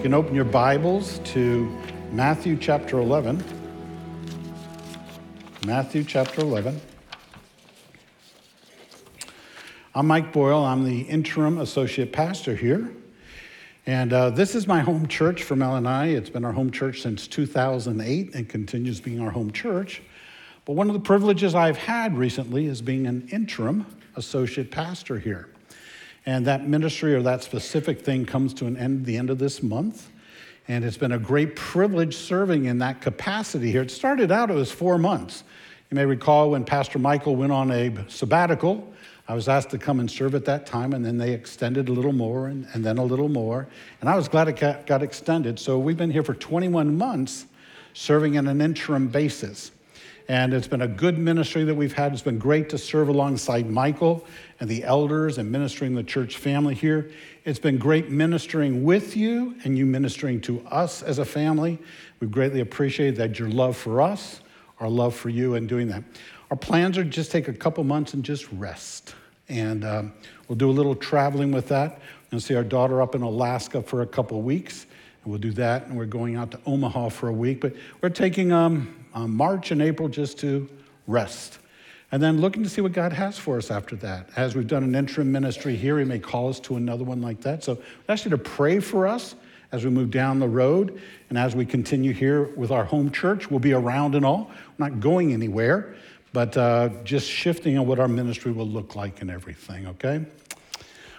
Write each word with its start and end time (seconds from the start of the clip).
You 0.00 0.04
can 0.04 0.14
open 0.14 0.34
your 0.34 0.46
Bibles 0.46 1.18
to 1.24 1.70
Matthew 2.10 2.56
chapter 2.56 2.98
11. 3.00 3.44
Matthew 5.66 6.04
chapter 6.04 6.40
11. 6.40 6.80
I'm 9.94 10.06
Mike 10.06 10.32
Boyle. 10.32 10.64
I'm 10.64 10.84
the 10.84 11.02
interim 11.02 11.58
associate 11.58 12.14
pastor 12.14 12.56
here. 12.56 12.90
And 13.84 14.14
uh, 14.14 14.30
this 14.30 14.54
is 14.54 14.66
my 14.66 14.80
home 14.80 15.06
church 15.06 15.42
for 15.42 15.54
Mel 15.54 15.76
and 15.76 15.86
I. 15.86 16.06
It's 16.06 16.30
been 16.30 16.46
our 16.46 16.52
home 16.52 16.70
church 16.70 17.02
since 17.02 17.28
2008 17.28 18.34
and 18.34 18.48
continues 18.48 19.02
being 19.02 19.20
our 19.20 19.30
home 19.30 19.50
church. 19.50 20.00
But 20.64 20.76
one 20.76 20.88
of 20.88 20.94
the 20.94 21.00
privileges 21.00 21.54
I've 21.54 21.76
had 21.76 22.16
recently 22.16 22.64
is 22.64 22.80
being 22.80 23.06
an 23.06 23.28
interim 23.30 23.84
associate 24.16 24.70
pastor 24.70 25.18
here. 25.18 25.50
And 26.26 26.46
that 26.46 26.68
ministry 26.68 27.14
or 27.14 27.22
that 27.22 27.42
specific 27.42 28.02
thing 28.02 28.26
comes 28.26 28.52
to 28.54 28.66
an 28.66 28.76
end 28.76 29.00
at 29.00 29.06
the 29.06 29.16
end 29.16 29.30
of 29.30 29.38
this 29.38 29.62
month. 29.62 30.10
And 30.68 30.84
it's 30.84 30.98
been 30.98 31.12
a 31.12 31.18
great 31.18 31.56
privilege 31.56 32.16
serving 32.16 32.66
in 32.66 32.78
that 32.78 33.00
capacity 33.00 33.70
here. 33.72 33.82
It 33.82 33.90
started 33.90 34.30
out, 34.30 34.50
it 34.50 34.54
was 34.54 34.70
four 34.70 34.98
months. 34.98 35.42
You 35.90 35.96
may 35.96 36.04
recall 36.04 36.50
when 36.50 36.64
Pastor 36.64 36.98
Michael 36.98 37.34
went 37.34 37.50
on 37.50 37.70
a 37.72 37.92
sabbatical, 38.08 38.86
I 39.26 39.34
was 39.34 39.48
asked 39.48 39.70
to 39.70 39.78
come 39.78 40.00
and 40.00 40.10
serve 40.10 40.34
at 40.34 40.44
that 40.44 40.66
time, 40.66 40.92
and 40.92 41.04
then 41.04 41.16
they 41.16 41.32
extended 41.32 41.88
a 41.88 41.92
little 41.92 42.12
more 42.12 42.48
and, 42.48 42.66
and 42.72 42.84
then 42.84 42.98
a 42.98 43.04
little 43.04 43.28
more. 43.28 43.68
And 44.00 44.10
I 44.10 44.16
was 44.16 44.28
glad 44.28 44.48
it 44.48 44.56
got, 44.56 44.86
got 44.86 45.02
extended. 45.02 45.58
So 45.58 45.78
we've 45.78 45.96
been 45.96 46.10
here 46.10 46.22
for 46.22 46.34
21 46.34 46.96
months 46.96 47.46
serving 47.92 48.38
on 48.38 48.46
an 48.46 48.60
interim 48.60 49.08
basis. 49.08 49.72
And 50.30 50.54
it's 50.54 50.68
been 50.68 50.82
a 50.82 50.86
good 50.86 51.18
ministry 51.18 51.64
that 51.64 51.74
we've 51.74 51.92
had. 51.92 52.12
It's 52.12 52.22
been 52.22 52.38
great 52.38 52.68
to 52.68 52.78
serve 52.78 53.08
alongside 53.08 53.68
Michael 53.68 54.24
and 54.60 54.70
the 54.70 54.84
elders 54.84 55.38
and 55.38 55.50
ministering 55.50 55.96
the 55.96 56.04
church 56.04 56.36
family 56.36 56.76
here. 56.76 57.10
It's 57.44 57.58
been 57.58 57.78
great 57.78 58.10
ministering 58.10 58.84
with 58.84 59.16
you 59.16 59.56
and 59.64 59.76
you 59.76 59.84
ministering 59.84 60.40
to 60.42 60.64
us 60.70 61.02
as 61.02 61.18
a 61.18 61.24
family. 61.24 61.80
We 62.20 62.28
greatly 62.28 62.60
appreciate 62.60 63.16
that 63.16 63.40
your 63.40 63.48
love 63.48 63.76
for 63.76 64.00
us, 64.00 64.40
our 64.78 64.88
love 64.88 65.16
for 65.16 65.30
you, 65.30 65.56
and 65.56 65.68
doing 65.68 65.88
that. 65.88 66.04
Our 66.52 66.56
plans 66.56 66.96
are 66.96 67.02
just 67.02 67.32
take 67.32 67.48
a 67.48 67.52
couple 67.52 67.82
months 67.82 68.14
and 68.14 68.24
just 68.24 68.46
rest. 68.52 69.16
And 69.48 69.84
um, 69.84 70.12
we'll 70.46 70.54
do 70.54 70.70
a 70.70 70.76
little 70.78 70.94
traveling 70.94 71.50
with 71.50 71.66
that. 71.70 72.00
We'll 72.30 72.40
see 72.40 72.54
our 72.54 72.62
daughter 72.62 73.02
up 73.02 73.16
in 73.16 73.22
Alaska 73.22 73.82
for 73.82 74.02
a 74.02 74.06
couple 74.06 74.40
weeks. 74.42 74.86
And 75.24 75.32
we'll 75.32 75.40
do 75.40 75.50
that. 75.54 75.86
And 75.86 75.98
we're 75.98 76.04
going 76.06 76.36
out 76.36 76.52
to 76.52 76.60
Omaha 76.66 77.08
for 77.08 77.26
a 77.26 77.32
week. 77.32 77.60
But 77.60 77.74
we're 78.00 78.10
taking 78.10 78.52
um, 78.52 78.94
um, 79.14 79.34
March 79.34 79.70
and 79.70 79.82
April 79.82 80.08
just 80.08 80.38
to 80.38 80.68
rest. 81.06 81.58
And 82.12 82.22
then 82.22 82.40
looking 82.40 82.62
to 82.64 82.68
see 82.68 82.80
what 82.80 82.92
God 82.92 83.12
has 83.12 83.38
for 83.38 83.56
us 83.56 83.70
after 83.70 83.94
that. 83.96 84.30
As 84.34 84.56
we've 84.56 84.66
done 84.66 84.82
an 84.82 84.94
interim 84.94 85.30
ministry 85.30 85.76
here, 85.76 85.98
He 85.98 86.04
may 86.04 86.18
call 86.18 86.48
us 86.48 86.58
to 86.60 86.76
another 86.76 87.04
one 87.04 87.22
like 87.22 87.40
that. 87.42 87.62
So 87.62 87.78
I 88.08 88.12
ask 88.12 88.24
you 88.24 88.30
to 88.30 88.38
pray 88.38 88.80
for 88.80 89.06
us 89.06 89.36
as 89.72 89.84
we 89.84 89.90
move 89.90 90.10
down 90.10 90.40
the 90.40 90.48
road 90.48 91.00
and 91.28 91.38
as 91.38 91.54
we 91.54 91.64
continue 91.64 92.12
here 92.12 92.44
with 92.56 92.72
our 92.72 92.84
home 92.84 93.10
church. 93.12 93.50
We'll 93.50 93.60
be 93.60 93.72
around 93.72 94.16
and 94.16 94.24
all. 94.24 94.50
We're 94.76 94.88
not 94.88 95.00
going 95.00 95.32
anywhere, 95.32 95.94
but 96.32 96.56
uh, 96.56 96.88
just 97.04 97.28
shifting 97.28 97.78
on 97.78 97.86
what 97.86 98.00
our 98.00 98.08
ministry 98.08 98.50
will 98.50 98.66
look 98.66 98.96
like 98.96 99.20
and 99.20 99.30
everything, 99.30 99.86
okay? 99.86 100.24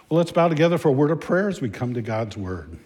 Well, 0.10 0.18
let's 0.18 0.34
bow 0.34 0.50
together 0.50 0.78
for 0.78 0.90
a 0.90 0.94
word 0.94 1.12
of 1.12 1.22
prayer 1.22 1.48
as 1.48 1.62
we 1.62 1.70
come 1.70 1.94
to 1.94 2.02
God's 2.02 2.36
word. 2.36 2.78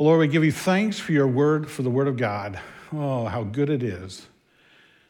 Lord, 0.00 0.20
we 0.20 0.28
give 0.28 0.44
you 0.44 0.52
thanks 0.52 1.00
for 1.00 1.10
your 1.10 1.26
word, 1.26 1.68
for 1.68 1.82
the 1.82 1.90
word 1.90 2.06
of 2.06 2.16
God. 2.16 2.60
Oh, 2.92 3.26
how 3.26 3.42
good 3.42 3.68
it 3.68 3.82
is 3.82 4.26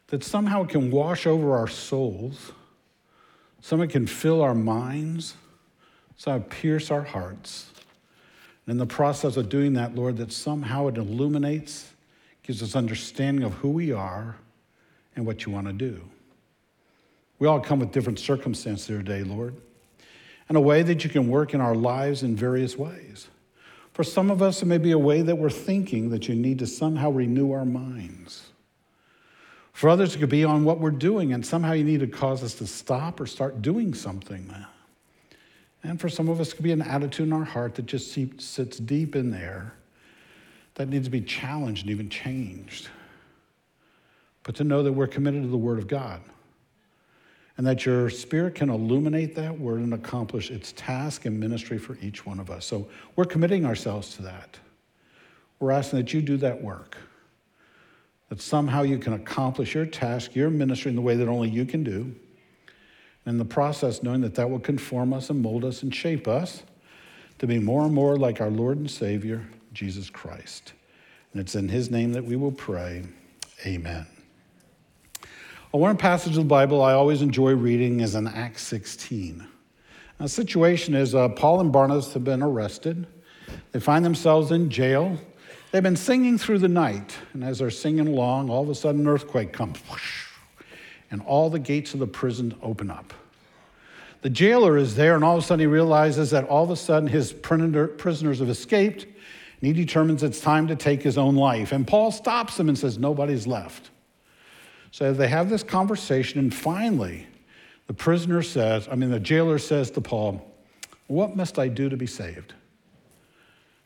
that 0.08 0.24
somehow 0.24 0.62
it 0.62 0.70
can 0.70 0.90
wash 0.90 1.26
over 1.26 1.54
our 1.54 1.68
souls, 1.68 2.52
somehow 3.60 3.84
it 3.84 3.90
can 3.90 4.06
fill 4.06 4.40
our 4.40 4.54
minds, 4.54 5.34
somehow 6.16 6.44
pierce 6.48 6.90
our 6.90 7.02
hearts. 7.02 7.70
And 8.66 8.72
in 8.72 8.78
the 8.78 8.86
process 8.86 9.36
of 9.36 9.50
doing 9.50 9.74
that, 9.74 9.94
Lord, 9.94 10.16
that 10.16 10.32
somehow 10.32 10.88
it 10.88 10.96
illuminates, 10.96 11.92
gives 12.42 12.62
us 12.62 12.74
understanding 12.74 13.44
of 13.44 13.52
who 13.54 13.68
we 13.68 13.92
are 13.92 14.36
and 15.14 15.26
what 15.26 15.44
you 15.44 15.52
want 15.52 15.66
to 15.66 15.74
do. 15.74 16.00
We 17.38 17.46
all 17.46 17.60
come 17.60 17.78
with 17.78 17.92
different 17.92 18.18
circumstances 18.18 18.86
today, 18.86 19.22
Lord, 19.22 19.54
and 20.48 20.56
a 20.56 20.60
way 20.60 20.82
that 20.82 21.04
you 21.04 21.10
can 21.10 21.28
work 21.28 21.52
in 21.52 21.60
our 21.60 21.74
lives 21.74 22.22
in 22.22 22.34
various 22.34 22.76
ways. 22.76 23.28
For 23.98 24.04
some 24.04 24.30
of 24.30 24.42
us, 24.42 24.62
it 24.62 24.66
may 24.66 24.78
be 24.78 24.92
a 24.92 24.98
way 24.98 25.22
that 25.22 25.34
we're 25.34 25.50
thinking 25.50 26.10
that 26.10 26.28
you 26.28 26.36
need 26.36 26.60
to 26.60 26.68
somehow 26.68 27.10
renew 27.10 27.50
our 27.50 27.64
minds. 27.64 28.44
For 29.72 29.90
others, 29.90 30.14
it 30.14 30.20
could 30.20 30.28
be 30.28 30.44
on 30.44 30.62
what 30.62 30.78
we're 30.78 30.92
doing, 30.92 31.32
and 31.32 31.44
somehow 31.44 31.72
you 31.72 31.82
need 31.82 31.98
to 31.98 32.06
cause 32.06 32.44
us 32.44 32.54
to 32.54 32.66
stop 32.68 33.18
or 33.18 33.26
start 33.26 33.60
doing 33.60 33.94
something. 33.94 34.54
And 35.82 36.00
for 36.00 36.08
some 36.08 36.28
of 36.28 36.40
us, 36.40 36.52
it 36.52 36.54
could 36.54 36.62
be 36.62 36.70
an 36.70 36.80
attitude 36.80 37.26
in 37.26 37.32
our 37.32 37.42
heart 37.42 37.74
that 37.74 37.86
just 37.86 38.12
sits 38.12 38.78
deep 38.78 39.16
in 39.16 39.32
there 39.32 39.72
that 40.76 40.88
needs 40.88 41.06
to 41.06 41.10
be 41.10 41.20
challenged 41.20 41.82
and 41.82 41.90
even 41.90 42.08
changed. 42.08 42.90
But 44.44 44.54
to 44.54 44.62
know 44.62 44.84
that 44.84 44.92
we're 44.92 45.08
committed 45.08 45.42
to 45.42 45.48
the 45.48 45.56
Word 45.56 45.78
of 45.78 45.88
God 45.88 46.20
and 47.58 47.66
that 47.66 47.84
your 47.84 48.08
spirit 48.08 48.54
can 48.54 48.70
illuminate 48.70 49.34
that 49.34 49.58
word 49.58 49.80
and 49.80 49.92
accomplish 49.92 50.50
its 50.50 50.72
task 50.76 51.26
and 51.26 51.38
ministry 51.38 51.76
for 51.76 51.98
each 52.00 52.24
one 52.24 52.38
of 52.38 52.50
us. 52.50 52.64
So 52.64 52.88
we're 53.16 53.24
committing 53.24 53.66
ourselves 53.66 54.14
to 54.14 54.22
that. 54.22 54.56
We're 55.58 55.72
asking 55.72 55.98
that 55.98 56.14
you 56.14 56.22
do 56.22 56.36
that 56.36 56.62
work, 56.62 56.96
that 58.28 58.40
somehow 58.40 58.82
you 58.82 58.96
can 58.96 59.12
accomplish 59.12 59.74
your 59.74 59.86
task, 59.86 60.36
your 60.36 60.50
ministry 60.50 60.90
in 60.90 60.94
the 60.94 61.02
way 61.02 61.16
that 61.16 61.26
only 61.26 61.50
you 61.50 61.66
can 61.66 61.82
do. 61.82 62.14
And 63.26 63.34
in 63.34 63.38
the 63.38 63.44
process, 63.44 64.04
knowing 64.04 64.20
that 64.20 64.36
that 64.36 64.48
will 64.48 64.60
conform 64.60 65.12
us 65.12 65.28
and 65.28 65.42
mold 65.42 65.64
us 65.64 65.82
and 65.82 65.92
shape 65.92 66.28
us 66.28 66.62
to 67.40 67.48
be 67.48 67.58
more 67.58 67.84
and 67.84 67.92
more 67.92 68.16
like 68.16 68.40
our 68.40 68.50
Lord 68.50 68.78
and 68.78 68.90
Savior, 68.90 69.44
Jesus 69.72 70.10
Christ. 70.10 70.74
And 71.32 71.40
it's 71.40 71.56
in 71.56 71.68
his 71.68 71.90
name 71.90 72.12
that 72.12 72.24
we 72.24 72.36
will 72.36 72.52
pray. 72.52 73.02
Amen. 73.66 74.06
One 75.70 75.98
passage 75.98 76.32
of 76.32 76.44
the 76.44 76.48
Bible 76.48 76.80
I 76.80 76.94
always 76.94 77.20
enjoy 77.20 77.52
reading 77.52 78.00
is 78.00 78.14
in 78.14 78.26
Acts 78.26 78.62
16. 78.62 79.38
Now, 79.38 79.46
the 80.18 80.28
situation 80.28 80.94
is 80.94 81.14
uh, 81.14 81.28
Paul 81.28 81.60
and 81.60 81.70
Barnabas 81.70 82.14
have 82.14 82.24
been 82.24 82.42
arrested. 82.42 83.06
They 83.72 83.78
find 83.78 84.02
themselves 84.02 84.50
in 84.50 84.70
jail. 84.70 85.18
They've 85.70 85.82
been 85.82 85.94
singing 85.94 86.38
through 86.38 86.60
the 86.60 86.68
night, 86.68 87.14
and 87.34 87.44
as 87.44 87.58
they're 87.58 87.70
singing 87.70 88.08
along, 88.08 88.48
all 88.48 88.62
of 88.62 88.70
a 88.70 88.74
sudden 88.74 89.02
an 89.02 89.08
earthquake 89.08 89.52
comes, 89.52 89.78
and 91.10 91.20
all 91.22 91.50
the 91.50 91.58
gates 91.58 91.92
of 91.92 92.00
the 92.00 92.06
prison 92.06 92.54
open 92.62 92.90
up. 92.90 93.12
The 94.22 94.30
jailer 94.30 94.78
is 94.78 94.96
there, 94.96 95.16
and 95.16 95.22
all 95.22 95.36
of 95.36 95.44
a 95.44 95.46
sudden 95.46 95.60
he 95.60 95.66
realizes 95.66 96.30
that 96.30 96.44
all 96.44 96.64
of 96.64 96.70
a 96.70 96.76
sudden 96.76 97.10
his 97.10 97.30
prisoners 97.34 98.38
have 98.38 98.48
escaped, 98.48 99.02
and 99.02 99.14
he 99.60 99.74
determines 99.74 100.22
it's 100.22 100.40
time 100.40 100.66
to 100.68 100.76
take 100.76 101.02
his 101.02 101.18
own 101.18 101.36
life. 101.36 101.72
And 101.72 101.86
Paul 101.86 102.10
stops 102.10 102.58
him 102.58 102.70
and 102.70 102.78
says, 102.78 102.96
Nobody's 102.96 103.46
left. 103.46 103.90
So 104.98 105.12
they 105.12 105.28
have 105.28 105.48
this 105.48 105.62
conversation, 105.62 106.40
and 106.40 106.52
finally, 106.52 107.28
the 107.86 107.92
prisoner 107.92 108.42
says, 108.42 108.88
I 108.90 108.96
mean, 108.96 109.12
the 109.12 109.20
jailer 109.20 109.58
says 109.58 109.92
to 109.92 110.00
Paul, 110.00 110.44
What 111.06 111.36
must 111.36 111.56
I 111.56 111.68
do 111.68 111.88
to 111.88 111.96
be 111.96 112.08
saved? 112.08 112.52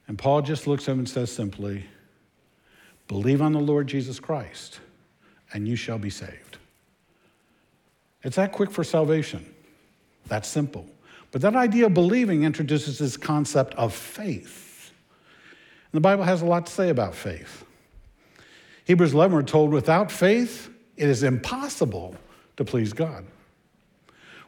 And 0.09 0.17
Paul 0.17 0.41
just 0.41 0.67
looks 0.67 0.89
at 0.89 0.93
him 0.93 1.01
and 1.01 1.07
says 1.07 1.31
simply, 1.31 1.85
Believe 3.09 3.43
on 3.43 3.53
the 3.53 3.61
Lord 3.61 3.89
Jesus 3.89 4.19
Christ, 4.19 4.81
and 5.53 5.69
you 5.69 5.77
shall 5.77 5.99
be 5.99 6.09
saved. 6.09 6.57
It's 8.23 8.37
that 8.37 8.53
quick 8.53 8.71
for 8.71 8.83
salvation. 8.83 9.45
That's 10.29 10.49
simple. 10.49 10.87
But 11.31 11.43
that 11.43 11.55
idea 11.55 11.85
of 11.85 11.93
believing 11.93 12.45
introduces 12.45 12.99
this 12.99 13.19
concept 13.19 13.75
of 13.75 13.93
faith. 13.93 14.91
And 15.93 15.99
the 15.99 16.01
Bible 16.01 16.25
has 16.25 16.41
a 16.41 16.47
lot 16.47 16.65
to 16.65 16.73
say 16.73 16.89
about 16.89 17.15
faith. 17.15 17.67
Hebrews 18.87 19.13
11, 19.13 19.37
we're 19.37 19.43
told, 19.43 19.73
without 19.73 20.11
faith, 20.11 20.71
it 20.97 21.09
is 21.09 21.23
impossible 21.23 22.17
to 22.57 22.65
please 22.65 22.93
God. 22.93 23.25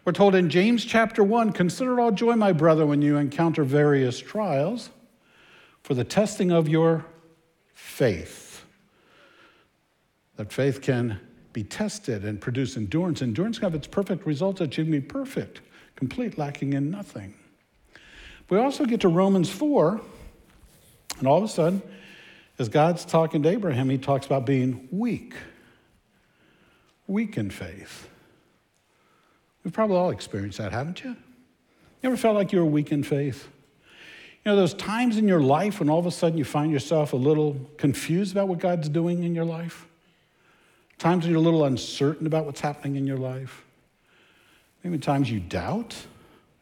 We're 0.04 0.12
told 0.12 0.34
in 0.34 0.50
James 0.50 0.84
chapter 0.84 1.24
1 1.24 1.52
Consider 1.52 1.98
all 1.98 2.10
joy, 2.10 2.36
my 2.36 2.52
brother, 2.52 2.86
when 2.86 3.00
you 3.00 3.16
encounter 3.16 3.64
various 3.64 4.20
trials, 4.20 4.90
for 5.82 5.94
the 5.94 6.04
testing 6.04 6.52
of 6.52 6.68
your 6.68 7.06
faith. 7.72 8.64
That 10.36 10.52
faith 10.52 10.82
can 10.82 11.20
be 11.52 11.64
tested 11.64 12.24
and 12.24 12.40
produce 12.40 12.76
endurance. 12.76 13.22
Endurance 13.22 13.58
can 13.58 13.70
have 13.70 13.74
its 13.74 13.86
perfect 13.86 14.26
result 14.26 14.58
that 14.58 14.76
you 14.76 14.84
can 14.84 14.90
be 14.90 15.00
perfect, 15.00 15.62
complete, 15.96 16.36
lacking 16.36 16.74
in 16.74 16.90
nothing. 16.90 17.32
We 18.50 18.58
also 18.58 18.84
get 18.84 19.00
to 19.00 19.08
Romans 19.08 19.48
4, 19.48 20.00
and 21.18 21.28
all 21.28 21.38
of 21.38 21.44
a 21.44 21.48
sudden, 21.48 21.80
as 22.58 22.68
God's 22.68 23.04
talking 23.04 23.42
to 23.44 23.48
Abraham, 23.48 23.88
he 23.88 23.96
talks 23.96 24.26
about 24.26 24.44
being 24.44 24.86
weak 24.90 25.34
weak 27.06 27.36
in 27.36 27.50
faith. 27.50 28.08
We've 29.62 29.72
probably 29.72 29.96
all 29.96 30.10
experienced 30.10 30.58
that, 30.58 30.72
haven't 30.72 31.02
you? 31.02 31.10
You 31.10 32.10
ever 32.10 32.16
felt 32.16 32.34
like 32.34 32.52
you 32.52 32.58
were 32.58 32.66
weak 32.66 32.92
in 32.92 33.02
faith? 33.02 33.48
You 34.44 34.52
know, 34.52 34.56
those 34.56 34.74
times 34.74 35.16
in 35.16 35.26
your 35.26 35.40
life 35.40 35.80
when 35.80 35.88
all 35.88 35.98
of 35.98 36.06
a 36.06 36.10
sudden 36.10 36.36
you 36.36 36.44
find 36.44 36.70
yourself 36.70 37.14
a 37.14 37.16
little 37.16 37.58
confused 37.78 38.32
about 38.32 38.48
what 38.48 38.58
God's 38.58 38.90
doing 38.90 39.24
in 39.24 39.34
your 39.34 39.46
life? 39.46 39.86
Times 40.98 41.24
when 41.24 41.32
you're 41.32 41.40
a 41.40 41.44
little 41.44 41.64
uncertain 41.64 42.26
about 42.26 42.44
what's 42.44 42.60
happening 42.60 42.96
in 42.96 43.06
your 43.06 43.16
life? 43.16 43.64
Maybe 44.82 44.98
times 44.98 45.30
you 45.30 45.40
doubt 45.40 45.96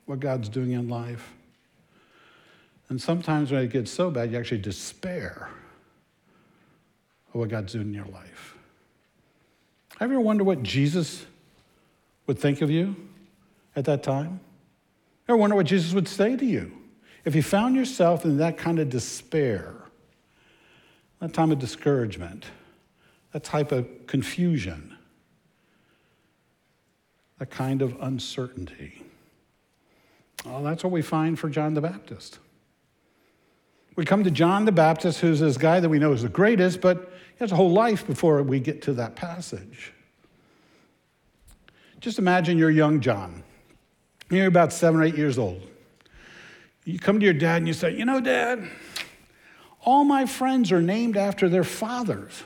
what 0.06 0.20
God's 0.20 0.48
doing 0.48 0.70
in 0.70 0.88
life? 0.88 1.34
And 2.88 3.00
sometimes 3.00 3.50
when 3.50 3.62
it 3.62 3.70
gets 3.70 3.90
so 3.90 4.10
bad, 4.10 4.30
you 4.30 4.38
actually 4.38 4.60
despair 4.60 5.48
of 7.28 7.40
what 7.40 7.48
God's 7.48 7.72
doing 7.72 7.88
in 7.88 7.94
your 7.94 8.06
life. 8.06 8.54
Have 10.02 10.10
you 10.10 10.16
ever 10.16 10.26
wondered 10.26 10.42
what 10.42 10.64
Jesus 10.64 11.24
would 12.26 12.36
think 12.36 12.60
of 12.60 12.68
you 12.72 12.96
at 13.76 13.84
that 13.84 14.02
time? 14.02 14.40
Ever 15.28 15.36
wonder 15.36 15.54
what 15.54 15.66
Jesus 15.66 15.94
would 15.94 16.08
say 16.08 16.36
to 16.36 16.44
you 16.44 16.72
if 17.24 17.36
you 17.36 17.42
found 17.44 17.76
yourself 17.76 18.24
in 18.24 18.38
that 18.38 18.58
kind 18.58 18.80
of 18.80 18.90
despair, 18.90 19.76
that 21.20 21.32
time 21.32 21.52
of 21.52 21.60
discouragement, 21.60 22.46
that 23.30 23.44
type 23.44 23.70
of 23.70 23.86
confusion, 24.08 24.96
that 27.38 27.50
kind 27.50 27.80
of 27.80 27.96
uncertainty? 28.00 29.04
Well, 30.44 30.64
that's 30.64 30.82
what 30.82 30.92
we 30.92 31.02
find 31.02 31.38
for 31.38 31.48
John 31.48 31.74
the 31.74 31.80
Baptist. 31.80 32.40
We 33.94 34.04
come 34.04 34.24
to 34.24 34.32
John 34.32 34.64
the 34.64 34.72
Baptist, 34.72 35.20
who's 35.20 35.38
this 35.38 35.56
guy 35.56 35.78
that 35.78 35.88
we 35.88 36.00
know 36.00 36.12
is 36.12 36.22
the 36.22 36.28
greatest, 36.28 36.80
but 36.80 37.11
has 37.42 37.50
a 37.50 37.56
whole 37.56 37.72
life 37.72 38.06
before 38.06 38.40
we 38.44 38.60
get 38.60 38.82
to 38.82 38.94
that 38.94 39.16
passage. 39.16 39.92
Just 41.98 42.20
imagine 42.20 42.56
you're 42.56 42.70
young 42.70 43.00
John. 43.00 43.42
You're 44.30 44.46
about 44.46 44.72
seven 44.72 45.00
or 45.00 45.04
eight 45.04 45.16
years 45.16 45.38
old. 45.38 45.60
You 46.84 47.00
come 47.00 47.18
to 47.18 47.24
your 47.24 47.34
dad 47.34 47.56
and 47.56 47.66
you 47.66 47.74
say, 47.74 47.96
You 47.96 48.04
know, 48.04 48.20
dad, 48.20 48.68
all 49.80 50.04
my 50.04 50.26
friends 50.26 50.70
are 50.70 50.80
named 50.80 51.16
after 51.16 51.48
their 51.48 51.64
fathers, 51.64 52.44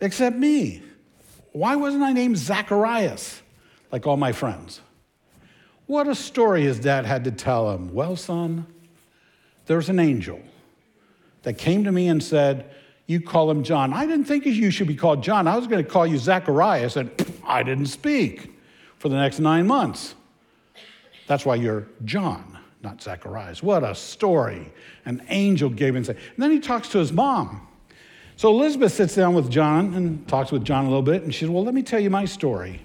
except 0.00 0.36
me. 0.36 0.82
Why 1.52 1.76
wasn't 1.76 2.02
I 2.02 2.14
named 2.14 2.38
Zacharias 2.38 3.42
like 3.90 4.06
all 4.06 4.16
my 4.16 4.32
friends? 4.32 4.80
What 5.86 6.08
a 6.08 6.14
story 6.14 6.62
his 6.62 6.78
dad 6.78 7.04
had 7.04 7.24
to 7.24 7.30
tell 7.30 7.70
him. 7.72 7.92
Well, 7.92 8.16
son, 8.16 8.66
there's 9.66 9.90
an 9.90 9.98
angel 9.98 10.40
that 11.42 11.58
came 11.58 11.84
to 11.84 11.92
me 11.92 12.08
and 12.08 12.22
said, 12.22 12.70
You 13.06 13.20
call 13.20 13.50
him 13.50 13.62
John. 13.62 13.92
I 13.92 14.06
didn't 14.06 14.24
think 14.24 14.46
you 14.46 14.70
should 14.70 14.86
be 14.86 14.94
called 14.94 15.22
John. 15.22 15.48
I 15.48 15.56
was 15.56 15.66
going 15.66 15.84
to 15.84 15.90
call 15.90 16.06
you 16.06 16.18
Zacharias, 16.18 16.96
and 16.96 17.10
I 17.44 17.62
didn't 17.62 17.86
speak 17.86 18.52
for 18.98 19.08
the 19.08 19.16
next 19.16 19.40
nine 19.40 19.66
months. 19.66 20.14
That's 21.26 21.44
why 21.44 21.56
you're 21.56 21.88
John, 22.04 22.58
not 22.82 23.02
Zacharias. 23.02 23.62
What 23.62 23.84
a 23.84 23.94
story. 23.94 24.72
An 25.04 25.22
angel 25.28 25.70
gave 25.70 25.96
him. 25.96 26.04
And 26.08 26.18
then 26.38 26.50
he 26.50 26.60
talks 26.60 26.88
to 26.90 26.98
his 26.98 27.12
mom. 27.12 27.66
So 28.36 28.50
Elizabeth 28.50 28.92
sits 28.92 29.14
down 29.14 29.34
with 29.34 29.50
John 29.50 29.94
and 29.94 30.26
talks 30.28 30.52
with 30.52 30.64
John 30.64 30.84
a 30.84 30.88
little 30.88 31.02
bit, 31.02 31.22
and 31.22 31.32
she 31.32 31.40
says, 31.40 31.48
Well, 31.48 31.64
let 31.64 31.74
me 31.74 31.82
tell 31.82 32.00
you 32.00 32.10
my 32.10 32.24
story. 32.24 32.82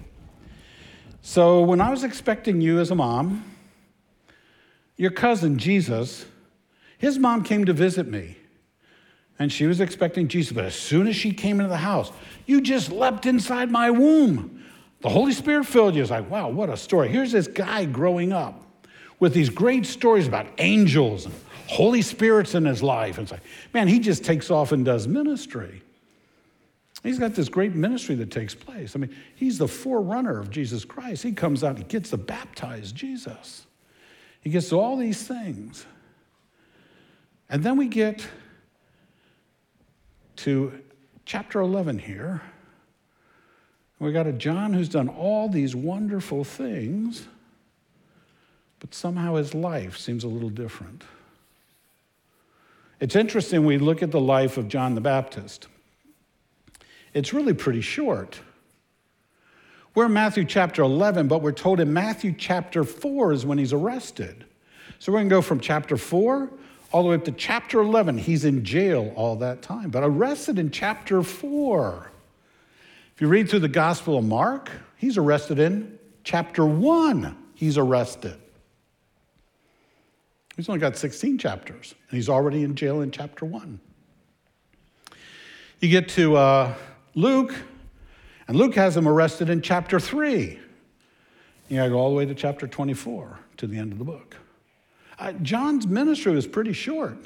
So 1.22 1.60
when 1.60 1.80
I 1.80 1.90
was 1.90 2.04
expecting 2.04 2.60
you 2.60 2.80
as 2.80 2.90
a 2.90 2.94
mom, 2.94 3.44
your 4.96 5.10
cousin 5.10 5.58
Jesus, 5.58 6.24
his 6.96 7.18
mom 7.18 7.42
came 7.42 7.64
to 7.66 7.72
visit 7.72 8.08
me. 8.08 8.37
And 9.38 9.52
she 9.52 9.66
was 9.66 9.80
expecting 9.80 10.28
Jesus, 10.28 10.52
but 10.52 10.64
as 10.64 10.74
soon 10.74 11.06
as 11.06 11.14
she 11.14 11.32
came 11.32 11.60
into 11.60 11.68
the 11.68 11.76
house, 11.76 12.10
you 12.46 12.60
just 12.60 12.90
leapt 12.90 13.26
inside 13.26 13.70
my 13.70 13.90
womb. 13.90 14.64
The 15.00 15.08
Holy 15.08 15.32
Spirit 15.32 15.64
filled 15.64 15.94
you. 15.94 16.02
It's 16.02 16.10
like, 16.10 16.28
wow, 16.28 16.48
what 16.48 16.70
a 16.70 16.76
story. 16.76 17.08
Here's 17.08 17.30
this 17.30 17.46
guy 17.46 17.84
growing 17.84 18.32
up 18.32 18.60
with 19.20 19.32
these 19.32 19.48
great 19.48 19.86
stories 19.86 20.26
about 20.26 20.46
angels 20.58 21.26
and 21.26 21.34
Holy 21.68 22.02
Spirits 22.02 22.54
in 22.54 22.64
his 22.64 22.82
life. 22.82 23.18
And 23.18 23.24
it's 23.24 23.32
like, 23.32 23.42
man, 23.72 23.86
he 23.86 24.00
just 24.00 24.24
takes 24.24 24.50
off 24.50 24.72
and 24.72 24.84
does 24.84 25.06
ministry. 25.06 25.82
He's 27.02 27.18
got 27.18 27.34
this 27.34 27.48
great 27.48 27.74
ministry 27.74 28.16
that 28.16 28.30
takes 28.30 28.54
place. 28.54 28.96
I 28.96 28.98
mean, 28.98 29.14
he's 29.36 29.58
the 29.58 29.68
forerunner 29.68 30.40
of 30.40 30.50
Jesus 30.50 30.84
Christ. 30.84 31.22
He 31.22 31.32
comes 31.32 31.62
out, 31.62 31.78
he 31.78 31.84
gets 31.84 32.10
to 32.10 32.16
baptize 32.16 32.90
Jesus. 32.90 33.66
He 34.40 34.50
gets 34.50 34.72
all 34.72 34.96
these 34.96 35.22
things. 35.22 35.86
And 37.48 37.62
then 37.62 37.76
we 37.76 37.86
get 37.86 38.26
to 40.38 40.72
chapter 41.24 41.60
11 41.60 41.98
here. 41.98 42.42
We 43.98 44.12
got 44.12 44.28
a 44.28 44.32
John 44.32 44.72
who's 44.72 44.88
done 44.88 45.08
all 45.08 45.48
these 45.48 45.74
wonderful 45.74 46.44
things, 46.44 47.26
but 48.78 48.94
somehow 48.94 49.34
his 49.34 49.52
life 49.54 49.98
seems 49.98 50.22
a 50.22 50.28
little 50.28 50.50
different. 50.50 51.02
It's 53.00 53.16
interesting, 53.16 53.64
we 53.64 53.78
look 53.78 54.02
at 54.02 54.12
the 54.12 54.20
life 54.20 54.56
of 54.56 54.68
John 54.68 54.94
the 54.94 55.00
Baptist. 55.00 55.66
It's 57.12 57.32
really 57.32 57.54
pretty 57.54 57.80
short. 57.80 58.40
We're 59.94 60.06
in 60.06 60.12
Matthew 60.12 60.44
chapter 60.44 60.82
11, 60.82 61.26
but 61.26 61.42
we're 61.42 61.50
told 61.50 61.80
in 61.80 61.92
Matthew 61.92 62.32
chapter 62.36 62.84
4 62.84 63.32
is 63.32 63.44
when 63.44 63.58
he's 63.58 63.72
arrested. 63.72 64.44
So 65.00 65.10
we're 65.10 65.18
going 65.18 65.28
to 65.28 65.34
go 65.34 65.42
from 65.42 65.58
chapter 65.58 65.96
4 65.96 66.48
all 66.92 67.02
the 67.02 67.10
way 67.10 67.14
up 67.14 67.24
to 67.24 67.32
chapter 67.32 67.80
11. 67.80 68.18
He's 68.18 68.44
in 68.44 68.64
jail 68.64 69.12
all 69.14 69.36
that 69.36 69.62
time, 69.62 69.90
but 69.90 70.02
arrested 70.02 70.58
in 70.58 70.70
chapter 70.70 71.22
4. 71.22 72.10
If 73.14 73.20
you 73.20 73.28
read 73.28 73.48
through 73.48 73.60
the 73.60 73.68
Gospel 73.68 74.18
of 74.18 74.24
Mark, 74.24 74.70
he's 74.96 75.18
arrested 75.18 75.58
in 75.58 75.98
chapter 76.24 76.64
1. 76.64 77.36
He's 77.54 77.76
arrested. 77.76 78.36
He's 80.56 80.68
only 80.68 80.80
got 80.80 80.96
16 80.96 81.38
chapters, 81.38 81.94
and 82.10 82.16
he's 82.16 82.28
already 82.28 82.64
in 82.64 82.74
jail 82.74 83.00
in 83.00 83.10
chapter 83.10 83.44
1. 83.44 83.78
You 85.80 85.88
get 85.88 86.08
to 86.10 86.36
uh, 86.36 86.74
Luke, 87.14 87.54
and 88.48 88.56
Luke 88.56 88.74
has 88.74 88.96
him 88.96 89.06
arrested 89.06 89.50
in 89.50 89.62
chapter 89.62 90.00
3. 90.00 90.58
You 91.68 91.76
gotta 91.76 91.90
go 91.90 91.98
all 91.98 92.10
the 92.10 92.16
way 92.16 92.26
to 92.26 92.34
chapter 92.34 92.66
24 92.66 93.38
to 93.58 93.66
the 93.66 93.78
end 93.78 93.92
of 93.92 93.98
the 93.98 94.04
book. 94.04 94.36
Uh, 95.18 95.32
John's 95.32 95.86
ministry 95.86 96.32
was 96.32 96.46
pretty 96.46 96.72
short. 96.72 97.16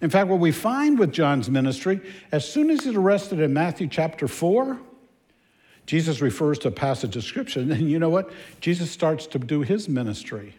In 0.00 0.10
fact, 0.10 0.28
what 0.28 0.38
we 0.38 0.52
find 0.52 0.98
with 0.98 1.12
John's 1.12 1.48
ministry, 1.48 2.00
as 2.30 2.46
soon 2.46 2.70
as 2.70 2.84
he's 2.84 2.94
arrested 2.94 3.40
in 3.40 3.54
Matthew 3.54 3.88
chapter 3.88 4.28
4, 4.28 4.78
Jesus 5.86 6.20
refers 6.20 6.58
to 6.60 6.68
a 6.68 6.70
passage 6.70 7.16
of 7.16 7.24
scripture, 7.24 7.60
and 7.60 7.90
you 7.90 7.98
know 7.98 8.10
what? 8.10 8.30
Jesus 8.60 8.90
starts 8.90 9.26
to 9.28 9.38
do 9.38 9.62
his 9.62 9.88
ministry. 9.88 10.54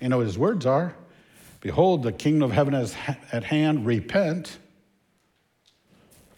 You 0.00 0.10
know 0.10 0.18
what 0.18 0.26
his 0.26 0.38
words 0.38 0.66
are? 0.66 0.94
Behold, 1.60 2.02
the 2.02 2.12
kingdom 2.12 2.50
of 2.50 2.52
heaven 2.52 2.74
is 2.74 2.94
at 3.32 3.42
hand, 3.44 3.86
repent 3.86 4.58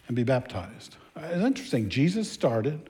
and 0.07 0.15
be 0.15 0.23
baptized. 0.23 0.95
It's 1.15 1.43
interesting. 1.43 1.89
Jesus 1.89 2.31
started 2.31 2.89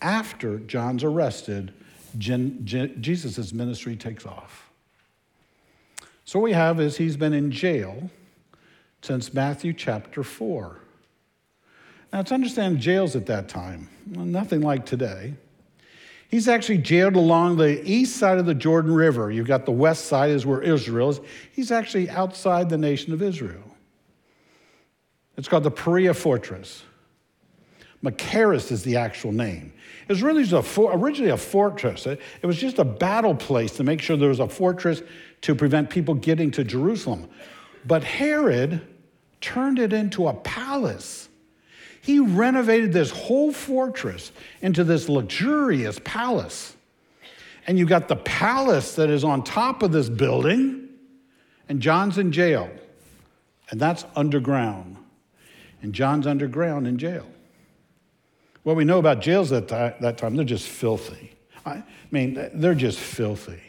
after 0.00 0.58
John's 0.58 1.04
arrested, 1.04 1.72
Jesus' 2.18 3.52
ministry 3.52 3.96
takes 3.96 4.26
off. 4.26 4.70
So 6.24 6.38
what 6.38 6.44
we 6.44 6.52
have 6.52 6.80
is 6.80 6.96
he's 6.96 7.16
been 7.16 7.32
in 7.32 7.50
jail 7.50 8.10
since 9.02 9.34
Matthew 9.34 9.72
chapter 9.72 10.22
4. 10.22 10.78
Now, 12.12 12.22
to 12.22 12.34
understand 12.34 12.78
jails 12.78 13.16
at 13.16 13.26
that 13.26 13.48
time, 13.48 13.88
nothing 14.06 14.60
like 14.60 14.86
today. 14.86 15.34
He's 16.28 16.48
actually 16.48 16.78
jailed 16.78 17.16
along 17.16 17.56
the 17.56 17.82
east 17.90 18.16
side 18.16 18.38
of 18.38 18.46
the 18.46 18.54
Jordan 18.54 18.94
River. 18.94 19.30
You've 19.30 19.46
got 19.46 19.66
the 19.66 19.72
west 19.72 20.06
side 20.06 20.30
is 20.30 20.46
where 20.46 20.62
Israel 20.62 21.10
is. 21.10 21.20
He's 21.52 21.70
actually 21.70 22.08
outside 22.08 22.70
the 22.70 22.78
nation 22.78 23.12
of 23.12 23.20
Israel. 23.20 23.76
It's 25.36 25.48
called 25.48 25.64
the 25.64 25.70
Perea 25.70 26.14
Fortress. 26.14 26.84
Machaerus 28.02 28.72
is 28.72 28.82
the 28.82 28.96
actual 28.96 29.32
name. 29.32 29.72
It 30.02 30.08
was 30.08 30.22
really 30.22 30.42
a 30.56 30.62
for, 30.62 30.92
originally 30.92 31.30
a 31.30 31.36
fortress. 31.36 32.06
It, 32.06 32.20
it 32.42 32.46
was 32.46 32.58
just 32.58 32.78
a 32.78 32.84
battle 32.84 33.34
place 33.34 33.72
to 33.76 33.84
make 33.84 34.00
sure 34.00 34.16
there 34.16 34.28
was 34.28 34.40
a 34.40 34.48
fortress 34.48 35.02
to 35.42 35.54
prevent 35.54 35.88
people 35.88 36.14
getting 36.14 36.50
to 36.52 36.64
Jerusalem. 36.64 37.28
But 37.86 38.02
Herod 38.02 38.86
turned 39.40 39.78
it 39.78 39.92
into 39.92 40.28
a 40.28 40.34
palace. 40.34 41.28
He 42.00 42.18
renovated 42.18 42.92
this 42.92 43.10
whole 43.10 43.52
fortress 43.52 44.32
into 44.60 44.82
this 44.82 45.08
luxurious 45.08 46.00
palace. 46.02 46.74
And 47.68 47.78
you 47.78 47.86
got 47.86 48.08
the 48.08 48.16
palace 48.16 48.96
that 48.96 49.08
is 49.08 49.22
on 49.22 49.44
top 49.44 49.84
of 49.84 49.92
this 49.92 50.08
building, 50.08 50.88
and 51.68 51.80
John's 51.80 52.18
in 52.18 52.32
jail. 52.32 52.68
And 53.70 53.80
that's 53.80 54.04
underground. 54.16 54.96
And 55.80 55.92
John's 55.92 56.26
underground 56.26 56.88
in 56.88 56.98
jail. 56.98 57.26
What 58.62 58.76
we 58.76 58.84
know 58.84 58.98
about 58.98 59.20
jails 59.20 59.50
at 59.52 59.68
that 59.68 60.18
time, 60.18 60.36
they're 60.36 60.44
just 60.44 60.68
filthy. 60.68 61.32
I 61.66 61.82
mean, 62.10 62.50
they're 62.54 62.74
just 62.74 62.98
filthy. 62.98 63.60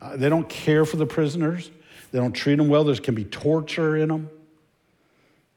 Uh, 0.00 0.16
they 0.16 0.28
don't 0.28 0.48
care 0.48 0.84
for 0.84 0.96
the 0.96 1.06
prisoners. 1.06 1.70
They 2.12 2.18
don't 2.18 2.32
treat 2.32 2.56
them 2.56 2.68
well. 2.68 2.84
There 2.84 2.94
can 2.96 3.14
be 3.14 3.24
torture 3.24 3.96
in 3.96 4.08
them. 4.08 4.30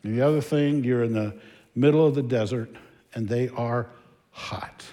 And 0.04 0.18
the 0.18 0.26
other 0.26 0.42
thing, 0.42 0.84
you're 0.84 1.04
in 1.04 1.14
the 1.14 1.36
middle 1.76 2.06
of 2.06 2.16
the 2.16 2.24
desert 2.24 2.70
and 3.14 3.28
they 3.28 3.50
are 3.50 3.88
hot. 4.32 4.86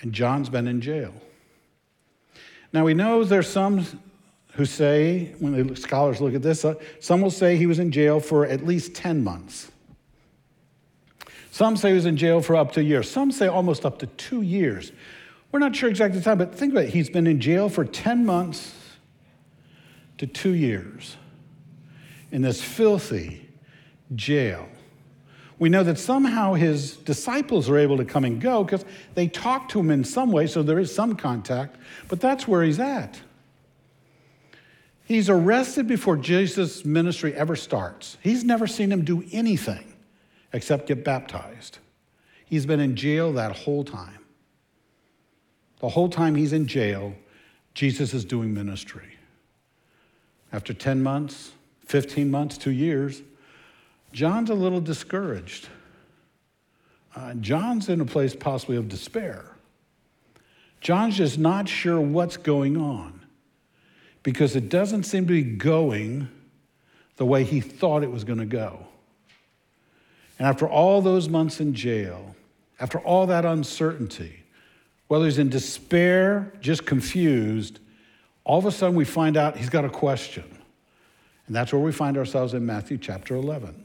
And 0.00 0.12
John's 0.12 0.48
been 0.48 0.66
in 0.66 0.80
jail. 0.80 1.12
Now 2.72 2.84
we 2.84 2.94
know 2.94 3.24
there's 3.24 3.48
some 3.48 3.86
who 4.54 4.64
say, 4.64 5.34
when 5.38 5.66
the 5.66 5.76
scholars 5.76 6.20
look 6.20 6.34
at 6.34 6.42
this, 6.42 6.64
uh, 6.64 6.74
some 7.00 7.20
will 7.20 7.30
say 7.30 7.56
he 7.56 7.66
was 7.66 7.78
in 7.78 7.90
jail 7.90 8.20
for 8.20 8.46
at 8.46 8.64
least 8.64 8.94
10 8.94 9.24
months. 9.24 9.70
Some 11.54 11.76
say 11.76 11.90
he 11.90 11.94
was 11.94 12.04
in 12.04 12.16
jail 12.16 12.40
for 12.40 12.56
up 12.56 12.72
to 12.72 12.80
a 12.80 12.82
year. 12.82 13.04
Some 13.04 13.30
say 13.30 13.46
almost 13.46 13.86
up 13.86 14.00
to 14.00 14.06
two 14.06 14.42
years. 14.42 14.90
We're 15.52 15.60
not 15.60 15.76
sure 15.76 15.88
exactly 15.88 16.18
the 16.18 16.24
time, 16.24 16.36
but 16.36 16.52
think 16.52 16.72
about 16.72 16.86
it. 16.86 16.90
He's 16.90 17.08
been 17.08 17.28
in 17.28 17.40
jail 17.40 17.68
for 17.68 17.84
10 17.84 18.26
months 18.26 18.74
to 20.18 20.26
two 20.26 20.54
years 20.54 21.16
in 22.32 22.42
this 22.42 22.60
filthy 22.60 23.48
jail. 24.16 24.68
We 25.60 25.68
know 25.68 25.84
that 25.84 25.96
somehow 25.96 26.54
his 26.54 26.96
disciples 26.96 27.70
are 27.70 27.78
able 27.78 27.98
to 27.98 28.04
come 28.04 28.24
and 28.24 28.40
go 28.40 28.64
because 28.64 28.84
they 29.14 29.28
talk 29.28 29.68
to 29.68 29.78
him 29.78 29.92
in 29.92 30.02
some 30.02 30.32
way, 30.32 30.48
so 30.48 30.60
there 30.64 30.80
is 30.80 30.92
some 30.92 31.14
contact, 31.14 31.76
but 32.08 32.20
that's 32.20 32.48
where 32.48 32.64
he's 32.64 32.80
at. 32.80 33.20
He's 35.04 35.30
arrested 35.30 35.86
before 35.86 36.16
Jesus' 36.16 36.84
ministry 36.84 37.32
ever 37.32 37.54
starts. 37.54 38.16
He's 38.22 38.42
never 38.42 38.66
seen 38.66 38.90
him 38.90 39.04
do 39.04 39.22
anything 39.30 39.93
except 40.54 40.86
get 40.86 41.04
baptized. 41.04 41.78
He's 42.46 42.64
been 42.64 42.80
in 42.80 42.94
jail 42.94 43.32
that 43.32 43.54
whole 43.54 43.84
time. 43.84 44.20
The 45.80 45.88
whole 45.88 46.08
time 46.08 46.36
he's 46.36 46.52
in 46.52 46.66
jail, 46.66 47.14
Jesus 47.74 48.14
is 48.14 48.24
doing 48.24 48.54
ministry. 48.54 49.16
After 50.52 50.72
10 50.72 51.02
months, 51.02 51.50
15 51.86 52.30
months, 52.30 52.56
two 52.56 52.70
years, 52.70 53.20
John's 54.12 54.48
a 54.48 54.54
little 54.54 54.80
discouraged. 54.80 55.68
Uh, 57.16 57.34
John's 57.34 57.88
in 57.88 58.00
a 58.00 58.06
place 58.06 58.36
possibly 58.36 58.76
of 58.76 58.88
despair. 58.88 59.44
John's 60.80 61.16
just 61.16 61.36
not 61.36 61.68
sure 61.68 62.00
what's 62.00 62.36
going 62.36 62.76
on 62.76 63.20
because 64.22 64.54
it 64.54 64.68
doesn't 64.68 65.02
seem 65.02 65.26
to 65.26 65.32
be 65.32 65.42
going 65.42 66.28
the 67.16 67.26
way 67.26 67.42
he 67.42 67.60
thought 67.60 68.04
it 68.04 68.10
was 68.10 68.22
going 68.22 68.38
to 68.38 68.46
go. 68.46 68.86
And 70.38 70.48
after 70.48 70.68
all 70.68 71.00
those 71.00 71.28
months 71.28 71.60
in 71.60 71.74
jail, 71.74 72.34
after 72.80 72.98
all 72.98 73.26
that 73.26 73.44
uncertainty, 73.44 74.44
whether 75.08 75.24
he's 75.24 75.38
in 75.38 75.48
despair, 75.48 76.52
just 76.60 76.86
confused, 76.86 77.78
all 78.44 78.58
of 78.58 78.66
a 78.66 78.72
sudden 78.72 78.96
we 78.96 79.04
find 79.04 79.36
out 79.36 79.56
he's 79.56 79.70
got 79.70 79.84
a 79.84 79.90
question. 79.90 80.44
And 81.46 81.54
that's 81.54 81.72
where 81.72 81.82
we 81.82 81.92
find 81.92 82.16
ourselves 82.16 82.54
in 82.54 82.64
Matthew 82.64 82.98
chapter 82.98 83.36
11. 83.36 83.84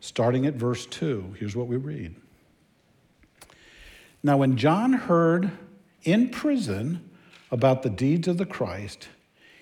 Starting 0.00 0.46
at 0.46 0.54
verse 0.54 0.86
2, 0.86 1.36
here's 1.38 1.54
what 1.54 1.66
we 1.66 1.76
read. 1.76 2.14
Now, 4.22 4.36
when 4.36 4.56
John 4.56 4.92
heard 4.92 5.50
in 6.02 6.28
prison 6.28 7.08
about 7.50 7.82
the 7.82 7.90
deeds 7.90 8.28
of 8.28 8.38
the 8.38 8.46
Christ, 8.46 9.08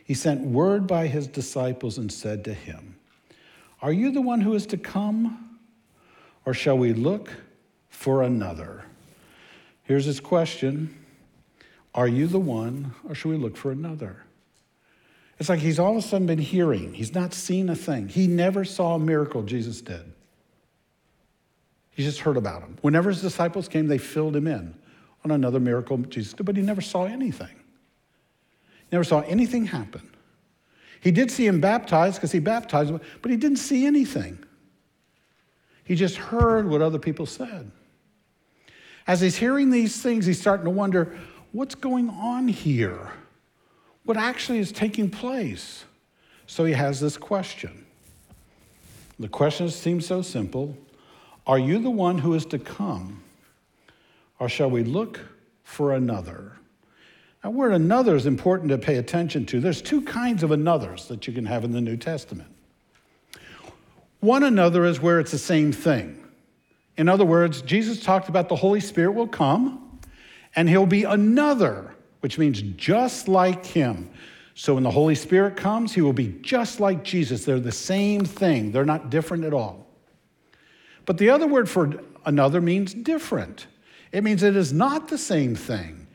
he 0.04 0.14
sent 0.14 0.40
word 0.40 0.86
by 0.86 1.06
his 1.06 1.26
disciples 1.26 1.98
and 1.98 2.10
said 2.10 2.44
to 2.44 2.54
him, 2.54 2.96
Are 3.82 3.92
you 3.92 4.10
the 4.10 4.22
one 4.22 4.40
who 4.40 4.54
is 4.54 4.66
to 4.66 4.76
come, 4.76 5.47
or 6.48 6.54
shall 6.54 6.78
we 6.78 6.94
look 6.94 7.30
for 7.90 8.22
another? 8.22 8.82
Here's 9.82 10.06
his 10.06 10.18
question 10.18 10.96
Are 11.94 12.08
you 12.08 12.26
the 12.26 12.38
one, 12.38 12.94
or 13.06 13.14
shall 13.14 13.32
we 13.32 13.36
look 13.36 13.54
for 13.54 13.70
another? 13.70 14.24
It's 15.38 15.50
like 15.50 15.58
he's 15.58 15.78
all 15.78 15.90
of 15.90 15.98
a 15.98 16.00
sudden 16.00 16.26
been 16.26 16.38
hearing. 16.38 16.94
He's 16.94 17.14
not 17.14 17.34
seen 17.34 17.68
a 17.68 17.76
thing. 17.76 18.08
He 18.08 18.26
never 18.26 18.64
saw 18.64 18.94
a 18.94 18.98
miracle 18.98 19.42
Jesus 19.42 19.82
did. 19.82 20.10
He 21.90 22.02
just 22.02 22.20
heard 22.20 22.38
about 22.38 22.62
him. 22.62 22.78
Whenever 22.80 23.10
his 23.10 23.20
disciples 23.20 23.68
came, 23.68 23.86
they 23.86 23.98
filled 23.98 24.34
him 24.34 24.46
in 24.46 24.74
on 25.26 25.32
another 25.32 25.60
miracle 25.60 25.98
Jesus 25.98 26.32
did, 26.32 26.46
but 26.46 26.56
he 26.56 26.62
never 26.62 26.80
saw 26.80 27.04
anything. 27.04 27.56
He 27.56 28.86
Never 28.92 29.04
saw 29.04 29.20
anything 29.20 29.66
happen. 29.66 30.10
He 31.02 31.10
did 31.10 31.30
see 31.30 31.46
him 31.46 31.60
baptized 31.60 32.16
because 32.16 32.32
he 32.32 32.38
baptized, 32.38 32.94
but 33.20 33.30
he 33.30 33.36
didn't 33.36 33.58
see 33.58 33.84
anything. 33.84 34.46
He 35.88 35.94
just 35.94 36.16
heard 36.16 36.68
what 36.68 36.82
other 36.82 36.98
people 36.98 37.24
said. 37.24 37.70
As 39.06 39.22
he's 39.22 39.36
hearing 39.36 39.70
these 39.70 40.02
things, 40.02 40.26
he's 40.26 40.38
starting 40.38 40.66
to 40.66 40.70
wonder 40.70 41.16
what's 41.52 41.74
going 41.74 42.10
on 42.10 42.46
here? 42.46 43.10
What 44.04 44.18
actually 44.18 44.58
is 44.58 44.70
taking 44.70 45.08
place? 45.08 45.86
So 46.46 46.66
he 46.66 46.74
has 46.74 47.00
this 47.00 47.16
question. 47.16 47.86
The 49.18 49.28
question 49.28 49.70
seems 49.70 50.06
so 50.06 50.20
simple 50.20 50.76
are 51.46 51.58
you 51.58 51.78
the 51.78 51.88
one 51.88 52.18
who 52.18 52.34
is 52.34 52.44
to 52.46 52.58
come, 52.58 53.22
or 54.38 54.50
shall 54.50 54.68
we 54.68 54.84
look 54.84 55.20
for 55.64 55.94
another? 55.94 56.52
Now, 57.42 57.48
word 57.48 57.72
another 57.72 58.14
is 58.14 58.26
important 58.26 58.68
to 58.68 58.76
pay 58.76 58.96
attention 58.96 59.46
to. 59.46 59.58
There's 59.58 59.80
two 59.80 60.02
kinds 60.02 60.42
of 60.42 60.50
anothers 60.50 61.08
that 61.08 61.26
you 61.26 61.32
can 61.32 61.46
have 61.46 61.64
in 61.64 61.72
the 61.72 61.80
New 61.80 61.96
Testament. 61.96 62.50
One 64.20 64.42
another 64.42 64.84
is 64.84 65.00
where 65.00 65.20
it's 65.20 65.30
the 65.30 65.38
same 65.38 65.72
thing. 65.72 66.24
In 66.96 67.08
other 67.08 67.24
words, 67.24 67.62
Jesus 67.62 68.02
talked 68.02 68.28
about 68.28 68.48
the 68.48 68.56
Holy 68.56 68.80
Spirit 68.80 69.12
will 69.12 69.28
come 69.28 70.00
and 70.56 70.68
he'll 70.68 70.86
be 70.86 71.04
another, 71.04 71.94
which 72.20 72.38
means 72.38 72.60
just 72.60 73.28
like 73.28 73.64
him. 73.64 74.10
So 74.54 74.74
when 74.74 74.82
the 74.82 74.90
Holy 74.90 75.14
Spirit 75.14 75.56
comes, 75.56 75.92
he 75.92 76.00
will 76.00 76.12
be 76.12 76.36
just 76.42 76.80
like 76.80 77.04
Jesus. 77.04 77.44
They're 77.44 77.60
the 77.60 77.70
same 77.70 78.24
thing, 78.24 78.72
they're 78.72 78.84
not 78.84 79.10
different 79.10 79.44
at 79.44 79.54
all. 79.54 79.86
But 81.06 81.18
the 81.18 81.30
other 81.30 81.46
word 81.46 81.70
for 81.70 82.02
another 82.26 82.60
means 82.60 82.92
different. 82.92 83.68
It 84.10 84.24
means 84.24 84.42
it 84.42 84.56
is 84.56 84.72
not 84.72 85.08
the 85.08 85.18
same 85.18 85.54
thing. 85.54 86.08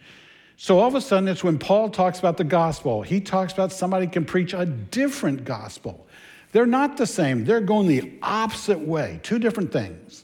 So 0.58 0.80
all 0.80 0.88
of 0.88 0.96
a 0.96 1.02
sudden, 1.02 1.28
it's 1.30 1.44
when 1.44 1.58
Paul 1.58 1.90
talks 1.90 2.20
about 2.20 2.38
the 2.38 2.44
gospel, 2.44 3.02
he 3.02 3.20
talks 3.20 3.54
about 3.54 3.72
somebody 3.72 4.08
can 4.08 4.26
preach 4.26 4.54
a 4.54 4.66
different 4.66 5.46
gospel. 5.46 6.08
They're 6.54 6.66
not 6.68 6.98
the 6.98 7.08
same, 7.08 7.44
they're 7.44 7.62
going 7.62 7.88
the 7.88 8.14
opposite 8.22 8.80
way, 8.80 9.20
two 9.24 9.40
different 9.40 9.74
things. 9.74 10.24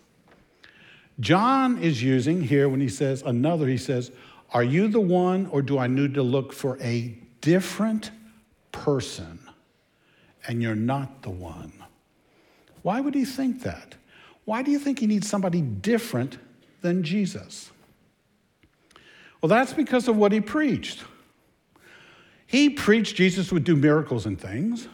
John 1.19 1.79
is 1.79 2.01
using 2.01 2.41
here 2.41 2.69
when 2.69 2.79
he 2.79 2.87
says 2.87 3.23
another, 3.23 3.67
he 3.67 3.77
says, 3.77 4.11
Are 4.53 4.63
you 4.63 4.87
the 4.87 5.01
one, 5.01 5.47
or 5.47 5.61
do 5.61 5.77
I 5.77 5.87
need 5.87 6.13
to 6.13 6.23
look 6.23 6.53
for 6.53 6.77
a 6.81 7.17
different 7.41 8.11
person? 8.71 9.39
And 10.47 10.61
you're 10.61 10.75
not 10.75 11.23
the 11.23 11.31
one. 11.31 11.73
Why 12.83 13.01
would 13.01 13.15
he 13.15 13.25
think 13.25 13.63
that? 13.63 13.95
Why 14.45 14.61
do 14.61 14.71
you 14.71 14.79
think 14.79 14.99
he 14.99 15.07
needs 15.07 15.27
somebody 15.27 15.61
different 15.61 16.37
than 16.81 17.03
Jesus? 17.03 17.71
Well, 19.41 19.49
that's 19.49 19.73
because 19.73 20.07
of 20.07 20.15
what 20.15 20.31
he 20.31 20.41
preached. 20.41 21.03
He 22.45 22.69
preached 22.69 23.15
Jesus 23.15 23.51
would 23.51 23.63
do 23.63 23.75
miracles 23.75 24.25
and 24.25 24.39
things, 24.39 24.87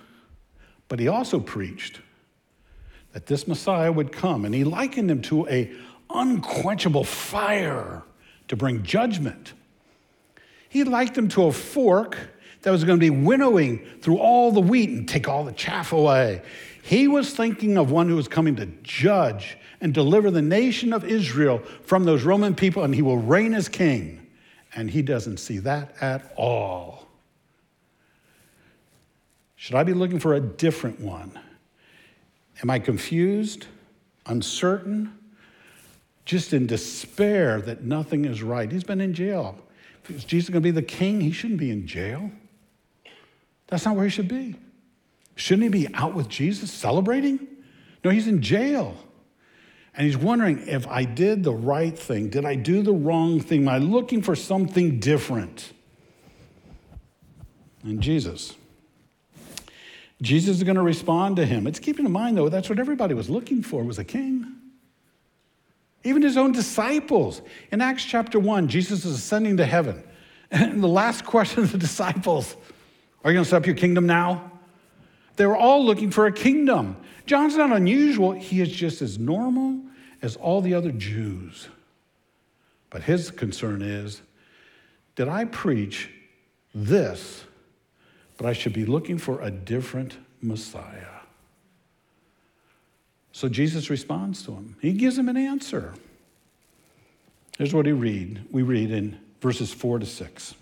but 0.88 1.00
he 1.00 1.08
also 1.08 1.40
preached 1.40 2.02
that 3.14 3.28
this 3.28 3.48
Messiah 3.48 3.92
would 3.92 4.12
come, 4.12 4.46
and 4.46 4.54
he 4.54 4.64
likened 4.64 5.10
him 5.10 5.22
to 5.24 5.48
a 5.48 5.72
unquenchable 6.10 7.04
fire 7.04 8.04
to 8.48 8.56
bring 8.56 8.84
judgment. 8.84 9.54
He 10.70 10.84
likened 10.84 11.18
him 11.18 11.28
to 11.30 11.46
a 11.46 11.52
fork 11.52 12.18
that 12.62 12.72
was 12.72 12.84
going 12.84 13.00
to 13.00 13.04
be 13.04 13.10
winnowing 13.10 13.86
through 14.02 14.18
all 14.18 14.52
the 14.52 14.60
wheat 14.60 14.90
and 14.90 15.08
take 15.08 15.28
all 15.28 15.44
the 15.44 15.54
chaff 15.54 15.94
away. 15.94 16.42
He 16.84 17.08
was 17.08 17.34
thinking 17.34 17.78
of 17.78 17.92
one 17.92 18.10
who 18.10 18.16
was 18.16 18.28
coming 18.28 18.56
to 18.58 18.66
judge 18.84 19.58
and 19.82 19.94
deliver 19.94 20.30
the 20.30 20.42
nation 20.42 20.94
of 20.94 21.06
Israel 21.06 21.60
from 21.84 22.04
those 22.04 22.24
Roman 22.24 22.56
people, 22.56 22.84
and 22.84 22.94
he 22.94 23.02
will 23.02 23.18
reign 23.18 23.54
as 23.54 23.70
king. 23.70 24.28
And 24.76 24.90
he 24.90 25.02
doesn't 25.02 25.38
see 25.38 25.60
that 25.60 25.96
at 26.02 26.34
all. 26.36 27.05
Should 29.66 29.74
I 29.74 29.84
be 29.84 29.96
looking 29.96 30.20
for 30.20 30.36
a 30.36 30.40
different 30.40 31.02
one? 31.02 31.32
Am 32.62 32.70
I 32.70 32.78
confused, 32.78 33.66
uncertain, 34.28 35.12
just 36.24 36.54
in 36.54 36.68
despair 36.68 37.60
that 37.62 37.84
nothing 37.84 38.26
is 38.26 38.44
right? 38.44 38.72
He's 38.72 38.84
been 38.84 39.02
in 39.02 39.16
jail. 39.16 39.58
Is 40.08 40.24
Jesus 40.24 40.52
going 40.52 40.62
to 40.62 40.64
be 40.64 40.70
the 40.70 40.84
king? 40.84 41.20
He 41.20 41.32
shouldn't 41.32 41.60
be 41.60 41.72
in 41.72 41.88
jail. 41.88 42.30
That's 43.66 43.86
not 43.86 43.96
where 43.96 44.04
he 44.04 44.12
should 44.12 44.28
be. 44.28 44.54
Shouldn't 45.34 45.64
he 45.64 45.70
be 45.70 45.92
out 45.96 46.14
with 46.14 46.30
Jesus 46.30 46.72
celebrating? 46.72 47.48
No, 48.04 48.12
he's 48.12 48.28
in 48.28 48.44
jail. 48.44 48.96
And 49.96 50.06
he's 50.06 50.16
wondering 50.16 50.68
if 50.68 50.86
I 50.86 51.06
did 51.06 51.44
the 51.44 51.56
right 51.56 51.98
thing. 51.98 52.30
Did 52.30 52.46
I 52.46 52.54
do 52.54 52.84
the 52.84 52.94
wrong 52.94 53.40
thing? 53.40 53.64
Am 53.64 53.70
I 53.70 53.80
looking 53.80 54.22
for 54.22 54.36
something 54.36 55.00
different? 55.00 55.74
And 57.82 58.00
Jesus. 58.00 58.54
Jesus 60.22 60.58
is 60.58 60.64
going 60.64 60.76
to 60.78 60.82
respond 60.82 61.36
to 61.38 61.46
him. 61.46 61.68
It's 61.68 61.80
keeping 61.80 62.06
in 62.06 62.12
mind, 62.12 62.38
though, 62.38 62.50
that's 62.50 62.70
what 62.70 62.80
everybody 62.80 63.14
was 63.14 63.30
looking 63.30 63.62
for 63.62 63.84
was 63.84 64.00
a 64.00 64.04
king. 64.04 64.46
Even 66.04 66.22
his 66.22 66.38
own 66.38 66.52
disciples. 66.52 67.42
In 67.72 67.82
Acts 67.82 68.06
chapter 68.06 68.40
1, 68.40 68.68
Jesus 68.68 69.04
is 69.06 69.16
ascending 69.16 69.58
to 69.58 69.66
heaven. 69.66 70.04
And 70.52 70.82
the 70.82 70.88
last 70.88 71.26
question 71.26 71.64
of 71.64 71.72
the 71.72 71.78
disciples, 71.78 72.56
are 73.24 73.32
you 73.32 73.36
going 73.36 73.44
to 73.44 73.50
set 73.50 73.58
up 73.58 73.66
your 73.66 73.76
kingdom 73.76 74.06
now? 74.06 74.52
They 75.38 75.48
were 75.48 75.58
all 75.58 75.84
looking 75.84 76.12
for 76.12 76.28
a 76.28 76.32
kingdom. 76.32 76.96
John's 77.26 77.58
not 77.58 77.72
unusual, 77.72 78.32
he 78.32 78.62
is 78.62 78.72
just 78.72 79.02
as 79.02 79.18
normal 79.18 79.82
as 80.22 80.36
all 80.36 80.62
the 80.62 80.76
other 80.76 80.92
Jews. 80.92 81.68
But 82.92 83.04
his 83.04 83.32
concern 83.32 83.82
is 83.82 84.22
did 85.16 85.28
I 85.28 85.46
preach 85.46 86.12
this, 86.74 87.45
but 88.38 88.46
I 88.46 88.54
should 88.54 88.74
be 88.74 88.86
looking 88.86 89.18
for 89.18 89.42
a 89.42 89.52
different 89.52 90.18
Messiah? 90.42 91.08
So 93.32 93.50
Jesus 93.50 93.90
responds 93.90 94.44
to 94.44 94.54
him. 94.54 94.78
He 94.82 94.94
gives 94.94 95.18
him 95.18 95.28
an 95.28 95.38
answer. 95.38 95.94
Here's 97.58 97.74
what 97.74 97.86
he 97.86 97.92
read. 97.92 98.46
We 98.52 98.62
read 98.62 98.92
in 98.92 99.20
verses 99.42 99.74
4 99.74 100.00
to 100.00 100.06
6. 100.06 100.56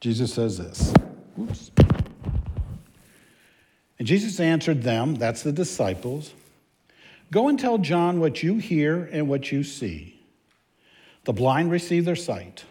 Jesus 0.00 0.32
says 0.32 0.58
this. 0.58 0.94
Oops. 1.38 1.70
And 3.98 4.08
Jesus 4.08 4.40
answered 4.40 4.82
them, 4.82 5.14
that's 5.16 5.42
the 5.42 5.52
disciples, 5.52 6.32
Go 7.30 7.48
and 7.48 7.58
tell 7.58 7.78
John 7.78 8.18
what 8.18 8.42
you 8.42 8.56
hear 8.56 9.08
and 9.12 9.28
what 9.28 9.52
you 9.52 9.62
see. 9.62 10.20
The 11.24 11.32
blind 11.32 11.70
receive 11.70 12.04
their 12.04 12.16
sight, 12.16 12.64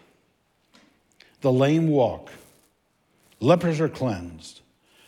the 1.40 1.52
lame 1.52 1.88
walk, 1.88 2.30
lepers 3.40 3.80
are 3.80 3.88
cleansed, 3.88 4.60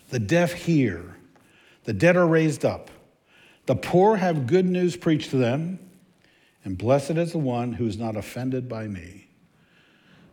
the 0.09 0.19
deaf 0.19 0.53
hear, 0.53 1.17
the 1.85 1.93
dead 1.93 2.17
are 2.17 2.27
raised 2.27 2.65
up, 2.65 2.91
the 3.67 3.77
poor 3.77 4.17
have 4.17 4.47
good 4.47 4.67
news 4.67 4.97
preached 4.97 5.31
to 5.31 5.37
them, 5.37 5.79
and 6.65 6.77
blessed 6.77 7.13
is 7.13 7.33
the 7.33 7.39
one 7.39 7.73
who 7.75 7.87
is 7.87 7.99
not 7.99 8.17
offended 8.17 8.69
by 8.69 8.89
me. 8.89 9.29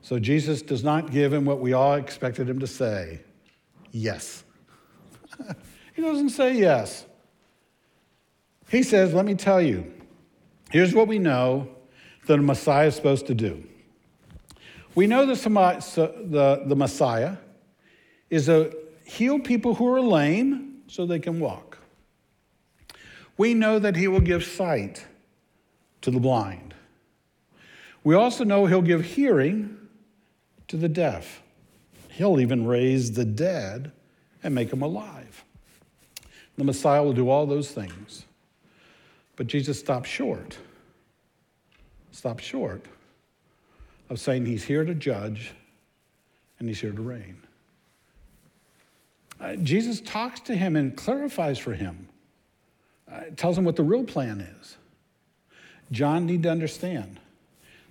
So 0.01 0.17
Jesus 0.17 0.61
does 0.61 0.83
not 0.83 1.11
give 1.11 1.33
him 1.33 1.45
what 1.45 1.59
we 1.59 1.73
all 1.73 1.95
expected 1.95 2.49
him 2.49 2.59
to 2.59 2.67
say 2.67 3.21
yes. 3.91 4.43
he 5.95 6.01
doesn't 6.01 6.29
say 6.29 6.57
yes. 6.57 7.05
He 8.69 8.83
says, 8.83 9.13
Let 9.13 9.25
me 9.25 9.35
tell 9.35 9.61
you, 9.61 9.91
here's 10.71 10.93
what 10.93 11.07
we 11.07 11.19
know 11.19 11.67
that 12.27 12.39
a 12.39 12.41
Messiah 12.41 12.87
is 12.87 12.95
supposed 12.95 13.27
to 13.27 13.33
do. 13.33 13.63
We 14.95 15.07
know 15.07 15.25
the, 15.25 15.35
the, 15.35 16.63
the 16.65 16.75
Messiah 16.75 17.37
is 18.29 18.45
to 18.45 18.75
heal 19.05 19.39
people 19.39 19.75
who 19.75 19.87
are 19.93 20.01
lame 20.01 20.81
so 20.87 21.05
they 21.05 21.19
can 21.19 21.39
walk. 21.39 21.79
We 23.37 23.53
know 23.53 23.79
that 23.79 23.95
he 23.95 24.07
will 24.07 24.19
give 24.19 24.43
sight 24.43 25.05
to 26.01 26.11
the 26.11 26.19
blind. 26.19 26.73
We 28.03 28.15
also 28.15 28.43
know 28.43 28.65
he'll 28.65 28.81
give 28.81 29.03
hearing 29.03 29.77
to 30.67 30.77
the 30.77 30.89
deaf. 30.89 31.41
He'll 32.09 32.39
even 32.39 32.65
raise 32.65 33.13
the 33.13 33.25
dead 33.25 33.91
and 34.43 34.53
make 34.53 34.69
them 34.69 34.81
alive. 34.81 35.43
The 36.57 36.63
Messiah 36.63 37.03
will 37.03 37.13
do 37.13 37.29
all 37.29 37.45
those 37.45 37.71
things. 37.71 38.25
But 39.35 39.47
Jesus 39.47 39.79
stopped 39.79 40.07
short, 40.07 40.57
stopped 42.11 42.43
short 42.43 42.85
of 44.09 44.19
saying 44.19 44.45
he's 44.45 44.65
here 44.65 44.83
to 44.83 44.93
judge 44.93 45.53
and 46.59 46.67
he's 46.67 46.81
here 46.81 46.91
to 46.91 47.01
reign. 47.01 47.37
Uh, 49.39 49.55
Jesus 49.55 50.01
talks 50.01 50.41
to 50.41 50.55
him 50.55 50.75
and 50.75 50.95
clarifies 50.95 51.57
for 51.57 51.73
him, 51.73 52.07
uh, 53.11 53.21
tells 53.37 53.57
him 53.57 53.63
what 53.63 53.75
the 53.75 53.83
real 53.83 54.03
plan 54.03 54.41
is. 54.41 54.77
John 55.91 56.25
need 56.25 56.43
to 56.43 56.51
understand. 56.51 57.19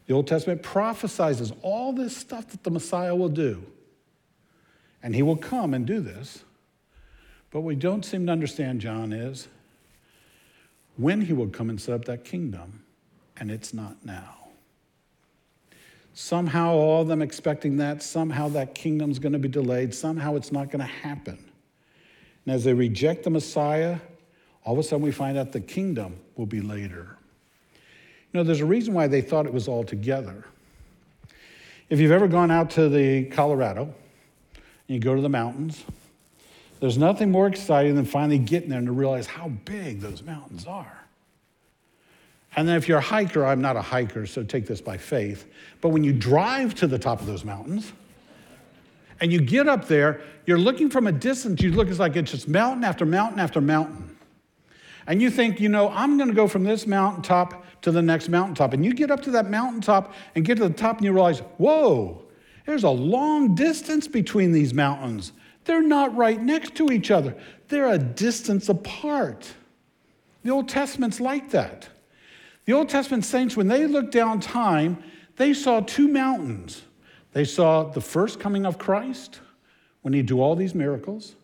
The 0.07 0.15
Old 0.15 0.27
Testament 0.27 0.63
prophesizes 0.63 1.57
all 1.63 1.93
this 1.93 2.17
stuff 2.17 2.49
that 2.49 2.65
the 2.65 2.71
Messiah 2.71 3.15
will 3.15 3.29
do. 3.29 3.65
And 5.03 5.15
he 5.15 5.23
will 5.23 5.37
come 5.37 5.75
and 5.75 5.87
do 5.87 6.01
this. 6.01 6.45
But 7.51 7.61
we 7.61 7.75
don't 7.77 8.05
seem 8.05 8.27
to 8.27 8.33
understand, 8.33 8.81
John, 8.81 9.13
is 9.13 9.49
when 10.97 11.23
he 11.23 11.33
will 11.33 11.49
come 11.49 11.71
and 11.71 11.81
set 11.81 11.95
up 11.95 12.05
that 12.07 12.25
kingdom, 12.25 12.83
and 13.37 13.51
it's 13.51 13.73
not 13.73 14.05
now. 14.05 14.38
Somehow, 16.21 16.73
all 16.73 17.03
of 17.03 17.07
them 17.07 17.23
expecting 17.23 17.77
that, 17.77 18.03
somehow 18.03 18.49
that 18.49 18.75
kingdom's 18.75 19.21
going 19.21 19.35
to 19.35 19.39
be 19.39 19.47
delayed, 19.47 19.95
somehow 19.95 20.35
it's 20.35 20.51
not 20.51 20.69
going 20.69 20.81
to 20.81 20.93
happen. 20.93 21.39
And 22.45 22.57
as 22.57 22.65
they 22.65 22.75
reject 22.75 23.23
the 23.23 23.31
Messiah, 23.31 24.01
all 24.65 24.73
of 24.73 24.81
a 24.81 24.83
sudden 24.83 25.05
we 25.05 25.13
find 25.13 25.39
out 25.39 25.53
the 25.53 25.61
kingdom 25.61 26.17
will 26.35 26.45
be 26.45 26.61
later. 26.61 27.17
You 28.33 28.41
know, 28.41 28.43
there's 28.43 28.59
a 28.59 28.67
reason 28.67 28.95
why 28.95 29.07
they 29.07 29.21
thought 29.21 29.47
it 29.47 29.53
was 29.53 29.69
all 29.69 29.85
together. 29.85 30.45
If 31.89 32.01
you've 32.01 32.11
ever 32.11 32.27
gone 32.27 32.51
out 32.51 32.71
to 32.71 32.89
the 32.89 33.27
Colorado, 33.27 33.83
and 33.85 33.95
you 34.89 34.99
go 34.99 35.15
to 35.15 35.23
the 35.23 35.29
mountains, 35.29 35.85
there's 36.81 36.99
nothing 36.99 37.31
more 37.31 37.47
exciting 37.47 37.95
than 37.95 38.07
finally 38.07 38.39
getting 38.39 38.71
there 38.71 38.79
and 38.79 38.89
to 38.89 38.93
realize 38.93 39.29
how 39.29 39.51
big 39.65 40.01
those 40.01 40.25
mountains 40.25 40.67
are. 40.67 40.98
And 42.59 42.67
then, 42.67 42.75
if 42.75 42.89
you're 42.89 42.99
a 42.99 43.01
hiker, 43.01 43.47
I'm 43.47 43.61
not 43.61 43.77
a 43.77 43.81
hiker, 43.81 44.27
so 44.27 44.43
take 44.43 44.67
this 44.67 44.81
by 44.81 44.97
faith. 44.97 45.47
But 45.81 45.91
when 45.91 46.03
you 46.03 46.13
drive 46.13 46.75
to 46.75 46.89
the 46.89 46.99
top 46.99 47.21
of 47.21 47.27
those 47.29 47.45
mountains 47.45 47.93
and 49.21 49.33
you 49.33 49.41
get 49.41 49.69
up 49.69 49.87
there, 49.87 50.23
you're 50.45 50.59
looking 50.59 50.91
from 50.91 51.07
a 51.07 51.13
distance, 51.13 51.63
you 51.63 51.71
look, 51.71 51.87
it's 51.87 52.01
like 52.01 52.17
it's 52.17 52.33
just 52.33 52.49
mountain 52.49 52.83
after 52.83 53.07
mountain 53.07 53.39
after 53.39 53.61
mountain. 53.61 54.19
And 55.07 55.23
you 55.23 55.31
think, 55.31 55.61
you 55.61 55.69
know, 55.69 55.91
I'm 55.91 56.17
going 56.17 56.31
to 56.31 56.35
go 56.35 56.49
from 56.49 56.65
this 56.65 56.85
mountaintop 56.85 57.65
to 57.83 57.93
the 57.93 58.03
next 58.03 58.29
mountaintop. 58.29 58.73
And 58.73 58.85
you 58.85 58.93
get 58.93 59.13
up 59.13 59.23
to 59.23 59.31
that 59.31 59.49
mountaintop 59.49 60.13
and 60.35 60.45
get 60.45 60.57
to 60.57 60.67
the 60.67 60.75
top 60.75 60.97
and 60.97 61.05
you 61.05 61.13
realize, 61.13 61.39
whoa, 61.59 62.25
there's 62.67 62.83
a 62.83 62.91
long 62.91 63.55
distance 63.55 64.09
between 64.09 64.51
these 64.51 64.75
mountains. 64.75 65.31
They're 65.65 65.81
not 65.81 66.17
right 66.17 66.43
next 66.43 66.75
to 66.75 66.91
each 66.91 67.13
other, 67.13 67.37
they're 67.69 67.93
a 67.93 67.99
distance 67.99 68.69
apart. 68.69 69.49
The 70.43 70.51
Old 70.51 70.69
Testament's 70.69 71.21
like 71.21 71.51
that. 71.51 71.89
The 72.69 72.75
Old 72.75 72.91
Testament 72.91 73.25
saints, 73.25 73.57
when 73.57 73.67
they 73.67 73.87
looked 73.87 74.13
down 74.13 74.41
time, 74.41 75.03
they 75.37 75.55
saw 75.55 75.81
two 75.81 76.07
mountains. 76.07 76.83
They 77.33 77.47
saw 77.47 77.85
the 77.85 78.03
first 78.03 78.41
coming 78.41 78.67
of 78.67 78.77
Christ 78.77 79.41
when 80.03 80.13
he'd 80.13 80.27
do 80.27 80.43
all 80.43 80.55
these 80.55 80.75
miracles, 80.75 81.35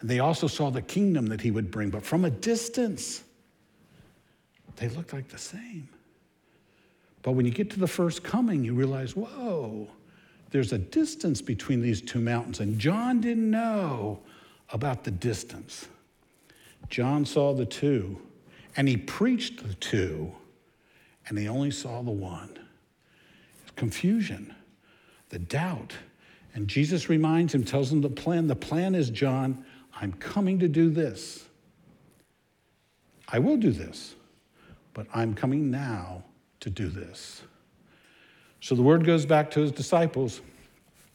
and 0.00 0.10
they 0.10 0.18
also 0.18 0.48
saw 0.48 0.70
the 0.70 0.82
kingdom 0.82 1.26
that 1.26 1.40
he 1.40 1.52
would 1.52 1.70
bring, 1.70 1.90
but 1.90 2.04
from 2.04 2.24
a 2.24 2.30
distance. 2.30 3.22
They 4.74 4.88
looked 4.88 5.12
like 5.12 5.28
the 5.28 5.38
same. 5.38 5.88
But 7.22 7.34
when 7.34 7.46
you 7.46 7.52
get 7.52 7.70
to 7.70 7.78
the 7.78 7.86
first 7.86 8.24
coming, 8.24 8.64
you 8.64 8.74
realize, 8.74 9.14
whoa, 9.14 9.86
there's 10.50 10.72
a 10.72 10.78
distance 10.78 11.40
between 11.40 11.82
these 11.82 12.02
two 12.02 12.18
mountains. 12.18 12.58
And 12.58 12.80
John 12.80 13.20
didn't 13.20 13.48
know 13.48 14.18
about 14.70 15.04
the 15.04 15.12
distance. 15.12 15.86
John 16.90 17.24
saw 17.24 17.54
the 17.54 17.64
two, 17.64 18.20
and 18.76 18.88
he 18.88 18.96
preached 18.96 19.64
the 19.64 19.74
two, 19.74 20.32
and 21.28 21.38
he 21.38 21.48
only 21.48 21.70
saw 21.70 22.02
the 22.02 22.10
one. 22.10 22.58
Confusion, 23.76 24.54
the 25.30 25.38
doubt. 25.38 25.94
And 26.54 26.68
Jesus 26.68 27.08
reminds 27.08 27.54
him, 27.54 27.64
tells 27.64 27.90
him 27.90 28.00
the 28.00 28.08
plan. 28.08 28.46
The 28.46 28.56
plan 28.56 28.94
is, 28.94 29.10
John, 29.10 29.64
I'm 30.00 30.12
coming 30.12 30.58
to 30.60 30.68
do 30.68 30.90
this. 30.90 31.44
I 33.28 33.38
will 33.38 33.56
do 33.56 33.70
this, 33.70 34.14
but 34.92 35.06
I'm 35.12 35.34
coming 35.34 35.70
now 35.70 36.22
to 36.60 36.70
do 36.70 36.88
this. 36.88 37.42
So 38.60 38.74
the 38.74 38.82
word 38.82 39.04
goes 39.04 39.26
back 39.26 39.50
to 39.52 39.60
his 39.60 39.72
disciples. 39.72 40.40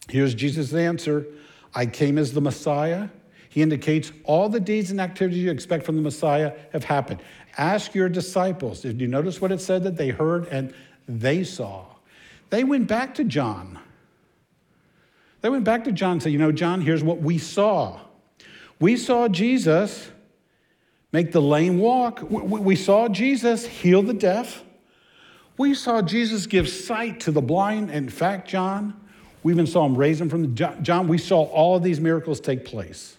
Here's 0.10 0.34
Jesus' 0.34 0.74
answer 0.74 1.26
I 1.74 1.86
came 1.86 2.18
as 2.18 2.34
the 2.34 2.42
Messiah. 2.42 3.10
He 3.50 3.64
indicates 3.64 4.12
all 4.26 4.50
the 4.50 4.60
deeds 4.60 4.92
and 4.92 5.02
activities 5.02 5.44
you 5.44 5.50
expect 5.50 5.86
from 5.86 5.96
the 5.96 6.02
Messiah 6.02 6.54
have 6.72 6.84
happened. 6.84 7.22
Ask 7.58 7.96
your 7.96 8.10
disciples. 8.10 8.82
Did 8.82 9.02
you 9.02 9.08
notice 9.08 9.42
what 9.42 9.52
it 9.52 9.62
said 9.62 9.84
that 9.84 9.98
they 9.98 10.10
heard 10.10 10.48
and 10.48 10.74
they 11.08 11.44
saw? 11.44 11.86
They 12.50 12.64
went 12.64 12.88
back 12.88 13.16
to 13.16 13.24
John. 13.24 13.80
They 15.42 15.50
went 15.50 15.64
back 15.64 15.86
to 15.86 15.92
John 15.92 16.14
and 16.14 16.24
said, 16.24 16.32
You 16.32 16.38
know, 16.38 16.52
John, 16.52 16.82
here's 16.82 17.04
what 17.04 17.22
we 17.22 17.38
saw. 17.38 18.00
We 18.80 18.98
saw 18.98 19.28
Jesus 19.28 20.10
make 21.12 21.32
the 21.32 21.42
lame 21.42 21.80
walk, 21.80 22.22
we 22.30 22.76
saw 22.76 23.08
Jesus 23.08 23.66
heal 23.66 24.02
the 24.02 24.14
deaf. 24.14 24.64
We 25.58 25.74
saw 25.74 26.02
Jesus 26.02 26.46
give 26.46 26.70
sight 26.70 27.20
to 27.22 27.32
the 27.32 27.42
blind. 27.42 27.92
In 27.92 28.08
fact, 28.08 28.48
John, 28.48 28.94
we 29.44 29.52
even 29.52 29.68
saw 29.68 29.86
him 29.86 29.98
raise 29.98 30.22
him 30.22 30.30
from 30.30 30.42
the 30.44 30.78
John, 30.82 31.10
we 31.10 31.18
saw 31.18 31.44
all 31.44 31.76
of 31.76 31.84
these 31.84 32.00
miracles 32.00 32.40
take 32.40 32.64
place. 32.64 33.18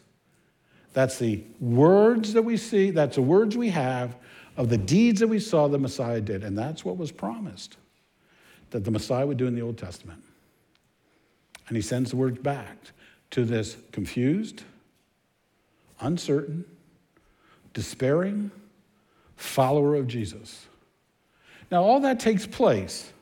That's 0.93 1.19
the 1.19 1.45
words 1.61 2.33
that 2.33 2.43
we 2.43 2.57
see, 2.57 2.91
that's 2.91 3.17
the 3.17 3.23
words 3.23 3.57
we 3.57 3.71
have 3.71 4.17
of 4.57 4.69
the 4.69 4.79
deeds 4.79 5.21
that 5.21 5.29
we 5.29 5.39
saw 5.39 5.69
the 5.69 5.79
Messiah 5.79 6.21
did. 6.21 6.43
And 6.45 6.59
that's 6.59 6.85
what 6.85 6.97
was 6.97 7.13
promised 7.13 7.77
that 8.71 8.85
the 8.85 8.91
Messiah 8.91 9.27
would 9.27 9.37
do 9.37 9.47
in 9.47 9.55
the 9.55 9.63
Old 9.63 9.79
Testament. 9.79 10.23
And 11.69 11.77
he 11.77 11.83
sends 11.83 12.11
the 12.11 12.17
words 12.17 12.39
back 12.39 12.77
to 13.31 13.45
this 13.45 13.77
confused, 13.93 14.65
uncertain, 16.01 16.65
despairing 17.73 18.51
follower 19.37 19.95
of 19.95 20.09
Jesus. 20.09 20.67
Now, 21.71 21.85
all 21.85 22.01
that 22.01 22.19
takes 22.19 22.47
place. 22.47 23.13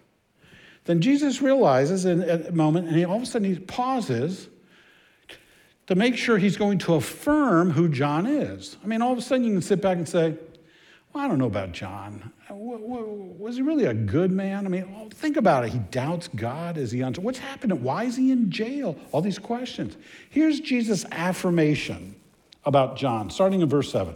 Then 0.85 1.03
Jesus 1.03 1.43
realizes 1.43 2.07
in 2.07 2.23
a 2.23 2.51
moment, 2.51 2.89
and 2.89 2.97
he, 2.97 3.05
all 3.05 3.17
of 3.17 3.23
a 3.23 3.27
sudden 3.27 3.53
he 3.53 3.61
pauses 3.61 4.49
to 5.89 5.95
make 5.95 6.17
sure 6.17 6.37
he's 6.37 6.59
going 6.59 6.79
to 6.79 6.95
affirm 6.95 7.71
who 7.71 7.89
John 7.89 8.27
is. 8.27 8.77
I 8.85 8.87
mean, 8.87 9.01
all 9.01 9.11
of 9.11 9.19
a 9.19 9.23
sudden 9.23 9.45
you 9.45 9.53
can 9.53 9.63
sit 9.63 9.81
back 9.81 9.97
and 9.97 10.07
say, 10.07 10.35
well, 11.13 11.25
I 11.25 11.29
don't 11.29 11.39
know 11.39 11.47
about 11.47 11.73
John. 11.73 12.31
Was 12.51 13.57
he 13.57 13.63
really 13.63 13.87
a 13.87 13.95
good 13.95 14.31
man? 14.31 14.67
I 14.67 14.69
mean, 14.69 15.11
think 15.11 15.39
about 15.39 15.65
it. 15.65 15.73
He 15.73 15.79
doubts 15.79 16.29
God. 16.29 16.77
Is 16.77 16.91
he 16.93 17.03
unto 17.03 17.23
what's 17.23 17.39
happened? 17.39 17.83
Why 17.83 18.05
is 18.05 18.17
he 18.17 18.31
in 18.31 18.51
jail? 18.51 18.97
All 19.13 19.23
these 19.23 19.39
questions. 19.39 19.97
Here's 20.29 20.61
Jesus' 20.61 21.07
affirmation 21.11 22.15
about 22.67 22.97
John, 22.97 23.31
starting 23.31 23.63
in 23.63 23.69
verse 23.71 23.91
7. 23.91 24.15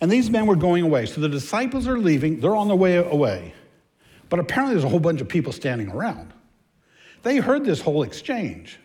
And 0.00 0.10
these 0.10 0.30
men 0.30 0.46
were 0.46 0.56
going 0.56 0.82
away. 0.84 1.04
So 1.04 1.20
the 1.20 1.28
disciples 1.28 1.86
are 1.86 1.98
leaving, 1.98 2.40
they're 2.40 2.56
on 2.56 2.68
their 2.68 2.76
way 2.76 2.96
away. 2.96 3.52
But 4.30 4.40
apparently, 4.40 4.74
there's 4.74 4.84
a 4.84 4.88
whole 4.88 4.98
bunch 4.98 5.20
of 5.20 5.28
people 5.28 5.52
standing 5.52 5.90
around. 5.90 6.32
They 7.22 7.36
heard 7.36 7.66
this 7.66 7.82
whole 7.82 8.02
exchange. 8.02 8.78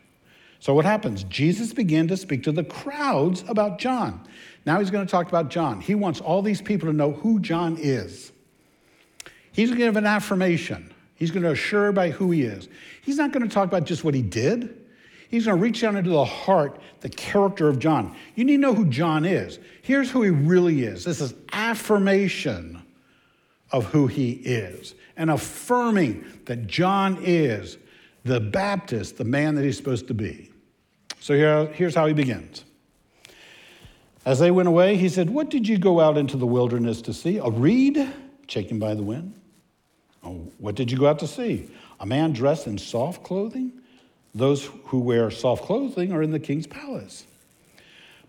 So, 0.59 0.73
what 0.73 0.85
happens? 0.85 1.23
Jesus 1.23 1.73
began 1.73 2.07
to 2.09 2.17
speak 2.17 2.43
to 2.43 2.51
the 2.51 2.63
crowds 2.63 3.43
about 3.47 3.79
John. 3.79 4.27
Now 4.65 4.79
he's 4.79 4.91
going 4.91 5.05
to 5.05 5.11
talk 5.11 5.27
about 5.27 5.49
John. 5.49 5.79
He 5.79 5.95
wants 5.95 6.19
all 6.19 6.41
these 6.41 6.61
people 6.61 6.87
to 6.89 6.93
know 6.93 7.13
who 7.13 7.39
John 7.39 7.77
is. 7.79 8.31
He's 9.51 9.69
going 9.69 9.79
to 9.79 9.85
give 9.85 9.95
an 9.95 10.05
affirmation. 10.05 10.93
He's 11.15 11.31
going 11.31 11.43
to 11.43 11.51
assure 11.51 11.85
everybody 11.85 12.11
who 12.11 12.31
he 12.31 12.43
is. 12.43 12.67
He's 13.01 13.17
not 13.17 13.31
going 13.31 13.47
to 13.47 13.53
talk 13.53 13.67
about 13.67 13.85
just 13.85 14.03
what 14.03 14.13
he 14.13 14.21
did. 14.21 14.75
He's 15.29 15.45
going 15.45 15.57
to 15.57 15.61
reach 15.61 15.81
down 15.81 15.95
into 15.95 16.09
the 16.09 16.25
heart, 16.25 16.81
the 17.01 17.09
character 17.09 17.67
of 17.67 17.79
John. 17.79 18.15
You 18.35 18.45
need 18.45 18.57
to 18.57 18.61
know 18.61 18.73
who 18.73 18.85
John 18.85 19.25
is. 19.25 19.59
Here's 19.81 20.09
who 20.09 20.23
he 20.23 20.29
really 20.29 20.83
is. 20.83 21.03
This 21.03 21.21
is 21.21 21.33
affirmation 21.51 22.81
of 23.71 23.85
who 23.85 24.07
he 24.07 24.31
is 24.31 24.95
and 25.15 25.29
affirming 25.29 26.25
that 26.45 26.67
John 26.67 27.19
is 27.21 27.77
the 28.23 28.39
Baptist, 28.39 29.17
the 29.17 29.23
man 29.23 29.55
that 29.55 29.63
he's 29.63 29.77
supposed 29.77 30.07
to 30.07 30.13
be. 30.13 30.48
So 31.19 31.33
here, 31.35 31.65
here's 31.67 31.95
how 31.95 32.07
he 32.07 32.13
begins. 32.13 32.63
As 34.25 34.39
they 34.39 34.51
went 34.51 34.67
away, 34.67 34.95
he 34.95 35.09
said, 35.09 35.29
What 35.29 35.49
did 35.49 35.67
you 35.67 35.77
go 35.77 35.99
out 35.99 36.17
into 36.17 36.37
the 36.37 36.45
wilderness 36.45 37.01
to 37.03 37.13
see? 37.13 37.37
A 37.37 37.49
reed 37.49 38.11
shaken 38.47 38.79
by 38.79 38.93
the 38.93 39.03
wind? 39.03 39.33
Oh, 40.23 40.51
what 40.57 40.75
did 40.75 40.91
you 40.91 40.97
go 40.97 41.07
out 41.07 41.19
to 41.19 41.27
see? 41.27 41.69
A 41.99 42.05
man 42.05 42.33
dressed 42.33 42.67
in 42.67 42.77
soft 42.77 43.23
clothing? 43.23 43.73
Those 44.35 44.69
who 44.85 44.99
wear 44.99 45.31
soft 45.31 45.63
clothing 45.63 46.11
are 46.11 46.21
in 46.21 46.31
the 46.31 46.39
king's 46.39 46.67
palace. 46.67 47.25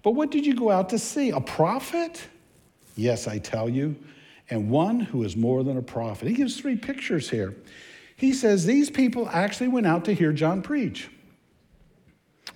But 0.02 0.12
what 0.12 0.30
did 0.30 0.46
you 0.46 0.54
go 0.54 0.70
out 0.70 0.88
to 0.90 0.98
see? 0.98 1.30
A 1.30 1.40
prophet? 1.40 2.22
Yes, 2.96 3.28
I 3.28 3.38
tell 3.38 3.68
you, 3.68 3.96
and 4.48 4.70
one 4.70 5.00
who 5.00 5.22
is 5.24 5.36
more 5.36 5.62
than 5.62 5.76
a 5.76 5.82
prophet. 5.82 6.28
He 6.28 6.34
gives 6.34 6.58
three 6.58 6.76
pictures 6.76 7.30
here. 7.30 7.54
He 8.16 8.32
says 8.32 8.64
these 8.64 8.90
people 8.90 9.28
actually 9.28 9.68
went 9.68 9.86
out 9.86 10.04
to 10.06 10.14
hear 10.14 10.32
John 10.32 10.62
preach. 10.62 11.08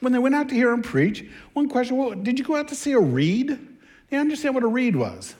When 0.04 0.12
they 0.12 0.18
went 0.18 0.34
out 0.34 0.50
to 0.50 0.54
hear 0.54 0.70
him 0.70 0.82
preach, 0.82 1.24
one 1.54 1.66
question, 1.66 1.96
well, 1.96 2.10
did 2.10 2.38
you 2.38 2.44
go 2.44 2.56
out 2.56 2.68
to 2.68 2.74
see 2.74 2.92
a 2.92 3.00
reed? 3.00 3.58
They 4.10 4.18
understand 4.18 4.54
what 4.54 4.62
a 4.62 4.66
reed 4.66 4.94
was? 4.94 5.34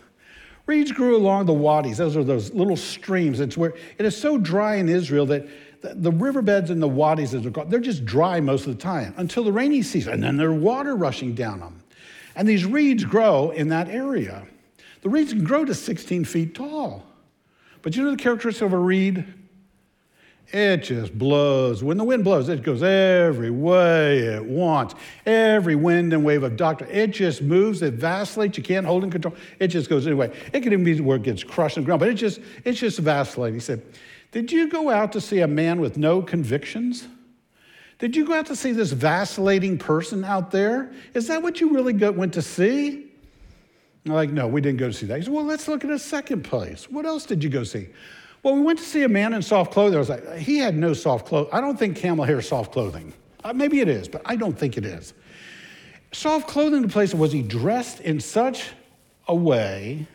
Reeds 0.64 0.90
grew 0.90 1.18
along 1.18 1.44
the 1.44 1.52
wadis. 1.52 1.98
Those 1.98 2.16
are 2.16 2.24
those 2.24 2.50
little 2.54 2.78
streams. 2.78 3.40
It's 3.40 3.58
where 3.58 3.74
it 3.98 4.06
is 4.06 4.16
so 4.16 4.38
dry 4.38 4.76
in 4.76 4.88
Israel 4.88 5.26
that 5.26 5.46
the 5.82 6.10
riverbeds 6.10 6.70
and 6.70 6.80
the 6.80 6.88
wadis, 6.88 7.34
as 7.34 7.42
they're 7.42 7.52
called, 7.52 7.70
they're 7.70 7.78
just 7.78 8.06
dry 8.06 8.40
most 8.40 8.66
of 8.66 8.74
the 8.74 8.82
time 8.82 9.12
until 9.18 9.44
the 9.44 9.52
rainy 9.52 9.82
season, 9.82 10.14
and 10.14 10.22
then 10.22 10.38
there's 10.38 10.58
water 10.58 10.96
rushing 10.96 11.34
down 11.34 11.60
them. 11.60 11.82
And 12.34 12.48
these 12.48 12.64
reeds 12.64 13.04
grow 13.04 13.50
in 13.50 13.68
that 13.68 13.90
area. 13.90 14.46
The 15.02 15.10
reeds 15.10 15.34
can 15.34 15.44
grow 15.44 15.66
to 15.66 15.74
16 15.74 16.24
feet 16.24 16.54
tall. 16.54 17.04
But 17.82 17.96
you 17.96 18.02
know 18.02 18.12
the 18.12 18.16
characteristic 18.16 18.64
of 18.64 18.72
a 18.72 18.78
reed? 18.78 19.26
It 20.52 20.78
just 20.78 21.16
blows. 21.18 21.82
When 21.82 21.96
the 21.96 22.04
wind 22.04 22.22
blows, 22.22 22.48
it 22.48 22.62
goes 22.62 22.82
every 22.82 23.50
way 23.50 24.18
it 24.18 24.44
wants. 24.44 24.94
Every 25.26 25.74
wind 25.74 26.12
and 26.12 26.24
wave 26.24 26.42
of 26.42 26.56
doctrine. 26.56 26.90
It 26.90 27.08
just 27.08 27.42
moves, 27.42 27.82
it 27.82 27.94
vacillates, 27.94 28.56
you 28.56 28.62
can't 28.62 28.86
hold 28.86 29.04
in 29.04 29.10
control. 29.10 29.34
It 29.58 29.68
just 29.68 29.90
goes 29.90 30.06
anyway. 30.06 30.32
It 30.52 30.60
can 30.60 30.72
even 30.72 30.84
be 30.84 31.00
where 31.00 31.16
it 31.16 31.22
gets 31.22 31.42
crushed 31.42 31.76
and 31.76 31.84
ground, 31.84 32.00
but 32.00 32.08
it 32.08 32.14
just, 32.14 32.40
it's 32.64 32.78
just 32.78 32.98
vacillating. 32.98 33.54
He 33.54 33.60
said, 33.60 33.82
Did 34.32 34.52
you 34.52 34.68
go 34.68 34.90
out 34.90 35.12
to 35.12 35.20
see 35.20 35.40
a 35.40 35.48
man 35.48 35.80
with 35.80 35.96
no 35.96 36.22
convictions? 36.22 37.08
Did 37.98 38.14
you 38.14 38.26
go 38.26 38.34
out 38.34 38.46
to 38.46 38.56
see 38.56 38.72
this 38.72 38.92
vacillating 38.92 39.78
person 39.78 40.24
out 40.24 40.50
there? 40.50 40.92
Is 41.14 41.28
that 41.28 41.42
what 41.42 41.60
you 41.60 41.72
really 41.72 41.94
went 42.10 42.34
to 42.34 42.42
see? 42.42 43.10
I'm 44.06 44.12
like, 44.12 44.30
no, 44.30 44.46
we 44.46 44.60
didn't 44.60 44.78
go 44.78 44.88
to 44.88 44.92
see 44.92 45.06
that. 45.06 45.18
He 45.18 45.24
said, 45.24 45.32
well, 45.32 45.44
let's 45.44 45.68
look 45.68 45.84
at 45.84 45.90
a 45.90 45.98
second 45.98 46.42
place. 46.42 46.90
What 46.90 47.06
else 47.06 47.24
did 47.24 47.42
you 47.42 47.48
go 47.48 47.64
see? 47.64 47.88
Well, 48.44 48.54
we 48.54 48.60
went 48.60 48.78
to 48.78 48.84
see 48.84 49.02
a 49.04 49.08
man 49.08 49.32
in 49.32 49.40
soft 49.40 49.72
clothing. 49.72 49.96
I 49.96 49.98
was 49.98 50.10
like, 50.10 50.36
he 50.36 50.58
had 50.58 50.76
no 50.76 50.92
soft 50.92 51.26
clothing. 51.26 51.50
I 51.50 51.62
don't 51.62 51.78
think 51.78 51.96
camel 51.96 52.26
hair 52.26 52.38
is 52.40 52.46
soft 52.46 52.72
clothing. 52.72 53.14
Uh, 53.42 53.54
maybe 53.54 53.80
it 53.80 53.88
is, 53.88 54.06
but 54.06 54.20
I 54.26 54.36
don't 54.36 54.56
think 54.56 54.76
it 54.76 54.84
is. 54.84 55.14
Soft 56.12 56.46
clothing, 56.46 56.82
the 56.82 56.88
place 56.88 57.14
was 57.14 57.32
he 57.32 57.40
dressed 57.40 58.00
in 58.00 58.20
such 58.20 58.70
a 59.28 59.34
way 59.34 60.06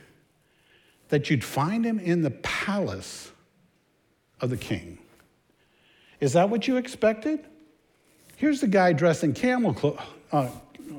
that 1.10 1.32
you'd 1.32 1.44
find 1.44 1.84
him 1.84 1.98
in 1.98 2.22
the 2.22 2.30
palace 2.30 3.32
of 4.42 4.52
the 4.52 4.58
king. 4.58 5.00
Is 6.20 6.34
that 6.34 6.52
what 6.52 6.68
you 6.68 6.78
expected? 6.78 7.48
Here's 8.36 8.62
the 8.62 8.68
guy 8.68 8.94
dressed 8.94 9.24
in 9.24 9.34
camel 9.34 9.74
clo- 9.74 9.98
uh, 10.32 10.50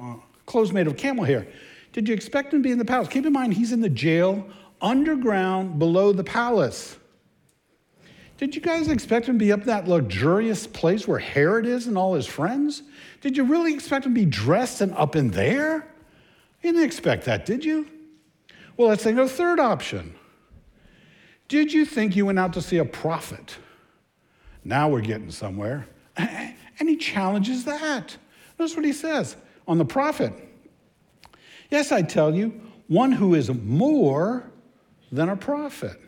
uh, 0.03 0.15
clothes 0.47 0.73
made 0.73 0.89
of 0.89 0.97
camel 0.97 1.25
hair. 1.25 1.47
Did 1.93 2.09
you 2.09 2.15
expect 2.15 2.53
him 2.53 2.61
to 2.61 2.65
be 2.65 2.73
in 2.73 2.79
the 2.79 2.85
palace? 2.85 3.07
Keep 3.07 3.27
in 3.27 3.33
mind, 3.33 3.55
he's 3.55 3.71
in 3.71 3.81
the 3.81 3.89
jail 3.89 4.45
underground 4.83 5.79
below 5.79 6.13
the 6.13 6.25
palace. 6.25 6.97
Did 8.41 8.55
you 8.55 8.63
guys 8.63 8.89
expect 8.89 9.29
him 9.29 9.39
to 9.39 9.45
be 9.45 9.53
up 9.53 9.65
that 9.65 9.87
luxurious 9.87 10.67
place 10.67 11.07
where 11.07 11.19
Herod 11.19 11.67
is 11.67 11.87
and 11.87 11.99
all 11.99 12.15
his 12.15 12.27
friends? 12.27 12.83
Did 13.21 13.37
you 13.37 13.45
really 13.45 13.75
expect 13.75 14.07
him 14.07 14.15
to 14.15 14.19
be 14.19 14.25
dressed 14.25 14.81
and 14.81 14.95
up 14.95 15.15
in 15.15 15.31
there? 15.31 15.87
You 16.63 16.73
didn't 16.73 16.87
expect 16.87 17.27
that, 17.27 17.45
did 17.45 17.67
you? 17.67 17.87
Well, 18.79 18.89
let's 18.89 19.05
think 19.05 19.19
of 19.19 19.27
a 19.27 19.29
third 19.29 19.61
option. 19.61 20.15
Did 21.49 21.71
you 21.71 21.85
think 21.85 22.17
you 22.17 22.25
went 22.25 22.39
out 22.39 22.55
to 22.55 22.63
see 22.63 22.79
a 22.79 22.85
prophet? 22.87 23.59
Now 24.65 24.89
we're 24.89 25.03
getting 25.03 25.31
somewhere. 25.31 25.87
And 26.79 26.89
he 26.89 26.97
challenges 26.97 27.67
that. 27.67 28.17
Notice 28.59 28.75
what 28.75 28.87
he 28.87 28.95
says 28.95 29.37
on 29.69 29.77
the 29.77 29.85
prophet. 29.85 30.33
Yes, 31.71 31.93
I 31.93 32.01
tell 32.01 32.35
you, 32.35 32.59
one 32.87 33.13
who 33.13 33.35
is 33.35 33.53
more 33.53 34.51
than 35.13 35.29
a 35.29 35.37
prophet. 35.37 36.01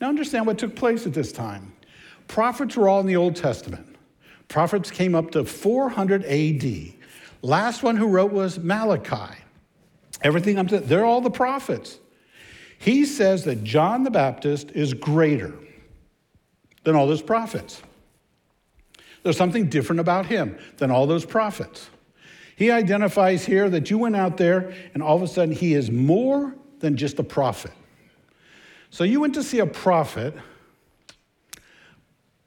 Now, 0.00 0.08
understand 0.08 0.46
what 0.46 0.58
took 0.58 0.76
place 0.76 1.06
at 1.06 1.14
this 1.14 1.32
time. 1.32 1.72
Prophets 2.28 2.76
were 2.76 2.88
all 2.88 3.00
in 3.00 3.06
the 3.06 3.16
Old 3.16 3.36
Testament. 3.36 3.96
Prophets 4.48 4.90
came 4.90 5.14
up 5.14 5.30
to 5.32 5.44
400 5.44 6.24
AD. 6.24 6.94
Last 7.42 7.82
one 7.82 7.96
who 7.96 8.06
wrote 8.06 8.32
was 8.32 8.58
Malachi. 8.58 9.34
Everything 10.22 10.58
up 10.58 10.68
to, 10.68 10.80
they're 10.80 11.04
all 11.04 11.20
the 11.20 11.30
prophets. 11.30 11.98
He 12.78 13.04
says 13.04 13.44
that 13.44 13.64
John 13.64 14.02
the 14.02 14.10
Baptist 14.10 14.70
is 14.72 14.92
greater 14.94 15.54
than 16.84 16.94
all 16.94 17.06
those 17.06 17.22
prophets. 17.22 17.82
There's 19.22 19.36
something 19.36 19.68
different 19.68 20.00
about 20.00 20.26
him 20.26 20.58
than 20.76 20.90
all 20.90 21.06
those 21.06 21.24
prophets. 21.24 21.90
He 22.54 22.70
identifies 22.70 23.44
here 23.44 23.68
that 23.70 23.90
you 23.90 23.98
went 23.98 24.16
out 24.16 24.36
there 24.36 24.74
and 24.94 25.02
all 25.02 25.16
of 25.16 25.22
a 25.22 25.28
sudden 25.28 25.54
he 25.54 25.74
is 25.74 25.90
more 25.90 26.54
than 26.78 26.96
just 26.96 27.18
a 27.18 27.24
prophet. 27.24 27.72
So 28.96 29.04
you 29.04 29.20
went 29.20 29.34
to 29.34 29.42
see 29.42 29.58
a 29.58 29.66
prophet, 29.66 30.32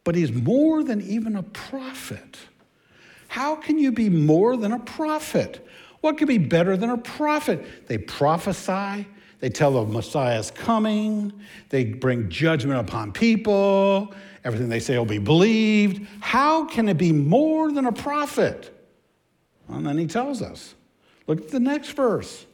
but 0.03 0.15
he's 0.15 0.31
more 0.31 0.83
than 0.83 0.99
even 0.99 1.35
a 1.35 1.43
prophet. 1.43 2.39
How 3.27 3.55
can 3.55 3.77
you 3.77 3.91
be 3.91 4.09
more 4.09 4.57
than 4.57 4.71
a 4.71 4.79
prophet? 4.79 5.63
What 6.01 6.17
could 6.17 6.27
be 6.27 6.39
better 6.39 6.75
than 6.75 6.89
a 6.89 6.97
prophet? 6.97 7.87
They 7.87 7.99
prophesy, 7.99 9.05
they 9.41 9.49
tell 9.51 9.73
the 9.73 9.85
Messiah's 9.85 10.49
coming, 10.49 11.31
they 11.69 11.85
bring 11.85 12.29
judgment 12.29 12.79
upon 12.79 13.11
people, 13.11 14.11
everything 14.43 14.69
they 14.69 14.79
say 14.79 14.97
will 14.97 15.05
be 15.05 15.19
believed. 15.19 16.07
How 16.19 16.65
can 16.65 16.89
it 16.89 16.97
be 16.97 17.11
more 17.11 17.71
than 17.71 17.85
a 17.85 17.93
prophet? 17.93 18.75
And 19.67 19.85
then 19.85 19.99
he 19.99 20.07
tells 20.07 20.41
us. 20.41 20.73
Look 21.27 21.41
at 21.41 21.49
the 21.49 21.59
next 21.59 21.91
verse. 21.91 22.47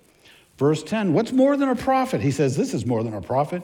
Verse 0.57 0.83
10 0.83 1.13
What's 1.13 1.31
more 1.31 1.57
than 1.57 1.69
a 1.69 1.75
prophet? 1.75 2.21
He 2.21 2.31
says, 2.31 2.55
This 2.55 2.73
is 2.73 2.85
more 2.85 3.03
than 3.03 3.13
a 3.13 3.21
prophet. 3.21 3.63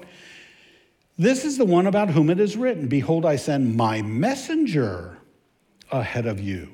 This 1.22 1.46
is 1.46 1.56
the 1.56 1.66
one 1.66 1.86
about 1.86 2.10
whom 2.10 2.32
it 2.32 2.40
is 2.40 2.58
written 2.58 2.88
Behold, 2.88 3.28
I 3.28 3.36
send 3.36 3.76
my 3.76 4.02
messenger 4.02 5.20
ahead 5.92 6.26
of 6.26 6.40
you 6.40 6.68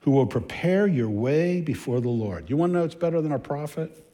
who 0.00 0.10
will 0.10 0.26
prepare 0.26 0.86
your 0.86 1.08
way 1.08 1.62
before 1.62 2.02
the 2.02 2.10
Lord. 2.10 2.50
You 2.50 2.58
want 2.58 2.72
to 2.72 2.74
know 2.74 2.82
what's 2.82 2.94
better 2.94 3.22
than 3.22 3.32
a 3.32 3.38
prophet? 3.38 4.04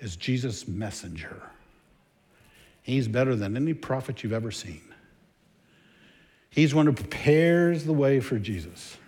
Is 0.00 0.16
Jesus' 0.16 0.68
messenger. 0.68 1.40
He's 2.82 3.08
better 3.08 3.34
than 3.34 3.56
any 3.56 3.72
prophet 3.72 4.22
you've 4.22 4.34
ever 4.34 4.50
seen. 4.50 4.82
He's 6.50 6.74
one 6.74 6.84
who 6.84 6.92
prepares 6.92 7.84
the 7.84 7.94
way 7.94 8.20
for 8.20 8.38
Jesus. 8.38 8.98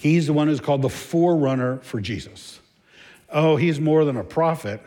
He's 0.00 0.26
the 0.26 0.32
one 0.32 0.48
who's 0.48 0.58
called 0.58 0.82
the 0.82 0.88
forerunner 0.88 1.78
for 1.78 2.00
Jesus. 2.00 2.58
Oh, 3.30 3.54
he's 3.54 3.78
more 3.78 4.04
than 4.04 4.16
a 4.16 4.24
prophet. 4.24 4.82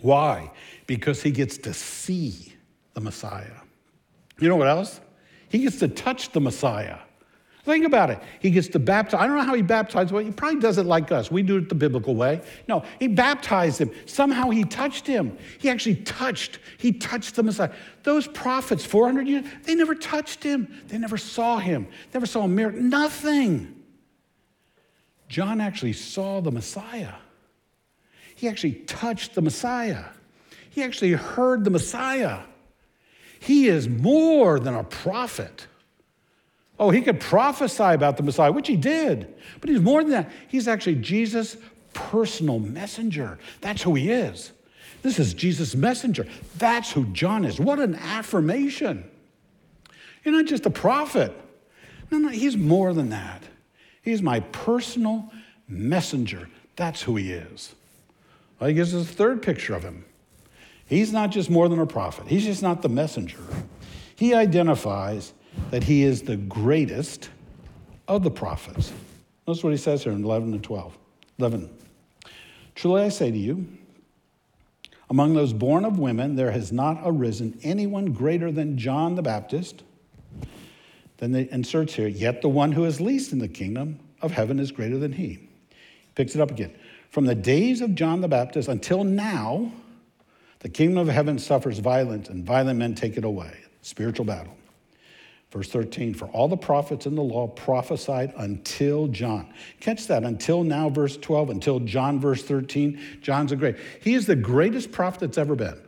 Why? 0.00 0.50
Because 0.86 1.22
he 1.22 1.30
gets 1.30 1.58
to 1.58 1.74
see 1.74 2.54
the 2.94 3.00
Messiah. 3.00 3.60
You 4.38 4.48
know 4.48 4.56
what 4.56 4.68
else? 4.68 5.00
He 5.48 5.58
gets 5.58 5.78
to 5.80 5.88
touch 5.88 6.32
the 6.32 6.40
Messiah. 6.40 6.98
Think 7.66 7.84
about 7.84 8.10
it. 8.10 8.22
He 8.38 8.52
gets 8.52 8.68
to 8.68 8.78
baptize. 8.78 9.20
I 9.20 9.26
don't 9.26 9.36
know 9.36 9.42
how 9.42 9.54
he 9.54 9.62
baptized. 9.62 10.12
Well, 10.12 10.24
he 10.24 10.30
probably 10.30 10.60
does 10.60 10.78
it 10.78 10.86
like 10.86 11.10
us. 11.10 11.32
We 11.32 11.42
do 11.42 11.56
it 11.56 11.68
the 11.68 11.74
biblical 11.74 12.14
way. 12.14 12.40
No, 12.68 12.84
he 13.00 13.08
baptized 13.08 13.80
him. 13.80 13.90
Somehow 14.06 14.50
he 14.50 14.62
touched 14.62 15.04
him. 15.04 15.36
He 15.58 15.68
actually 15.68 15.96
touched. 15.96 16.60
He 16.78 16.92
touched 16.92 17.34
the 17.34 17.42
Messiah. 17.42 17.72
Those 18.04 18.28
prophets, 18.28 18.84
400 18.84 19.26
years, 19.26 19.44
they 19.64 19.74
never 19.74 19.96
touched 19.96 20.44
him. 20.44 20.68
They 20.86 20.96
never 20.96 21.18
saw 21.18 21.58
him. 21.58 21.88
They 22.12 22.18
Never 22.20 22.26
saw 22.26 22.44
a 22.44 22.48
miracle. 22.48 22.80
Nothing. 22.82 23.74
John 25.28 25.60
actually 25.60 25.94
saw 25.94 26.40
the 26.40 26.52
Messiah. 26.52 27.14
He 28.36 28.48
actually 28.48 28.74
touched 28.74 29.34
the 29.34 29.42
Messiah. 29.42 30.04
He 30.76 30.82
actually 30.82 31.12
heard 31.12 31.64
the 31.64 31.70
Messiah. 31.70 32.40
He 33.40 33.66
is 33.66 33.88
more 33.88 34.60
than 34.60 34.74
a 34.74 34.84
prophet. 34.84 35.66
Oh, 36.78 36.90
he 36.90 37.00
could 37.00 37.18
prophesy 37.18 37.82
about 37.82 38.18
the 38.18 38.22
Messiah, 38.22 38.52
which 38.52 38.68
he 38.68 38.76
did, 38.76 39.34
but 39.62 39.70
he's 39.70 39.80
more 39.80 40.02
than 40.02 40.12
that. 40.12 40.30
He's 40.48 40.68
actually 40.68 40.96
Jesus' 40.96 41.56
personal 41.94 42.58
messenger. 42.58 43.38
That's 43.62 43.80
who 43.80 43.94
he 43.94 44.10
is. 44.10 44.52
This 45.00 45.18
is 45.18 45.32
Jesus' 45.32 45.74
messenger. 45.74 46.26
That's 46.58 46.92
who 46.92 47.06
John 47.06 47.46
is. 47.46 47.58
What 47.58 47.80
an 47.80 47.94
affirmation. 47.94 49.08
You're 50.24 50.34
not 50.34 50.44
just 50.44 50.66
a 50.66 50.70
prophet. 50.70 51.34
No, 52.10 52.18
no, 52.18 52.28
he's 52.28 52.58
more 52.58 52.92
than 52.92 53.08
that. 53.08 53.42
He's 54.02 54.20
my 54.20 54.40
personal 54.40 55.32
messenger. 55.68 56.50
That's 56.76 57.00
who 57.00 57.16
he 57.16 57.32
is. 57.32 57.74
Well, 58.60 58.68
he 58.68 58.74
gives 58.74 58.94
us 58.94 59.08
a 59.08 59.14
third 59.14 59.40
picture 59.40 59.74
of 59.74 59.82
him. 59.82 60.04
He's 60.86 61.12
not 61.12 61.30
just 61.30 61.50
more 61.50 61.68
than 61.68 61.78
a 61.78 61.86
prophet, 61.86 62.26
he's 62.28 62.44
just 62.44 62.62
not 62.62 62.82
the 62.82 62.88
messenger. 62.88 63.38
He 64.14 64.34
identifies 64.34 65.32
that 65.70 65.84
he 65.84 66.02
is 66.02 66.22
the 66.22 66.36
greatest 66.36 67.30
of 68.08 68.22
the 68.22 68.30
prophets. 68.30 68.92
Notice 69.46 69.62
what 69.62 69.70
he 69.70 69.76
says 69.76 70.04
here 70.04 70.12
in 70.12 70.24
11 70.24 70.52
and 70.52 70.62
12. 70.62 70.96
11. 71.38 71.70
Truly 72.74 73.02
I 73.02 73.08
say 73.08 73.30
to 73.30 73.36
you, 73.36 73.66
among 75.08 75.34
those 75.34 75.52
born 75.52 75.84
of 75.84 75.98
women, 75.98 76.34
there 76.34 76.50
has 76.50 76.72
not 76.72 77.00
arisen 77.04 77.58
anyone 77.62 78.12
greater 78.12 78.50
than 78.50 78.76
John 78.76 79.14
the 79.14 79.22
Baptist. 79.22 79.82
Then 81.18 81.32
they 81.32 81.48
inserts 81.50 81.94
here, 81.94 82.08
yet 82.08 82.42
the 82.42 82.48
one 82.48 82.72
who 82.72 82.84
is 82.84 83.00
least 83.00 83.32
in 83.32 83.38
the 83.38 83.48
kingdom 83.48 84.00
of 84.20 84.32
heaven 84.32 84.58
is 84.58 84.72
greater 84.72 84.98
than 84.98 85.12
he. 85.12 85.38
Picks 86.14 86.34
it 86.34 86.40
up 86.40 86.50
again. 86.50 86.74
From 87.10 87.24
the 87.24 87.34
days 87.34 87.80
of 87.80 87.94
John 87.94 88.20
the 88.20 88.28
Baptist 88.28 88.68
until 88.68 89.04
now, 89.04 89.70
the 90.60 90.68
kingdom 90.68 90.98
of 90.98 91.08
heaven 91.08 91.38
suffers 91.38 91.78
violence, 91.78 92.28
and 92.28 92.44
violent 92.44 92.78
men 92.78 92.94
take 92.94 93.16
it 93.16 93.24
away. 93.24 93.52
Spiritual 93.82 94.24
battle. 94.24 94.56
Verse 95.50 95.68
13, 95.70 96.12
for 96.12 96.26
all 96.26 96.48
the 96.48 96.56
prophets 96.56 97.06
in 97.06 97.14
the 97.14 97.22
law 97.22 97.46
prophesied 97.46 98.34
until 98.36 99.06
John. 99.06 99.52
Catch 99.80 100.08
that, 100.08 100.24
until 100.24 100.64
now, 100.64 100.88
verse 100.88 101.16
12, 101.16 101.50
until 101.50 101.80
John, 101.80 102.20
verse 102.20 102.42
13. 102.42 103.20
John's 103.22 103.52
a 103.52 103.56
great. 103.56 103.76
He 104.00 104.14
is 104.14 104.26
the 104.26 104.36
greatest 104.36 104.90
prophet 104.90 105.20
that's 105.20 105.38
ever 105.38 105.54
been. 105.54 105.80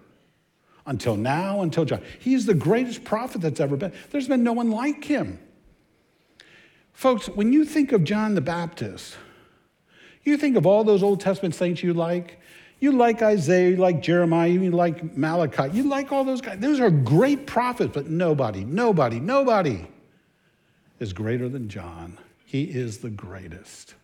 Until 0.87 1.17
now, 1.17 1.61
until 1.61 1.85
John. 1.85 2.03
He's 2.19 2.47
the 2.47 2.55
greatest 2.55 3.05
prophet 3.05 3.41
that's 3.41 3.61
ever 3.61 3.77
been. 3.77 3.93
There's 4.11 4.29
been 4.29 4.43
no 4.43 4.53
one 4.53 4.71
like 4.71 5.05
him. 5.05 5.39
Folks, 6.93 7.29
when 7.29 7.53
you 7.53 7.65
think 7.65 7.93
of 7.93 8.05
John 8.05 8.35
the 8.35 8.41
Baptist, 8.41 9.17
you 10.25 10.37
think 10.37 10.57
of 10.57 10.67
all 10.67 10.85
those 10.85 11.03
Old 11.03 11.21
Testament 11.21 11.55
saints 11.55 11.83
you 11.83 11.95
like, 11.95 12.38
you 12.81 12.93
like 12.93 13.23
Isaiah, 13.23 13.71
you 13.71 13.77
like 13.77 14.01
Jeremiah, 14.01 14.49
you 14.49 14.71
like 14.71 15.17
Malachi, 15.17 15.77
you 15.77 15.89
like 15.89 16.13
all 16.13 16.25
those 16.25 16.41
guys. 16.41 16.59
Those 16.59 16.81
are 16.81 16.91
great 16.91 17.47
prophets, 17.47 17.91
but 17.93 18.09
nobody, 18.09 18.65
nobody, 18.65 19.19
nobody 19.19 19.87
is 21.01 21.13
greater 21.13 21.49
than 21.49 21.69
John. 21.69 22.19
He 22.45 22.65
is 22.65 22.99
the 22.99 23.11
greatest. 23.11 23.95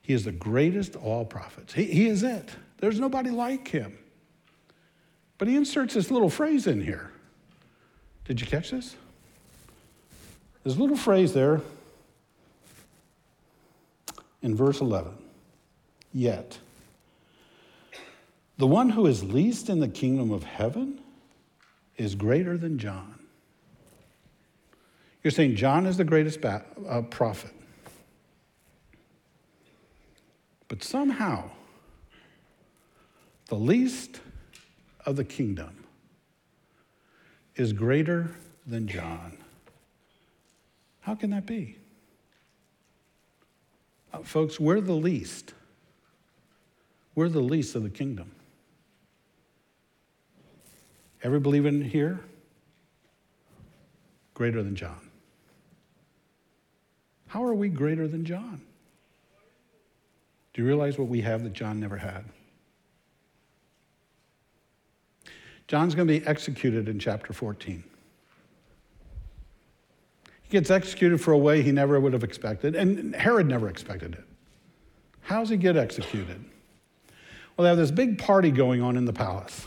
He 0.00 0.14
is 0.14 0.24
the 0.24 0.32
greatest 0.32 0.96
of 0.96 1.04
all 1.04 1.24
prophets. 1.24 1.72
He, 1.72 1.84
he 1.84 2.08
is 2.08 2.22
it. 2.22 2.50
There's 2.78 2.98
nobody 2.98 3.30
like 3.30 3.68
him. 3.68 3.96
But 5.38 5.48
he 5.48 5.56
inserts 5.56 5.94
this 5.94 6.10
little 6.10 6.30
phrase 6.30 6.66
in 6.66 6.82
here. 6.82 7.10
Did 8.24 8.40
you 8.40 8.46
catch 8.46 8.70
this? 8.70 8.96
There's 10.62 10.76
a 10.76 10.80
little 10.80 10.96
phrase 10.96 11.32
there 11.32 11.60
in 14.42 14.54
verse 14.54 14.80
11. 14.80 15.12
Yet. 16.12 16.58
The 18.62 18.68
one 18.68 18.90
who 18.90 19.08
is 19.08 19.24
least 19.24 19.68
in 19.68 19.80
the 19.80 19.88
kingdom 19.88 20.30
of 20.30 20.44
heaven 20.44 21.00
is 21.96 22.14
greater 22.14 22.56
than 22.56 22.78
John. 22.78 23.18
You're 25.24 25.32
saying 25.32 25.56
John 25.56 25.84
is 25.84 25.96
the 25.96 26.04
greatest 26.04 26.44
uh, 26.44 27.02
prophet. 27.10 27.50
But 30.68 30.84
somehow, 30.84 31.50
the 33.48 33.56
least 33.56 34.20
of 35.06 35.16
the 35.16 35.24
kingdom 35.24 35.82
is 37.56 37.72
greater 37.72 38.30
than 38.64 38.86
John. 38.86 39.38
How 41.00 41.16
can 41.16 41.30
that 41.30 41.46
be? 41.46 41.78
Uh, 44.12 44.18
folks, 44.18 44.60
we're 44.60 44.80
the 44.80 44.92
least. 44.92 45.52
We're 47.16 47.28
the 47.28 47.40
least 47.40 47.74
of 47.74 47.82
the 47.82 47.90
kingdom. 47.90 48.30
Every 51.22 51.38
believer 51.38 51.68
in 51.68 51.82
here, 51.82 52.20
greater 54.34 54.62
than 54.62 54.74
John. 54.74 55.10
How 57.28 57.44
are 57.44 57.54
we 57.54 57.68
greater 57.68 58.08
than 58.08 58.24
John? 58.24 58.60
Do 60.52 60.62
you 60.62 60.68
realize 60.68 60.98
what 60.98 61.08
we 61.08 61.20
have 61.22 61.44
that 61.44 61.52
John 61.52 61.80
never 61.80 61.96
had? 61.96 62.24
John's 65.68 65.94
going 65.94 66.08
to 66.08 66.20
be 66.20 66.26
executed 66.26 66.88
in 66.88 66.98
chapter 66.98 67.32
14. 67.32 67.82
He 70.42 70.50
gets 70.50 70.70
executed 70.70 71.20
for 71.20 71.32
a 71.32 71.38
way 71.38 71.62
he 71.62 71.72
never 71.72 71.98
would 71.98 72.12
have 72.12 72.24
expected, 72.24 72.74
and 72.74 73.14
Herod 73.14 73.46
never 73.46 73.68
expected 73.68 74.14
it. 74.14 74.24
How 75.22 75.40
does 75.40 75.48
he 75.48 75.56
get 75.56 75.76
executed? 75.76 76.44
Well, 77.56 77.62
they 77.62 77.68
have 77.68 77.78
this 77.78 77.90
big 77.92 78.18
party 78.18 78.50
going 78.50 78.82
on 78.82 78.96
in 78.96 79.04
the 79.04 79.12
palace 79.12 79.66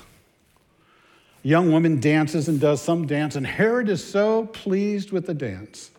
young 1.45 1.71
woman 1.71 1.99
dances 1.99 2.47
and 2.47 2.59
does 2.59 2.81
some 2.81 3.05
dance, 3.05 3.35
and 3.35 3.45
Herod 3.45 3.87
is 3.87 4.03
so 4.03 4.47
pleased 4.47 5.11
with 5.11 5.27
the 5.27 5.33
dance 5.35 5.91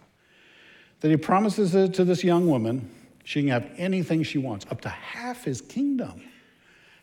that 1.01 1.09
he 1.09 1.17
promises 1.17 1.73
it 1.73 1.95
to 1.95 2.05
this 2.05 2.25
young 2.25 2.49
woman 2.49 2.91
she 3.23 3.43
can 3.43 3.51
have 3.51 3.71
anything 3.77 4.25
she 4.25 4.39
wants, 4.39 4.67
up 4.71 4.81
to 4.81 4.89
half 4.89 5.45
his 5.45 5.61
kingdom. 5.61 6.21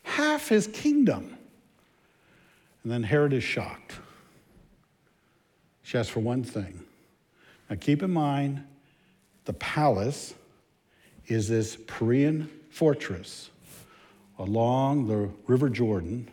Half 0.03 0.49
his 0.49 0.67
kingdom. 0.67 1.38
And 2.84 2.91
then 2.91 3.03
Herod 3.03 3.32
is 3.32 3.45
shocked. 3.45 3.93
She 5.84 5.97
asks 5.97 6.12
for 6.12 6.19
one 6.19 6.43
thing. 6.43 6.84
Now 7.69 7.77
keep 7.79 8.03
in 8.03 8.12
mind, 8.12 8.62
the 9.45 9.53
palace 9.53 10.34
is 11.27 11.47
this 11.47 11.77
Perean 11.77 12.49
fortress 12.69 13.51
along 14.38 15.08
the 15.08 15.29
River 15.47 15.69
Jordan 15.69 16.29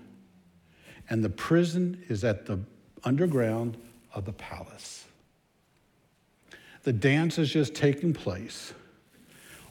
and 1.11 1.25
the 1.25 1.29
prison 1.29 2.03
is 2.09 2.23
at 2.25 2.47
the 2.47 2.61
underground 3.03 3.77
of 4.15 4.25
the 4.25 4.33
palace. 4.33 5.05
The 6.85 6.93
dance 6.93 7.37
is 7.37 7.51
just 7.51 7.75
taking 7.75 8.15
place. 8.15 8.73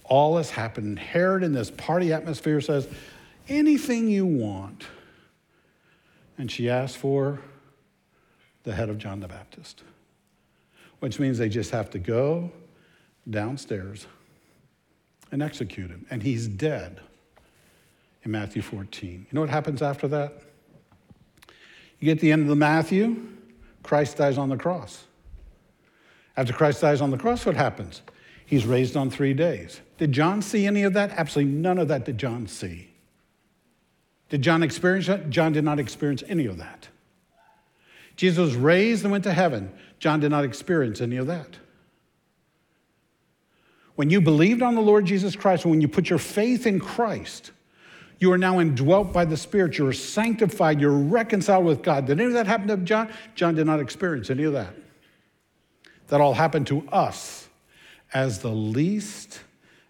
All 0.04 0.38
has 0.38 0.52
happened. 0.52 1.00
Herod, 1.00 1.44
in 1.44 1.54
this 1.54 1.72
party 1.72 2.14
atmosphere, 2.14 2.62
says, 2.62 2.88
Anything 3.48 4.10
you 4.10 4.26
want. 4.26 4.86
And 6.38 6.52
she 6.52 6.70
asks 6.70 6.96
for 6.96 7.40
the 8.64 8.74
head 8.74 8.90
of 8.90 8.98
John 8.98 9.20
the 9.20 9.28
Baptist, 9.28 9.84
which 11.00 11.20
means 11.20 11.38
they 11.38 11.50
just 11.50 11.72
have 11.72 11.90
to 11.92 12.00
go 12.00 12.52
downstairs 13.30 14.06
and 15.32 15.42
execute 15.42 15.90
him. 15.90 16.06
And 16.10 16.22
he's 16.22 16.48
dead 16.48 17.00
in 18.24 18.32
Matthew 18.32 18.62
14. 18.62 19.12
You 19.12 19.26
know 19.32 19.42
what 19.42 19.50
happens 19.50 19.82
after 19.82 20.08
that? 20.10 20.44
You 22.00 22.06
get 22.06 22.20
the 22.20 22.32
end 22.32 22.44
of 22.44 22.48
the 22.48 22.56
Matthew, 22.56 23.28
Christ 23.84 24.18
dies 24.18 24.38
on 24.38 24.50
the 24.50 24.58
cross. 24.58 25.06
After 26.38 26.54
Christ 26.54 26.82
dies 26.82 27.02
on 27.02 27.12
the 27.12 27.18
cross, 27.18 27.46
what 27.46 27.56
happens? 27.56 28.02
He's 28.46 28.66
raised 28.66 28.96
on 28.96 29.10
three 29.10 29.34
days. 29.34 29.82
Did 29.98 30.12
John 30.12 30.42
see 30.42 30.66
any 30.66 30.84
of 30.84 30.94
that? 30.94 31.12
Absolutely 31.12 31.54
none 31.54 31.78
of 31.78 31.90
that 31.90 32.06
did 32.06 32.18
John 32.18 32.48
see. 32.48 32.90
Did 34.30 34.42
John 34.42 34.64
experience 34.64 35.08
that? 35.08 35.30
John 35.30 35.52
did 35.52 35.64
not 35.64 35.80
experience 35.80 36.24
any 36.28 36.46
of 36.46 36.58
that. 36.58 36.88
Jesus 38.16 38.38
was 38.38 38.56
raised 38.56 39.04
and 39.04 39.12
went 39.12 39.24
to 39.26 39.34
heaven. 39.34 39.72
John 40.00 40.20
did 40.20 40.30
not 40.30 40.44
experience 40.44 41.02
any 41.02 41.18
of 41.18 41.28
that. 41.28 41.58
When 43.96 44.10
you 44.10 44.22
believed 44.22 44.62
on 44.62 44.76
the 44.76 44.82
Lord 44.82 45.06
Jesus 45.06 45.36
Christ, 45.36 45.66
when 45.66 45.82
you 45.82 45.88
put 45.88 46.10
your 46.10 46.20
faith 46.20 46.66
in 46.66 46.80
Christ, 46.80 47.52
you 48.20 48.32
are 48.34 48.38
now 48.38 48.60
indwelt 48.60 49.14
by 49.14 49.24
the 49.26 49.38
Spirit. 49.38 49.78
You're 49.78 49.94
sanctified. 49.94 50.82
You're 50.82 50.92
reconciled 50.92 51.66
with 51.66 51.82
God. 51.82 52.06
Did 52.06 52.20
any 52.20 52.28
of 52.28 52.34
that 52.34 52.48
happen 52.48 52.68
to 52.68 52.78
John? 52.78 53.10
John 53.34 53.56
did 53.56 53.66
not 53.66 53.80
experience 53.80 54.30
any 54.30 54.44
of 54.44 54.54
that. 54.54 54.74
That 56.08 56.20
all 56.20 56.34
happened 56.34 56.68
to 56.68 56.88
us 56.90 57.48
as 58.14 58.40
the 58.40 58.52
least, 58.52 59.40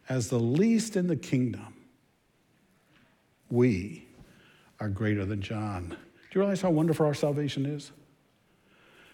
as 0.07 0.29
the 0.29 0.39
least 0.39 0.95
in 0.95 1.07
the 1.07 1.15
kingdom. 1.15 1.73
We 3.49 4.05
are 4.79 4.89
greater 4.89 5.25
than 5.25 5.41
John. 5.41 5.89
Do 5.89 5.95
you 6.33 6.41
realize 6.41 6.61
how 6.61 6.69
wonderful 6.69 7.05
our 7.05 7.15
salvation 7.15 7.65
is? 7.65 7.91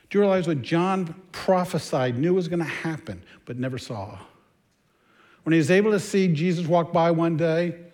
Do 0.10 0.18
you 0.18 0.22
realize 0.22 0.48
what 0.48 0.62
John 0.62 1.16
prophesied, 1.32 2.18
knew 2.18 2.34
was 2.34 2.48
going 2.48 2.60
to 2.60 2.66
happen, 2.66 3.24
but 3.46 3.58
never 3.58 3.78
saw? 3.78 4.20
When 5.44 5.54
he 5.54 5.58
was 5.58 5.72
able 5.72 5.92
to 5.92 6.00
see 6.00 6.28
Jesus 6.28 6.68
walk 6.68 6.92
by 6.92 7.12
one 7.12 7.38
day, 7.38 7.85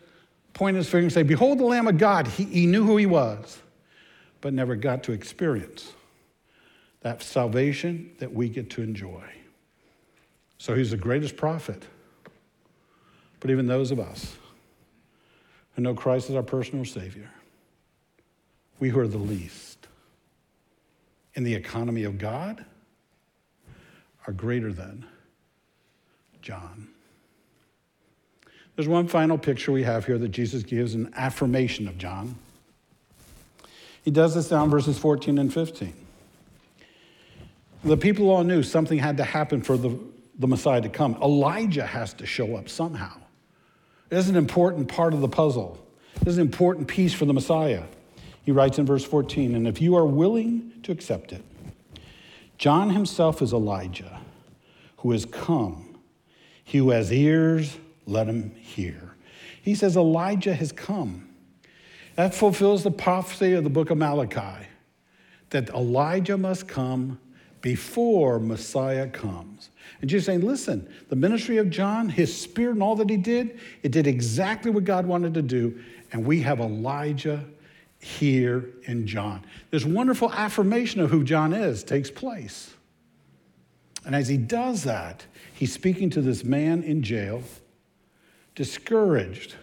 point 0.62 0.78
his 0.78 0.88
finger 0.88 1.06
and 1.06 1.12
say, 1.12 1.24
Behold 1.24 1.58
the 1.58 1.64
Lamb 1.64 1.88
of 1.88 1.98
God. 1.98 2.28
He, 2.28 2.44
he 2.44 2.68
knew 2.68 2.86
who 2.86 2.96
he 2.96 3.08
was, 3.08 3.58
but 4.42 4.54
never 4.54 4.76
got 4.76 5.02
to 5.06 5.12
experience 5.12 5.92
that 7.00 7.24
salvation 7.24 8.12
that 8.20 8.32
we 8.32 8.48
get 8.48 8.70
to 8.70 8.84
enjoy. 8.84 9.24
So 10.60 10.76
he's 10.76 10.92
the 10.92 10.98
greatest 10.98 11.36
prophet. 11.36 11.88
But 13.40 13.50
even 13.50 13.66
those 13.66 13.90
of 13.90 14.00
us 14.00 14.38
who 15.76 15.82
know 15.82 15.96
Christ 15.96 16.30
as 16.30 16.36
our 16.36 16.44
personal 16.44 16.86
Savior, 16.86 17.32
we 18.80 18.90
who 18.90 19.00
are 19.00 19.08
the 19.08 19.18
least 19.18 19.88
in 21.34 21.44
the 21.44 21.56
economy 21.56 22.04
of 22.04 22.20
God 22.20 22.64
are 24.28 24.34
greater 24.34 24.72
than 24.72 25.08
John. 26.44 26.88
There's 28.76 28.88
one 28.88 29.08
final 29.08 29.38
picture 29.38 29.72
we 29.72 29.84
have 29.84 30.06
here 30.06 30.18
that 30.18 30.30
Jesus 30.30 30.64
gives 30.64 30.94
an 30.96 31.12
affirmation 31.16 31.88
of 31.88 31.98
John. 31.98 32.36
He 34.04 34.12
does 34.12 34.34
this 34.34 34.50
down 34.50 34.70
verses 34.70 34.98
14 34.98 35.38
and 35.38 35.54
15. 35.54 35.94
The 37.84 37.98
people 37.98 38.30
all 38.30 38.44
knew 38.44 38.64
something 38.64 38.98
had 38.98 39.18
to 39.18 39.24
happen 39.24 39.62
for 39.62 39.78
the, 39.78 39.98
the 40.38 40.48
Messiah 40.48 40.82
to 40.82 40.90
come. 40.90 41.18
Elijah 41.22 41.86
has 41.86 42.14
to 42.16 42.26
show 42.26 42.56
up 42.56 42.70
somehow. 42.70 43.18
It 44.10 44.18
is 44.18 44.30
an 44.30 44.36
important 44.36 44.88
part 44.88 45.14
of 45.14 45.22
the 45.22 45.28
puzzle. 45.28 45.84
It 46.22 46.28
is 46.28 46.38
an 46.38 46.42
important 46.42 46.88
piece 46.88 47.14
for 47.14 47.26
the 47.26 47.34
Messiah. 47.34 47.84
He 48.44 48.52
writes 48.52 48.78
in 48.78 48.86
verse 48.86 49.04
14, 49.04 49.56
and 49.56 49.68
if 49.68 49.82
you 49.82 49.96
are 49.96 50.06
willing 50.06 50.72
to 50.84 50.92
accept 50.92 51.32
it, 51.32 51.44
John 52.58 52.92
himself 52.92 53.42
is 53.42 53.54
Elijah, 53.54 54.20
who 54.98 55.12
has 55.12 55.26
come. 55.26 56.00
He 56.64 56.80
who 56.80 56.92
has 56.92 57.12
ears, 57.12 57.78
let 58.12 58.28
him 58.28 58.54
hear. 58.56 59.16
He 59.62 59.76
says, 59.76 59.96
Elijah 59.96 60.54
has 60.54 60.72
come. 60.72 61.28
That 62.16 62.36
fulfills 62.36 62.84
the 62.84 62.92
prophecy 62.92 63.54
of 63.54 63.64
the 63.64 63.70
book 63.70 63.90
of 63.90 63.98
Malachi 63.98 64.68
that 65.52 65.70
Elijah 65.70 66.38
must 66.38 66.68
come 66.68 67.20
before 67.62 68.40
Messiah 68.40 69.08
comes. 69.08 69.70
And 70.02 70.10
Jesus 70.10 70.26
saying, 70.26 70.42
listen, 70.42 70.90
the 71.10 71.16
ministry 71.16 71.58
of 71.58 71.70
John, 71.70 72.10
his 72.10 72.36
spirit 72.36 72.74
and 72.74 72.84
all 72.84 72.96
that 72.96 73.10
he 73.10 73.18
did, 73.18 73.60
it 73.84 73.92
did 73.92 74.08
exactly 74.08 74.72
what 74.72 74.84
God 74.84 75.06
wanted 75.06 75.36
to 75.36 75.42
do. 75.44 75.80
And 76.12 76.26
we 76.26 76.42
have 76.42 76.60
Elijah 76.60 77.46
here 78.00 78.70
in 78.86 79.06
John. 79.06 79.46
This 79.70 79.86
wonderful 79.86 80.32
affirmation 80.34 81.02
of 81.02 81.12
who 81.12 81.24
John 81.24 81.54
is 81.54 81.84
takes 81.84 82.10
place. 82.10 82.74
And 84.06 84.16
as 84.16 84.28
he 84.28 84.38
does 84.38 84.84
that, 84.86 85.26
he's 85.54 85.72
speaking 85.72 86.10
to 86.12 86.22
this 86.22 86.44
man 86.44 86.82
in 86.82 87.04
jail, 87.04 87.44
discouraged, 88.62 89.56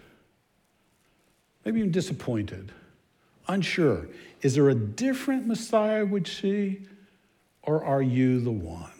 maybe 1.63 1.79
even 1.79 1.89
disappointed, 1.89 2.73
unsure. 3.47 4.09
Is 4.41 4.55
there 4.55 4.67
a 4.67 4.75
different 4.75 5.47
Messiah 5.47 6.05
would 6.05 6.27
see, 6.27 6.81
or 7.63 7.81
are 7.81 8.01
you 8.01 8.41
the 8.41 8.51
one? 8.51 8.91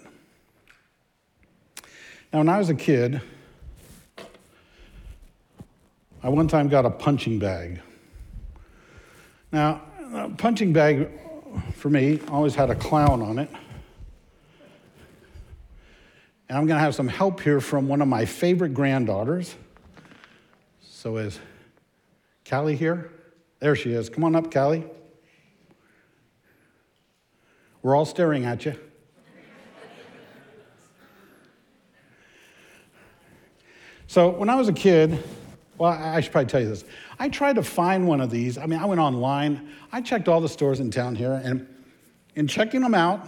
Now, 2.31 2.39
when 2.39 2.47
I 2.47 2.59
was 2.59 2.69
a 2.69 2.75
kid, 2.75 3.19
I 6.23 6.29
one 6.29 6.47
time 6.47 6.69
got 6.69 6.85
a 6.85 6.89
punching 6.89 7.38
bag. 7.38 7.81
Now, 9.51 9.81
a 10.13 10.29
punching 10.29 10.71
bag 10.71 11.09
for 11.73 11.89
me 11.89 12.21
always 12.29 12.55
had 12.55 12.69
a 12.69 12.75
clown 12.75 13.21
on 13.21 13.38
it. 13.38 13.49
And 16.47 16.57
I'm 16.57 16.67
going 16.67 16.77
to 16.77 16.83
have 16.83 16.95
some 16.95 17.09
help 17.09 17.41
here 17.41 17.59
from 17.59 17.89
one 17.89 18.01
of 18.01 18.07
my 18.07 18.23
favorite 18.23 18.73
granddaughters. 18.73 19.55
So 21.01 21.15
is 21.15 21.39
Callie 22.43 22.75
here? 22.75 23.09
There 23.59 23.73
she 23.73 23.93
is. 23.93 24.09
Come 24.09 24.25
on 24.25 24.35
up, 24.35 24.53
Callie. 24.53 24.83
We're 27.81 27.95
all 27.95 28.03
staring 28.03 28.43
at 28.43 28.65
you. 28.65 28.75
so 34.07 34.27
when 34.31 34.49
I 34.49 34.55
was 34.55 34.67
a 34.67 34.73
kid, 34.73 35.23
well, 35.77 35.93
I 35.93 36.19
should 36.19 36.33
probably 36.33 36.49
tell 36.49 36.59
you 36.59 36.67
this. 36.67 36.83
I 37.17 37.29
tried 37.29 37.55
to 37.55 37.63
find 37.63 38.05
one 38.05 38.19
of 38.19 38.29
these. 38.29 38.57
I 38.57 38.65
mean, 38.65 38.79
I 38.81 38.85
went 38.85 38.99
online. 38.99 39.69
I 39.93 40.01
checked 40.01 40.27
all 40.27 40.41
the 40.41 40.49
stores 40.49 40.81
in 40.81 40.91
town 40.91 41.15
here, 41.15 41.39
and 41.45 41.65
in 42.35 42.45
checking 42.45 42.81
them 42.81 42.93
out, 42.93 43.25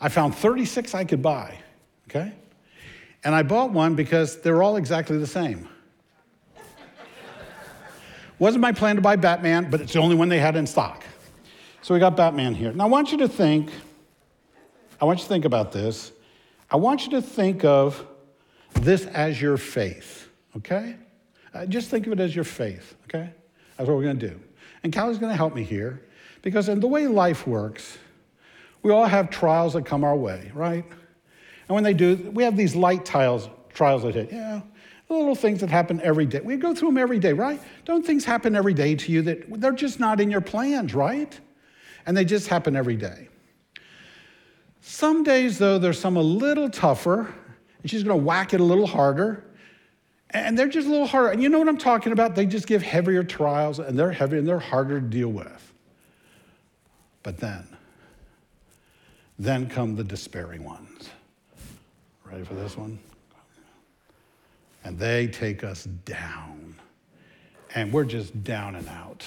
I 0.00 0.08
found 0.08 0.34
36 0.34 0.94
I 0.94 1.04
could 1.04 1.20
buy. 1.20 1.58
Okay? 2.08 2.32
And 3.22 3.34
I 3.34 3.42
bought 3.42 3.70
one 3.70 3.94
because 3.94 4.40
they're 4.40 4.62
all 4.62 4.76
exactly 4.76 5.18
the 5.18 5.26
same. 5.26 5.68
Wasn't 8.38 8.60
my 8.60 8.72
plan 8.72 8.96
to 8.96 9.02
buy 9.02 9.16
Batman, 9.16 9.70
but 9.70 9.80
it's 9.80 9.92
the 9.92 10.00
only 10.00 10.16
one 10.16 10.28
they 10.28 10.38
had 10.38 10.56
in 10.56 10.66
stock. 10.66 11.04
So 11.82 11.94
we 11.94 12.00
got 12.00 12.16
Batman 12.16 12.54
here. 12.54 12.72
Now 12.72 12.84
I 12.84 12.88
want 12.88 13.12
you 13.12 13.18
to 13.18 13.28
think, 13.28 13.70
I 15.00 15.04
want 15.04 15.18
you 15.18 15.24
to 15.24 15.28
think 15.28 15.44
about 15.44 15.72
this. 15.72 16.12
I 16.70 16.76
want 16.76 17.04
you 17.04 17.10
to 17.12 17.22
think 17.22 17.64
of 17.64 18.04
this 18.72 19.06
as 19.06 19.40
your 19.40 19.56
faith, 19.56 20.28
okay? 20.56 20.96
Uh, 21.52 21.66
just 21.66 21.90
think 21.90 22.06
of 22.06 22.12
it 22.12 22.20
as 22.20 22.34
your 22.34 22.44
faith, 22.44 22.96
okay? 23.04 23.30
That's 23.76 23.88
what 23.88 23.96
we're 23.96 24.04
gonna 24.04 24.14
do. 24.14 24.40
And 24.82 24.92
Callie's 24.92 25.18
gonna 25.18 25.36
help 25.36 25.54
me 25.54 25.62
here 25.62 26.02
because 26.42 26.68
in 26.68 26.80
the 26.80 26.88
way 26.88 27.06
life 27.06 27.46
works, 27.46 27.98
we 28.82 28.90
all 28.90 29.06
have 29.06 29.30
trials 29.30 29.74
that 29.74 29.86
come 29.86 30.04
our 30.04 30.16
way, 30.16 30.50
right? 30.54 30.84
And 31.68 31.74
when 31.74 31.84
they 31.84 31.94
do, 31.94 32.30
we 32.34 32.42
have 32.44 32.56
these 32.56 32.74
light 32.74 33.04
tiles, 33.04 33.48
trials 33.72 34.02
that 34.02 34.14
hit. 34.14 34.32
Yeah, 34.32 34.60
little 35.18 35.34
things 35.34 35.60
that 35.60 35.70
happen 35.70 36.00
every 36.02 36.26
day. 36.26 36.40
We 36.40 36.56
go 36.56 36.74
through 36.74 36.88
them 36.88 36.98
every 36.98 37.18
day, 37.18 37.32
right? 37.32 37.60
Don't 37.84 38.04
things 38.04 38.24
happen 38.24 38.54
every 38.54 38.74
day 38.74 38.94
to 38.94 39.12
you 39.12 39.22
that 39.22 39.60
they're 39.60 39.72
just 39.72 40.00
not 40.00 40.20
in 40.20 40.30
your 40.30 40.40
plans, 40.40 40.94
right? 40.94 41.38
And 42.06 42.16
they 42.16 42.24
just 42.24 42.48
happen 42.48 42.76
every 42.76 42.96
day. 42.96 43.28
Some 44.80 45.22
days, 45.22 45.58
though, 45.58 45.78
there's 45.78 45.98
some 45.98 46.16
a 46.16 46.22
little 46.22 46.68
tougher, 46.68 47.32
and 47.82 47.90
she's 47.90 48.02
going 48.02 48.18
to 48.18 48.24
whack 48.24 48.52
it 48.52 48.60
a 48.60 48.64
little 48.64 48.86
harder. 48.86 49.42
And 50.30 50.58
they're 50.58 50.68
just 50.68 50.86
a 50.86 50.90
little 50.90 51.06
harder. 51.06 51.30
And 51.30 51.42
you 51.42 51.48
know 51.48 51.58
what 51.58 51.68
I'm 51.68 51.78
talking 51.78 52.12
about? 52.12 52.34
They 52.34 52.44
just 52.44 52.66
give 52.66 52.82
heavier 52.82 53.24
trials, 53.24 53.78
and 53.78 53.98
they're 53.98 54.12
heavy 54.12 54.36
and 54.36 54.46
they're 54.46 54.58
harder 54.58 55.00
to 55.00 55.06
deal 55.06 55.30
with. 55.30 55.72
But 57.22 57.38
then, 57.38 57.66
then 59.38 59.68
come 59.68 59.96
the 59.96 60.04
despairing 60.04 60.64
ones. 60.64 61.08
Ready 62.24 62.44
for 62.44 62.54
this 62.54 62.76
one? 62.76 62.98
And 64.84 64.98
they 64.98 65.26
take 65.26 65.64
us 65.64 65.84
down. 65.84 66.76
And 67.74 67.92
we're 67.92 68.04
just 68.04 68.44
down 68.44 68.76
and 68.76 68.86
out. 68.88 69.24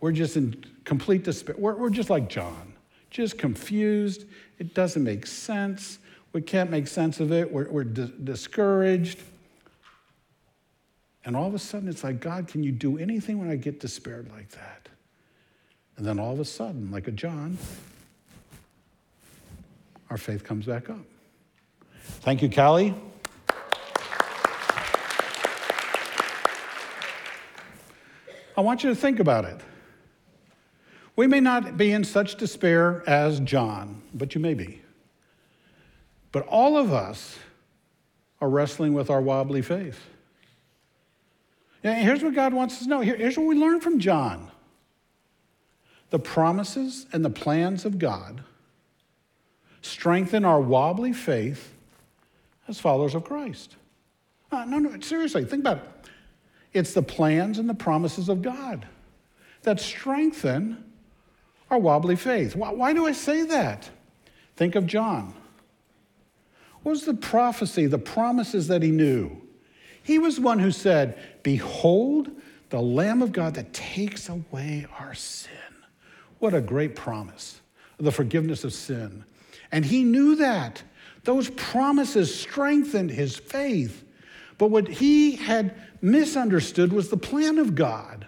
We're 0.00 0.12
just 0.12 0.36
in 0.36 0.64
complete 0.84 1.22
despair. 1.22 1.54
We're, 1.58 1.76
we're 1.76 1.90
just 1.90 2.10
like 2.10 2.28
John, 2.28 2.72
just 3.10 3.38
confused. 3.38 4.24
It 4.58 4.74
doesn't 4.74 5.04
make 5.04 5.26
sense. 5.26 5.98
We 6.32 6.40
can't 6.40 6.70
make 6.70 6.88
sense 6.88 7.20
of 7.20 7.30
it. 7.30 7.52
We're, 7.52 7.68
we're 7.68 7.84
di- 7.84 8.12
discouraged. 8.24 9.20
And 11.24 11.36
all 11.36 11.46
of 11.46 11.54
a 11.54 11.58
sudden, 11.58 11.88
it's 11.88 12.02
like, 12.02 12.20
God, 12.20 12.48
can 12.48 12.64
you 12.64 12.72
do 12.72 12.98
anything 12.98 13.38
when 13.38 13.48
I 13.48 13.56
get 13.56 13.78
despaired 13.78 14.28
like 14.32 14.48
that? 14.50 14.88
And 15.96 16.06
then 16.06 16.18
all 16.18 16.32
of 16.32 16.40
a 16.40 16.44
sudden, 16.44 16.90
like 16.90 17.06
a 17.06 17.12
John, 17.12 17.58
our 20.10 20.16
faith 20.18 20.42
comes 20.42 20.66
back 20.66 20.90
up. 20.90 20.98
Thank 22.22 22.42
you, 22.42 22.50
Callie. 22.50 22.94
I 28.56 28.60
want 28.60 28.84
you 28.84 28.90
to 28.90 28.96
think 28.96 29.20
about 29.20 29.44
it. 29.44 29.60
We 31.16 31.26
may 31.26 31.40
not 31.40 31.76
be 31.76 31.92
in 31.92 32.04
such 32.04 32.36
despair 32.36 33.02
as 33.08 33.40
John, 33.40 34.02
but 34.14 34.34
you 34.34 34.40
may 34.40 34.54
be. 34.54 34.80
But 36.32 36.46
all 36.46 36.76
of 36.76 36.92
us 36.92 37.38
are 38.40 38.48
wrestling 38.48 38.94
with 38.94 39.10
our 39.10 39.20
wobbly 39.20 39.62
faith. 39.62 40.00
And 41.84 42.02
here's 42.02 42.22
what 42.22 42.34
God 42.34 42.54
wants 42.54 42.74
us 42.74 42.82
to 42.84 42.88
know. 42.88 43.00
here's 43.00 43.36
what 43.36 43.46
we 43.46 43.56
learn 43.56 43.80
from 43.80 43.98
John 43.98 44.50
the 46.10 46.18
promises 46.18 47.06
and 47.12 47.24
the 47.24 47.30
plans 47.30 47.86
of 47.86 47.98
God 47.98 48.42
strengthen 49.80 50.44
our 50.44 50.60
wobbly 50.60 51.12
faith 51.12 51.72
as 52.68 52.78
followers 52.78 53.14
of 53.14 53.24
Christ. 53.24 53.76
Uh, 54.50 54.64
no, 54.66 54.78
no, 54.78 55.00
seriously, 55.00 55.44
think 55.44 55.60
about 55.60 55.78
it. 55.78 56.01
It's 56.72 56.94
the 56.94 57.02
plans 57.02 57.58
and 57.58 57.68
the 57.68 57.74
promises 57.74 58.28
of 58.28 58.42
God 58.42 58.86
that 59.62 59.80
strengthen 59.80 60.84
our 61.70 61.78
wobbly 61.78 62.16
faith. 62.16 62.56
Why, 62.56 62.70
why 62.70 62.92
do 62.92 63.06
I 63.06 63.12
say 63.12 63.44
that? 63.44 63.88
Think 64.56 64.74
of 64.74 64.86
John. 64.86 65.34
What 66.82 66.92
was 66.92 67.04
the 67.04 67.14
prophecy, 67.14 67.86
the 67.86 67.98
promises 67.98 68.68
that 68.68 68.82
he 68.82 68.90
knew? 68.90 69.40
He 70.02 70.18
was 70.18 70.40
one 70.40 70.58
who 70.58 70.72
said, 70.72 71.18
Behold, 71.42 72.30
the 72.70 72.80
Lamb 72.80 73.22
of 73.22 73.32
God 73.32 73.54
that 73.54 73.72
takes 73.72 74.28
away 74.28 74.86
our 74.98 75.14
sin. 75.14 75.50
What 76.38 76.54
a 76.54 76.60
great 76.60 76.96
promise, 76.96 77.60
the 77.98 78.10
forgiveness 78.10 78.64
of 78.64 78.72
sin. 78.72 79.24
And 79.70 79.84
he 79.84 80.02
knew 80.02 80.36
that. 80.36 80.82
Those 81.24 81.50
promises 81.50 82.34
strengthened 82.34 83.10
his 83.10 83.36
faith. 83.36 84.04
But 84.58 84.68
what 84.68 84.88
he 84.88 85.36
had 85.36 85.74
misunderstood 86.00 86.92
was 86.92 87.08
the 87.08 87.16
plan 87.16 87.58
of 87.58 87.74
God. 87.74 88.26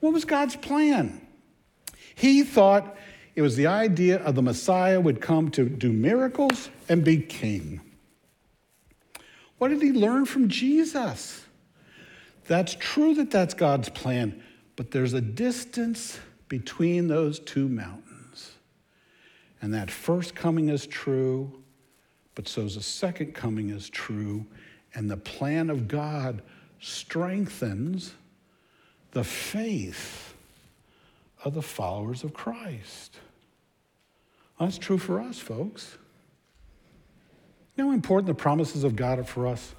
What 0.00 0.12
was 0.12 0.24
God's 0.24 0.56
plan? 0.56 1.20
He 2.14 2.42
thought 2.42 2.96
It 3.34 3.42
was 3.42 3.56
the 3.56 3.66
idea 3.66 4.22
of 4.22 4.34
the 4.36 4.42
Messiah 4.42 5.00
would 5.00 5.20
come 5.20 5.50
to 5.52 5.68
do 5.68 5.92
miracles 5.92 6.68
and 6.88 7.02
be 7.02 7.18
king. 7.18 7.80
What 9.58 9.68
did 9.68 9.82
he 9.82 9.92
learn 9.92 10.24
from 10.24 10.48
Jesus? 10.48 11.44
That's 12.46 12.76
true 12.78 13.14
that 13.14 13.30
that's 13.30 13.54
God's 13.54 13.88
plan, 13.88 14.42
but 14.76 14.90
there's 14.90 15.14
a 15.14 15.20
distance 15.20 16.20
between 16.48 17.08
those 17.08 17.40
two 17.40 17.68
mountains. 17.68 18.52
And 19.60 19.72
that 19.74 19.90
first 19.90 20.34
coming 20.34 20.68
is 20.68 20.86
true, 20.86 21.62
but 22.34 22.46
so's 22.46 22.74
the 22.76 22.82
second 22.82 23.34
coming 23.34 23.70
is 23.70 23.88
true. 23.88 24.46
And 24.94 25.10
the 25.10 25.16
plan 25.16 25.70
of 25.70 25.88
God 25.88 26.42
strengthens 26.80 28.14
the 29.10 29.24
faith 29.24 30.34
of 31.44 31.54
the 31.54 31.62
followers 31.62 32.24
of 32.24 32.32
Christ. 32.32 33.18
That's 34.58 34.78
true 34.78 34.98
for 34.98 35.20
us, 35.20 35.38
folks. 35.38 35.96
You 37.76 37.84
know 37.84 37.90
how 37.90 37.94
important 37.94 38.28
the 38.28 38.34
promises 38.34 38.84
of 38.84 38.94
God 38.94 39.18
are 39.18 39.24
for 39.24 39.46
us? 39.46 39.74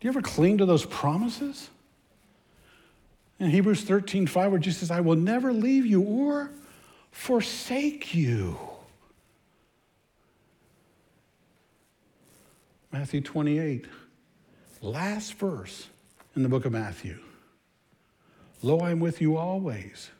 Do 0.00 0.06
you 0.06 0.10
ever 0.10 0.22
cling 0.22 0.58
to 0.58 0.66
those 0.66 0.84
promises? 0.84 1.70
In 3.40 3.50
Hebrews 3.50 3.82
13, 3.82 4.26
5, 4.26 4.50
where 4.50 4.60
Jesus 4.60 4.80
says, 4.80 4.90
I 4.90 5.00
will 5.00 5.16
never 5.16 5.52
leave 5.52 5.86
you 5.86 6.02
or 6.02 6.50
forsake 7.10 8.14
you. 8.14 8.58
Matthew 12.92 13.20
28, 13.20 13.86
last 14.80 15.34
verse 15.34 15.88
in 16.34 16.42
the 16.42 16.48
book 16.48 16.64
of 16.64 16.72
Matthew. 16.72 17.18
Lo, 18.62 18.80
I'm 18.80 18.98
with 18.98 19.20
you 19.20 19.36
always. 19.36 20.10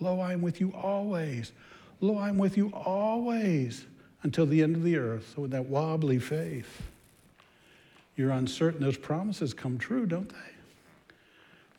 Lo, 0.00 0.20
I'm 0.20 0.42
with 0.42 0.60
you 0.60 0.72
always. 0.74 1.52
Lo, 2.00 2.18
I'm 2.18 2.38
with 2.38 2.56
you 2.56 2.70
always 2.74 3.86
until 4.22 4.46
the 4.46 4.62
end 4.62 4.76
of 4.76 4.82
the 4.82 4.96
earth. 4.96 5.32
So, 5.34 5.42
with 5.42 5.50
that 5.52 5.66
wobbly 5.66 6.18
faith, 6.18 6.82
you're 8.16 8.30
uncertain 8.30 8.80
those 8.80 8.98
promises 8.98 9.54
come 9.54 9.78
true, 9.78 10.06
don't 10.06 10.28
they? 10.28 11.14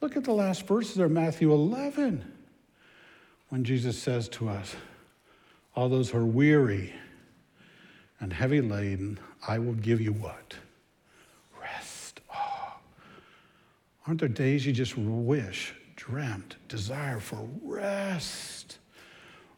Look 0.02 0.18
at 0.18 0.24
the 0.24 0.34
last 0.34 0.66
verses 0.68 0.98
of 0.98 1.12
Matthew 1.12 1.54
11 1.54 2.26
when 3.50 3.64
Jesus 3.64 4.02
says 4.02 4.28
to 4.30 4.50
us, 4.50 4.76
All 5.76 5.88
those 5.88 6.10
who 6.10 6.18
are 6.18 6.26
weary 6.26 6.94
and 8.22 8.32
heavy 8.32 8.61
laden, 8.61 9.19
I 9.47 9.59
will 9.59 9.74
give 9.74 9.99
you 9.99 10.13
what? 10.13 10.55
Rest. 11.59 12.22
Oh. 12.34 12.74
Aren't 14.07 14.19
there 14.19 14.30
days 14.30 14.65
you 14.65 14.72
just 14.72 14.95
wish, 14.95 15.74
dreamt, 15.95 16.55
desire 16.67 17.19
for 17.19 17.49
rest? 17.63 18.78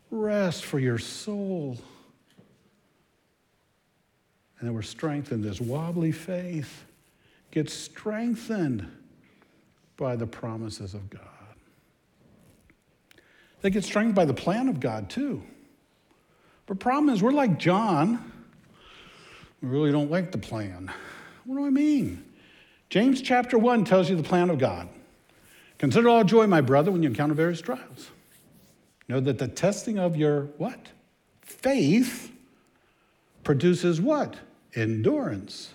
Rest 0.09 0.64
for 0.66 0.80
your 0.80 0.97
soul. 0.97 1.78
And 4.59 4.70
then 4.70 4.74
we're 4.74 4.82
strengthened. 4.82 5.43
This 5.43 5.59
wobbly 5.59 6.14
faith 6.14 6.86
gets 7.51 7.74
strengthened 7.74 8.89
by 9.97 10.16
the 10.16 10.26
promises 10.26 10.93
of 10.93 11.09
God. 11.09 11.22
They 13.61 13.70
get 13.70 13.84
strengthened 13.84 14.16
by 14.16 14.26
the 14.26 14.34
plan 14.34 14.70
of 14.70 14.80
God, 14.80 15.09
too. 15.09 15.43
But 16.66 16.80
problem 16.80 17.14
is, 17.14 17.22
we're 17.22 17.32
like 17.32 17.59
John. 17.59 18.33
We 19.64 19.70
really 19.70 19.93
don't 19.93 20.11
like 20.11 20.34
the 20.34 20.38
plan. 20.38 20.91
What 21.45 21.55
do 21.55 21.66
I 21.66 21.70
mean? 21.70 22.26
James 22.89 23.22
chapter 23.22 23.57
1 23.57 23.86
tells 23.86 24.09
you 24.09 24.18
the 24.18 24.22
plan 24.22 24.49
of 24.49 24.59
God. 24.59 24.89
Consider 25.78 26.09
all 26.09 26.26
joy, 26.26 26.47
my 26.47 26.59
brother, 26.59 26.91
when 26.91 27.01
you 27.01 27.09
encounter 27.09 27.34
various 27.34 27.61
trials. 27.61 28.11
Know 29.07 29.22
that 29.22 29.39
the 29.39 29.47
testing 29.47 29.97
of 29.97 30.18
your 30.18 30.43
what? 30.57 30.89
Faith 31.41 32.32
produces 33.45 34.01
what? 34.01 34.36
Endurance. 34.76 35.74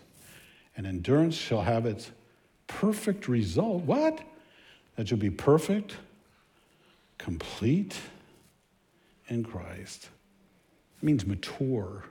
And 0.76 0.86
endurance 0.86 1.34
shall 1.34 1.62
have 1.62 1.86
its 1.86 2.10
perfect 2.66 3.26
result. 3.26 3.84
What? 3.84 4.20
That 4.96 5.10
you'll 5.10 5.18
be 5.18 5.30
perfect, 5.30 5.96
complete 7.16 7.96
in 9.28 9.44
Christ. 9.44 10.10
It 10.98 11.06
means 11.06 11.24
mature. 11.24 12.04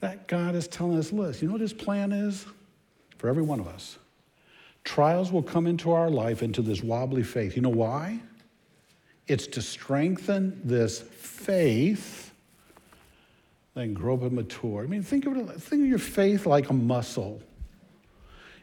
That 0.00 0.28
God 0.28 0.54
is 0.54 0.68
telling 0.68 0.98
us, 0.98 1.12
listen, 1.12 1.42
you 1.42 1.48
know 1.48 1.54
what 1.54 1.60
his 1.60 1.72
plan 1.72 2.12
is? 2.12 2.46
For 3.16 3.28
every 3.28 3.42
one 3.42 3.58
of 3.58 3.66
us. 3.66 3.98
Trials 4.84 5.32
will 5.32 5.42
come 5.42 5.66
into 5.66 5.90
our 5.90 6.08
life, 6.08 6.42
into 6.42 6.62
this 6.62 6.82
wobbly 6.82 7.22
faith. 7.22 7.56
You 7.56 7.62
know 7.62 7.68
why? 7.68 8.20
It's 9.26 9.46
to 9.48 9.62
strengthen 9.62 10.60
this 10.64 11.00
faith, 11.00 12.32
then 13.74 13.92
grow 13.92 14.14
up 14.14 14.22
and 14.22 14.32
mature. 14.32 14.84
I 14.84 14.86
mean, 14.86 15.02
think 15.02 15.26
of 15.26 15.36
it, 15.36 15.60
think 15.60 15.82
of 15.82 15.88
your 15.88 15.98
faith 15.98 16.46
like 16.46 16.70
a 16.70 16.72
muscle. 16.72 17.42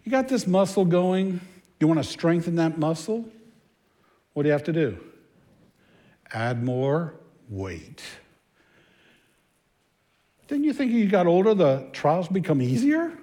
You 0.03 0.11
got 0.11 0.27
this 0.27 0.47
muscle 0.47 0.85
going, 0.85 1.41
you 1.79 1.87
want 1.87 1.99
to 1.99 2.03
strengthen 2.03 2.55
that 2.55 2.77
muscle? 2.77 3.25
What 4.33 4.43
do 4.43 4.47
you 4.47 4.53
have 4.53 4.63
to 4.63 4.73
do? 4.73 4.97
Add 6.33 6.63
more 6.63 7.13
weight. 7.49 8.01
Didn't 10.47 10.63
you 10.63 10.73
think 10.73 10.91
as 10.91 10.97
you 10.97 11.07
got 11.07 11.27
older, 11.27 11.53
the 11.53 11.87
trials 11.91 12.27
become 12.27 12.61
easier? 12.61 13.17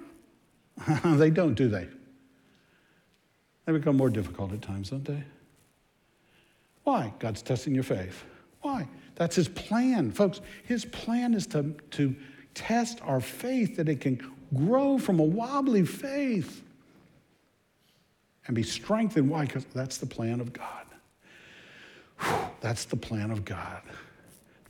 they 1.05 1.29
don't, 1.29 1.53
do 1.53 1.67
they? 1.67 1.87
They 3.65 3.73
become 3.73 3.95
more 3.95 4.09
difficult 4.09 4.51
at 4.51 4.61
times, 4.61 4.89
don't 4.89 5.05
they? 5.05 5.23
Why? 6.83 7.13
God's 7.19 7.41
testing 7.41 7.73
your 7.73 7.83
faith. 7.83 8.25
Why? 8.61 8.87
That's 9.15 9.35
his 9.35 9.47
plan. 9.47 10.11
Folks, 10.11 10.41
his 10.65 10.85
plan 10.85 11.33
is 11.33 11.47
to, 11.47 11.75
to 11.91 12.15
test 12.53 12.99
our 13.03 13.19
faith 13.19 13.77
that 13.77 13.87
it 13.87 14.01
can 14.01 14.19
grow 14.53 14.97
from 14.97 15.19
a 15.19 15.23
wobbly 15.23 15.85
faith 15.85 16.61
and 18.47 18.55
be 18.55 18.63
strengthened. 18.63 19.29
Why? 19.29 19.45
Because 19.45 19.65
that's 19.73 19.97
the 19.97 20.05
plan 20.05 20.41
of 20.41 20.51
God. 20.51 20.85
Whew, 22.19 22.35
that's 22.59 22.85
the 22.85 22.97
plan 22.97 23.31
of 23.31 23.45
God. 23.45 23.81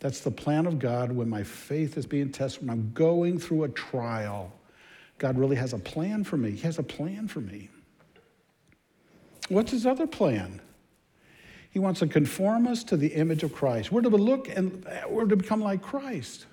That's 0.03 0.19
the 0.19 0.31
plan 0.31 0.65
of 0.65 0.79
God 0.79 1.13
when 1.13 1.29
my 1.29 1.43
faith 1.43 1.97
is 1.97 2.05
being 2.05 2.29
tested, 2.29 2.67
when 2.67 2.69
I'm 2.69 2.91
going 2.93 3.39
through 3.39 3.63
a 3.63 3.69
trial. 3.69 4.51
God 5.17 5.37
really 5.37 5.55
has 5.55 5.71
a 5.71 5.77
plan 5.77 6.25
for 6.25 6.35
me. 6.35 6.51
He 6.51 6.61
has 6.63 6.77
a 6.77 6.83
plan 6.83 7.29
for 7.29 7.39
me. 7.39 7.69
What's 9.47 9.71
his 9.71 9.85
other 9.85 10.05
plan? 10.05 10.59
He 11.69 11.79
wants 11.79 12.01
to 12.01 12.07
conform 12.07 12.67
us 12.67 12.83
to 12.83 12.97
the 12.97 13.13
image 13.13 13.43
of 13.43 13.53
Christ. 13.53 13.93
We're 13.93 14.01
to 14.01 14.09
look 14.09 14.49
and 14.49 14.85
uh, 14.85 15.07
we're 15.07 15.23
to 15.23 15.37
become 15.37 15.61
like 15.61 15.81
Christ. 15.81 16.47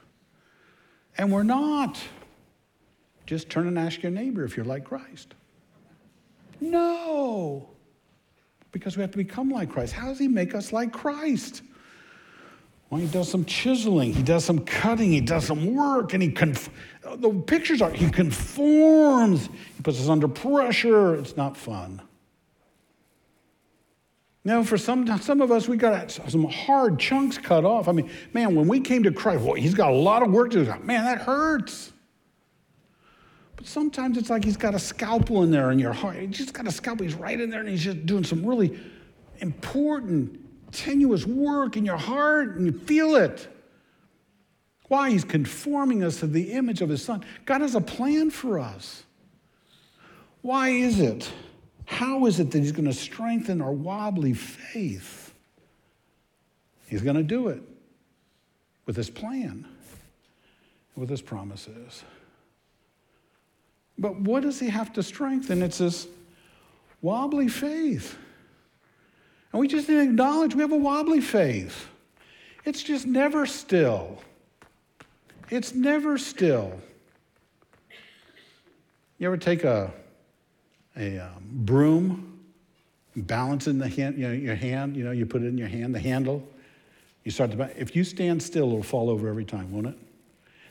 And 1.18 1.32
we're 1.32 1.42
not. 1.42 2.01
Just 3.26 3.51
turn 3.51 3.66
and 3.66 3.76
ask 3.76 4.01
your 4.01 4.12
neighbor 4.12 4.44
if 4.44 4.57
you're 4.57 4.64
like 4.64 4.84
Christ. 4.84 5.34
No. 6.61 7.68
Because 8.70 8.96
we 8.96 9.01
have 9.01 9.11
to 9.11 9.18
become 9.18 9.51
like 9.51 9.70
Christ. 9.70 9.92
How 9.92 10.07
does 10.07 10.20
he 10.20 10.28
make 10.28 10.55
us 10.55 10.72
like 10.72 10.92
Christ? 10.92 11.62
Well, 12.91 13.01
he 13.01 13.07
does 13.07 13.30
some 13.30 13.45
chiseling, 13.45 14.12
he 14.12 14.22
does 14.22 14.45
some 14.45 14.59
cutting, 14.64 15.12
he 15.12 15.20
does 15.20 15.47
some 15.47 15.74
work, 15.74 16.12
and 16.12 16.20
he 16.20 16.32
conf- 16.32 16.70
the 17.16 17.30
pictures 17.47 17.80
are 17.80 17.91
he 17.91 18.11
conforms, 18.11 19.49
he 19.76 19.82
puts 19.82 20.01
us 20.01 20.09
under 20.09 20.26
pressure. 20.26 21.14
It's 21.14 21.36
not 21.36 21.57
fun. 21.57 22.03
Now, 24.43 24.64
for 24.64 24.76
some, 24.78 25.07
some 25.20 25.41
of 25.41 25.53
us, 25.53 25.68
we 25.68 25.76
got 25.76 26.11
some 26.11 26.45
hard 26.45 26.99
chunks 26.99 27.38
cut 27.38 27.64
off. 27.64 27.88
I 27.88 27.93
mean, 27.93 28.11
man, 28.32 28.57
when 28.57 28.66
we 28.66 28.80
came 28.80 29.03
to 29.05 29.12
Christ, 29.12 29.45
he's 29.59 29.74
got 29.74 29.91
a 29.91 29.95
lot 29.95 30.22
of 30.22 30.32
work 30.32 30.51
to 30.51 30.64
do. 30.64 30.70
Man, 30.82 31.05
that 31.05 31.18
hurts. 31.18 31.93
But 33.55 33.66
sometimes 33.66 34.16
it's 34.16 34.30
like 34.30 34.43
he's 34.43 34.57
got 34.57 34.74
a 34.74 34.78
scalpel 34.78 35.43
in 35.43 35.51
there 35.51 35.70
in 35.70 35.78
your 35.78 35.93
heart. 35.93 36.16
He's 36.16 36.30
just 36.30 36.55
got 36.55 36.66
a 36.66 36.72
scalpel. 36.72 37.05
He's 37.05 37.14
right 37.14 37.38
in 37.38 37.51
there 37.51 37.61
and 37.61 37.68
he's 37.68 37.84
just 37.84 38.07
doing 38.07 38.24
some 38.24 38.45
really 38.45 38.80
important, 39.41 40.41
tenuous 40.73 41.27
work 41.27 41.77
in 41.77 41.85
your 41.85 41.97
heart 41.97 42.57
and 42.57 42.66
you 42.66 42.73
feel 42.73 43.16
it. 43.16 43.49
Why? 44.89 45.11
He's 45.11 45.25
conforming 45.25 46.03
us 46.03 46.21
to 46.21 46.27
the 46.27 46.53
image 46.53 46.83
of 46.83 46.89
his 46.89 47.05
son. 47.05 47.25
God 47.45 47.61
has 47.61 47.75
a 47.75 47.81
plan 47.81 48.31
for 48.31 48.59
us. 48.59 49.05
Why 50.43 50.71
is 50.71 51.01
it? 51.01 51.31
How 51.85 52.27
is 52.27 52.41
it 52.41 52.51
that 52.51 52.59
he's 52.59 52.73
going 52.73 52.87
to 52.87 52.93
strengthen 52.93 53.61
our 53.61 53.73
wobbly 53.73 54.33
faith? 54.33 55.35
He's 56.87 57.03
going 57.03 57.16
to 57.16 57.23
do 57.23 57.49
it 57.49 57.62
with 58.87 58.97
his 58.97 59.11
plan, 59.11 59.66
with 60.97 61.09
his 61.09 61.23
promises. 61.23 62.03
But 63.99 64.16
what 64.16 64.43
does 64.43 64.59
he 64.59 64.68
have 64.68 64.93
to 64.95 65.03
strengthen? 65.03 65.62
It's 65.62 65.79
this 65.79 66.09
wobbly 67.03 67.49
faith. 67.49 68.16
And 69.53 69.61
we 69.61 69.68
just 69.68 69.86
to 69.86 70.01
acknowledge 70.01 70.55
we 70.55 70.62
have 70.62 70.72
a 70.72 70.76
wobbly 70.76 71.20
faith. 71.20 71.88
It's 72.64 72.82
just 72.82 73.07
never 73.07 73.46
still. 73.46 74.18
It's 75.51 75.74
never 75.74 76.18
still. 76.18 76.80
You 79.18 79.26
ever 79.26 79.36
take 79.36 79.64
a, 79.64 79.92
a 80.96 81.18
um, 81.18 81.42
broom, 81.51 82.38
balance 83.16 83.66
in 83.66 83.78
the 83.78 83.88
hand, 83.88 84.16
you 84.16 84.28
know, 84.28 84.32
your 84.32 84.55
hand, 84.55 84.96
you 84.96 85.05
know, 85.05 85.11
you 85.11 85.26
put 85.26 85.42
it 85.42 85.46
in 85.46 85.59
your 85.59 85.68
hand, 85.68 85.94
the 85.94 86.01
handle, 86.01 86.46
You 87.24 87.30
start 87.30 87.51
to, 87.53 87.80
if 87.80 87.94
you 87.94 88.05
stand 88.05 88.42
still, 88.42 88.68
it'll 88.68 88.82
fall 88.82 89.11
over 89.11 89.28
every 89.28 89.44
time, 89.44 89.70
won't 89.72 89.88
it? 89.88 89.98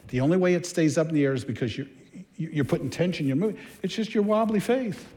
The 0.07 0.19
only 0.21 0.37
way 0.37 0.55
it 0.55 0.65
stays 0.65 0.97
up 0.97 1.09
in 1.09 1.15
the 1.15 1.23
air 1.23 1.33
is 1.33 1.45
because 1.45 1.77
you're, 1.77 1.87
you're 2.37 2.65
putting 2.65 2.89
tension, 2.89 3.27
you're 3.27 3.35
moving. 3.35 3.59
It's 3.83 3.93
just 3.93 4.13
your 4.13 4.23
wobbly 4.23 4.59
faith. 4.59 5.07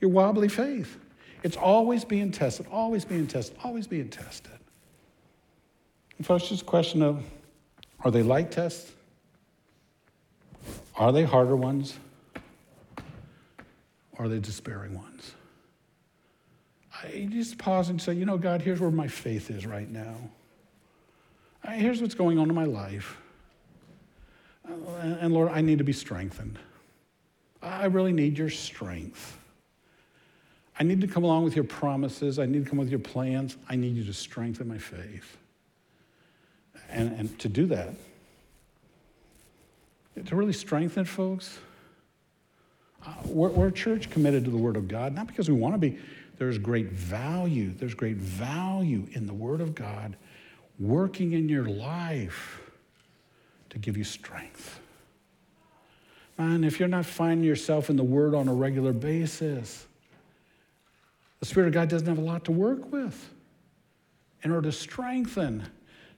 Your 0.00 0.10
wobbly 0.10 0.48
faith. 0.48 0.98
It's 1.42 1.56
always 1.56 2.04
being 2.04 2.32
tested, 2.32 2.66
always 2.70 3.04
being 3.04 3.26
tested, 3.26 3.56
always 3.62 3.86
being 3.86 4.08
tested. 4.08 4.52
And 6.16 6.26
folks, 6.26 6.42
it's 6.42 6.50
just 6.50 6.62
a 6.62 6.66
question 6.66 7.02
of 7.02 7.22
are 8.04 8.10
they 8.10 8.22
light 8.22 8.50
tests? 8.50 8.92
Are 10.96 11.12
they 11.12 11.24
harder 11.24 11.56
ones? 11.56 11.98
Are 14.18 14.28
they 14.28 14.40
despairing 14.40 14.96
ones? 14.96 15.32
I 16.92 17.28
just 17.30 17.58
pause 17.58 17.88
and 17.88 18.02
say, 18.02 18.14
you 18.14 18.24
know, 18.24 18.36
God, 18.36 18.60
here's 18.60 18.80
where 18.80 18.90
my 18.90 19.06
faith 19.06 19.50
is 19.50 19.64
right 19.64 19.88
now. 19.88 20.16
Here's 21.68 22.00
what's 22.00 22.14
going 22.14 22.38
on 22.38 22.48
in 22.48 22.54
my 22.54 22.64
life. 22.64 23.16
Uh, 24.68 24.72
and 25.20 25.32
Lord, 25.32 25.50
I 25.52 25.60
need 25.60 25.78
to 25.78 25.84
be 25.84 25.92
strengthened. 25.92 26.58
I 27.62 27.86
really 27.86 28.12
need 28.12 28.38
your 28.38 28.50
strength. 28.50 29.38
I 30.78 30.84
need 30.84 31.00
to 31.00 31.08
come 31.08 31.24
along 31.24 31.44
with 31.44 31.56
your 31.56 31.64
promises. 31.64 32.38
I 32.38 32.46
need 32.46 32.64
to 32.64 32.70
come 32.70 32.78
with 32.78 32.90
your 32.90 33.00
plans. 33.00 33.56
I 33.68 33.74
need 33.74 33.96
you 33.96 34.04
to 34.04 34.12
strengthen 34.12 34.68
my 34.68 34.78
faith. 34.78 35.36
And, 36.88 37.12
and 37.18 37.38
to 37.40 37.48
do 37.48 37.66
that, 37.66 37.90
to 40.24 40.36
really 40.36 40.52
strengthen 40.52 41.04
folks, 41.04 41.58
uh, 43.04 43.12
we're, 43.26 43.50
we're 43.50 43.68
a 43.68 43.72
church 43.72 44.10
committed 44.10 44.44
to 44.44 44.50
the 44.50 44.56
Word 44.56 44.76
of 44.76 44.88
God, 44.88 45.14
not 45.14 45.26
because 45.26 45.48
we 45.50 45.56
want 45.56 45.74
to 45.74 45.78
be. 45.78 45.98
There's 46.38 46.58
great 46.58 46.90
value. 46.90 47.72
There's 47.74 47.94
great 47.94 48.16
value 48.16 49.06
in 49.12 49.26
the 49.26 49.34
Word 49.34 49.60
of 49.60 49.74
God 49.74 50.16
working 50.78 51.32
in 51.32 51.48
your 51.48 51.64
life 51.64 52.60
to 53.70 53.78
give 53.78 53.96
you 53.96 54.04
strength. 54.04 54.80
And 56.38 56.64
if 56.64 56.78
you're 56.78 56.88
not 56.88 57.04
finding 57.04 57.44
yourself 57.44 57.90
in 57.90 57.96
the 57.96 58.04
Word 58.04 58.34
on 58.34 58.46
a 58.46 58.54
regular 58.54 58.92
basis, 58.92 59.87
the 61.40 61.46
Spirit 61.46 61.68
of 61.68 61.74
God 61.74 61.88
doesn't 61.88 62.08
have 62.08 62.18
a 62.18 62.22
lot 62.22 62.44
to 62.46 62.52
work 62.52 62.90
with 62.92 63.32
in 64.42 64.50
order 64.50 64.70
to 64.70 64.76
strengthen, 64.76 65.68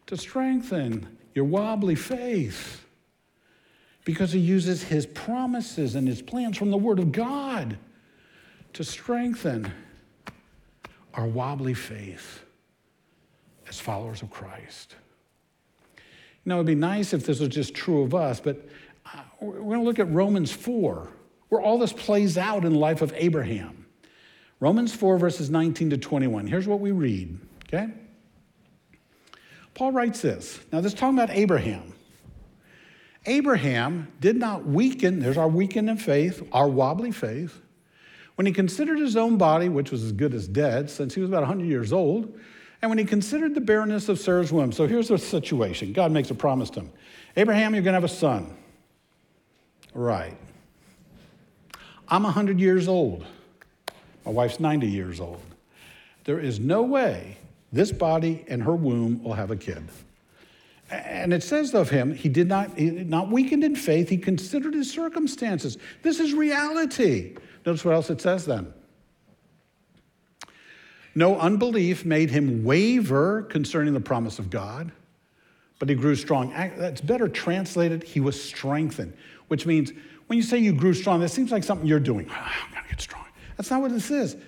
to 0.07 0.17
strengthen 0.17 1.17
your 1.35 1.45
wobbly 1.45 1.95
faith. 1.95 2.85
Because 4.05 4.33
He 4.33 4.39
uses 4.41 4.83
His 4.83 5.07
promises 5.07 5.95
and 5.95 6.09
His 6.09 6.23
plans 6.23 6.57
from 6.57 6.71
the 6.71 6.77
Word 6.77 6.99
of 6.99 7.13
God 7.13 7.79
to 8.73 8.85
strengthen 8.85 9.73
our 11.15 11.27
wobbly 11.27 11.75
faith 11.75 12.45
as 13.69 13.79
followers 13.81 14.23
of 14.23 14.31
Christ. 14.31 14.97
Know, 16.45 16.57
it'd 16.57 16.67
be 16.67 16.75
nice 16.75 17.13
if 17.13 17.27
this 17.27 17.39
was 17.39 17.51
just 17.51 17.75
true 17.75 18.03
of 18.03 18.15
us, 18.15 18.41
but 18.41 18.67
uh, 19.07 19.21
we're 19.41 19.61
going 19.61 19.81
to 19.81 19.85
look 19.85 19.99
at 19.99 20.11
Romans 20.11 20.51
4, 20.51 21.09
where 21.49 21.61
all 21.61 21.79
this 21.79 21.93
plays 21.93 22.39
out 22.39 22.65
in 22.65 22.73
the 22.73 22.79
life 22.79 23.03
of 23.03 23.13
Abraham. 23.17 23.80
Romans 24.61 24.95
4, 24.95 25.19
verses 25.19 25.49
19 25.49 25.91
to 25.91 25.99
21. 25.99 26.47
Here's 26.47 26.69
what 26.69 26.81
we 26.81 26.93
read, 26.93 27.39
okay? 27.67 27.89
Paul 29.75 29.93
writes 29.93 30.21
this. 30.21 30.61
Now, 30.71 30.83
this 30.83 30.93
is 30.93 30.99
talking 30.99 31.19
about 31.19 31.31
Abraham. 31.35 31.95
Abraham 33.27 34.13
did 34.21 34.37
not 34.37 34.67
weaken, 34.67 35.19
there's 35.19 35.37
our 35.37 35.49
weaken 35.49 35.89
in 35.89 35.97
faith, 35.97 36.47
our 36.53 36.69
wobbly 36.69 37.11
faith, 37.11 37.61
when 38.35 38.47
he 38.47 38.53
considered 38.53 38.99
his 38.99 39.17
own 39.17 39.37
body, 39.37 39.69
which 39.69 39.91
was 39.91 40.03
as 40.03 40.13
good 40.13 40.35
as 40.35 40.49
dead, 40.49 40.91
since 40.91 41.15
he 41.15 41.21
was 41.21 41.29
about 41.29 41.43
100 41.43 41.67
years 41.67 41.93
old, 41.93 42.39
and 42.83 42.91
when 42.91 42.99
he 42.99 43.05
considered 43.05 43.55
the 43.55 43.61
barrenness 43.61 44.09
of 44.09 44.19
Sarah's 44.19 44.53
womb. 44.53 44.73
So 44.73 44.87
here's 44.87 45.09
the 45.09 45.19
situation 45.19 45.93
God 45.93 46.13
makes 46.13 46.31
a 46.31 46.35
promise 46.35 46.71
to 46.71 46.81
him 46.81 46.93
Abraham, 47.37 47.75
you're 47.75 47.83
going 47.83 47.93
to 47.93 48.01
have 48.01 48.05
a 48.05 48.09
son. 48.09 48.57
Right. 49.93 50.37
I'm 52.09 52.23
100 52.23 52.59
years 52.61 52.89
old. 52.89 53.25
My 54.25 54.33
wife's 54.33 54.61
90 54.61 54.87
years 54.87 55.21
old. 55.21 55.43
There 56.25 56.39
is 56.39 56.61
no 56.61 56.83
way 56.83 57.39
this 57.73 57.93
body 57.93 58.45
and 58.49 58.63
her 58.63 58.75
womb 58.75 59.23
will 59.23 59.35
have 59.35 59.51
a 59.51 59.57
kid. 59.57 59.83
And 60.91 61.33
it 61.33 61.43
says 61.43 61.73
of 61.75 61.89
him, 61.89 62.13
he 62.15 62.29
did 62.29 62.49
not, 62.49 62.77
not 62.79 63.31
weakened 63.31 63.63
in 63.63 63.77
faith, 63.77 64.09
he 64.09 64.19
considered 64.19 64.75
his 64.75 64.91
circumstances. 64.91 65.79
This 66.03 66.19
is 66.19 66.35
reality. 66.35 67.37
Notice 67.65 67.85
what 67.85 67.95
else 67.95 68.11
it 68.11 68.21
says 68.21 68.45
then. 68.45 68.73
No 71.15 71.39
unbelief 71.39 72.05
made 72.05 72.31
him 72.31 72.65
waver 72.65 73.43
concerning 73.43 73.95
the 73.95 74.01
promise 74.01 74.39
of 74.39 74.51
God, 74.51 74.91
but 75.79 75.89
he 75.89 75.95
grew 75.95 76.17
strong. 76.17 76.51
That's 76.77 77.01
better 77.01 77.29
translated, 77.29 78.03
he 78.03 78.21
was 78.21 78.41
strengthened, 78.43 79.13
which 79.49 79.67
means 79.67 79.93
when 80.27 80.37
you 80.37 80.43
say 80.43 80.59
you 80.59 80.73
grew 80.73 80.95
strong, 80.95 81.21
that 81.21 81.31
seems 81.31 81.51
like 81.53 81.65
something 81.65 81.87
you're 81.87 82.01
doing. 82.01 82.29
I'm 82.33 82.73
going 82.73 82.85
to 82.85 82.91
get 82.91 83.01
strong. 83.01 83.25
That's 83.61 83.71
not 83.71 83.83
what 83.83 83.93
this 83.93 84.11
is. 84.11 84.39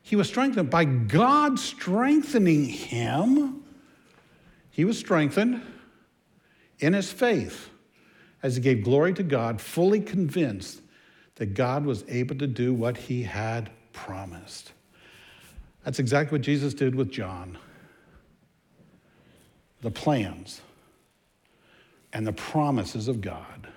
He 0.00 0.16
was 0.16 0.28
strengthened 0.28 0.70
by 0.70 0.86
God 0.86 1.58
strengthening 1.58 2.64
him. 2.64 3.62
He 4.70 4.86
was 4.86 4.98
strengthened 4.98 5.60
in 6.78 6.94
his 6.94 7.12
faith 7.12 7.68
as 8.42 8.56
he 8.56 8.62
gave 8.62 8.82
glory 8.82 9.12
to 9.12 9.22
God, 9.22 9.60
fully 9.60 10.00
convinced 10.00 10.80
that 11.34 11.52
God 11.52 11.84
was 11.84 12.02
able 12.08 12.34
to 12.36 12.46
do 12.46 12.72
what 12.72 12.96
he 12.96 13.24
had 13.24 13.68
promised. 13.92 14.72
That's 15.84 15.98
exactly 15.98 16.38
what 16.38 16.42
Jesus 16.42 16.72
did 16.72 16.94
with 16.94 17.10
John. 17.10 17.58
The 19.82 19.90
plans 19.90 20.62
and 22.10 22.26
the 22.26 22.32
promises 22.32 23.06
of 23.06 23.20
God 23.20 23.68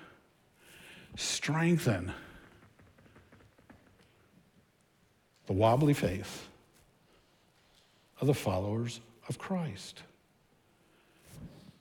strengthen 1.16 2.14
the 5.46 5.52
wobbly 5.52 5.94
faith 5.94 6.48
of 8.20 8.26
the 8.26 8.34
followers 8.34 9.00
of 9.28 9.38
Christ. 9.38 10.02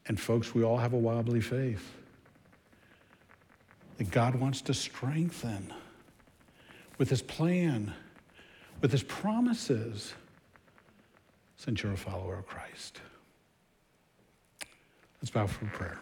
And, 0.07 0.19
folks, 0.19 0.53
we 0.53 0.63
all 0.63 0.77
have 0.77 0.93
a 0.93 0.97
wobbly 0.97 1.41
faith 1.41 1.95
that 3.97 4.11
God 4.11 4.35
wants 4.35 4.61
to 4.63 4.73
strengthen 4.73 5.73
with 6.97 7.09
His 7.09 7.21
plan 7.21 7.93
with 8.81 8.91
his 8.91 9.03
promises 9.03 10.13
since 11.57 11.81
you're 11.81 11.93
a 11.93 11.97
follower 11.97 12.37
of 12.37 12.47
Christ. 12.47 13.01
Let's 15.21 15.31
bow 15.31 15.47
for 15.47 15.65
prayer. 15.65 15.99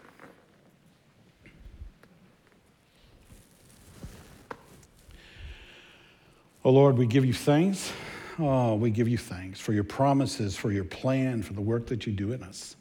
Oh 6.66 6.72
Lord, 6.72 6.97
we 6.97 7.05
give 7.05 7.26
you 7.26 7.34
thanks. 7.34 7.91
Oh, 8.39 8.76
we 8.76 8.89
give 8.89 9.07
you 9.07 9.18
thanks 9.18 9.59
for 9.59 9.74
your 9.74 9.84
promises, 9.84 10.55
for 10.55 10.72
your 10.72 10.86
plan, 10.86 11.43
for 11.43 11.53
the 11.53 11.61
work 11.61 11.88
that 11.88 12.07
you 12.07 12.14
do 12.14 12.32
in 12.32 12.41
us. 12.41 12.76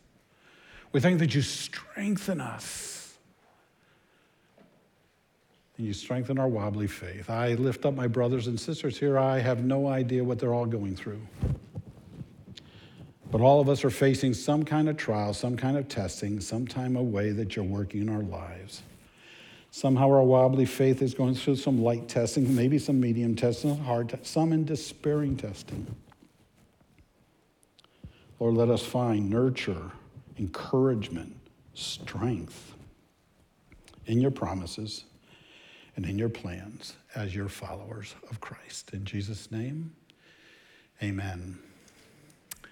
We 0.92 1.00
thank 1.00 1.18
that 1.18 1.34
you 1.34 1.42
strengthen 1.42 2.40
us 2.40 3.18
and 5.76 5.86
you 5.86 5.92
strengthen 5.94 6.38
our 6.38 6.48
wobbly 6.48 6.86
faith. 6.86 7.28
I 7.28 7.54
lift 7.54 7.84
up 7.84 7.94
my 7.94 8.06
brothers 8.06 8.46
and 8.46 8.60
sisters 8.60 8.98
here. 8.98 9.18
I 9.18 9.40
have 9.40 9.64
no 9.64 9.88
idea 9.88 10.22
what 10.22 10.38
they're 10.38 10.54
all 10.54 10.66
going 10.66 10.94
through. 10.94 11.20
But 13.30 13.40
all 13.40 13.60
of 13.60 13.68
us 13.68 13.82
are 13.84 13.90
facing 13.90 14.34
some 14.34 14.62
kind 14.62 14.88
of 14.88 14.96
trial, 14.96 15.32
some 15.32 15.56
kind 15.56 15.76
of 15.76 15.88
testing, 15.88 16.38
some 16.40 16.66
time 16.66 16.96
of 16.96 17.06
way 17.06 17.30
that 17.30 17.56
you're 17.56 17.64
working 17.64 18.02
in 18.02 18.08
our 18.10 18.22
lives. 18.22 18.82
Somehow 19.74 20.10
our 20.10 20.22
wobbly 20.22 20.66
faith 20.66 21.00
is 21.00 21.14
going 21.14 21.34
through 21.34 21.56
some 21.56 21.82
light 21.82 22.06
testing, 22.06 22.54
maybe 22.54 22.78
some 22.78 23.00
medium 23.00 23.34
testing, 23.34 23.74
hard 23.78 24.16
some 24.22 24.52
in 24.52 24.66
despairing 24.66 25.34
testing. 25.34 25.86
Lord, 28.38 28.54
let 28.54 28.68
us 28.68 28.84
find 28.84 29.30
nurture, 29.30 29.90
encouragement, 30.38 31.34
strength 31.72 32.74
in 34.04 34.20
your 34.20 34.30
promises 34.30 35.04
and 35.96 36.04
in 36.04 36.18
your 36.18 36.28
plans 36.28 36.94
as 37.14 37.34
your 37.34 37.48
followers 37.48 38.14
of 38.30 38.42
Christ. 38.42 38.90
In 38.92 39.06
Jesus' 39.06 39.50
name, 39.50 39.94
amen. 41.02 41.58
You 42.62 42.68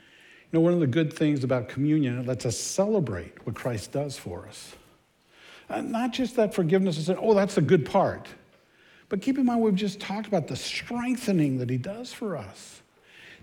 know, 0.53 0.61
one 0.61 0.75
of 0.75 0.81
the 0.81 0.87
good 0.87 1.15
things 1.15 1.45
about 1.45 1.71
communion, 1.71 2.19
it 2.19 2.27
lets 2.27 2.45
us 2.45 2.59
celebrate 2.59 3.47
what 3.47 3.55
Christ 3.55 3.91
does 3.91 4.19
for 4.19 4.47
us. 4.47 4.75
And 5.71 5.93
not 5.93 6.13
just 6.13 6.37
that 6.37 6.53
forgiveness 6.53 6.99
is, 6.99 7.09
oh, 7.09 7.33
that's 7.33 7.55
the 7.55 7.63
good 7.63 7.87
part. 7.87 8.29
But 9.09 9.23
keep 9.23 9.39
in 9.39 9.47
mind, 9.47 9.61
we've 9.61 9.75
just 9.75 10.01
talked 10.01 10.27
about 10.27 10.49
the 10.49 10.57
strengthening 10.57 11.59
that 11.59 11.71
he 11.71 11.79
does 11.79 12.13
for 12.13 12.37
us. 12.37 12.83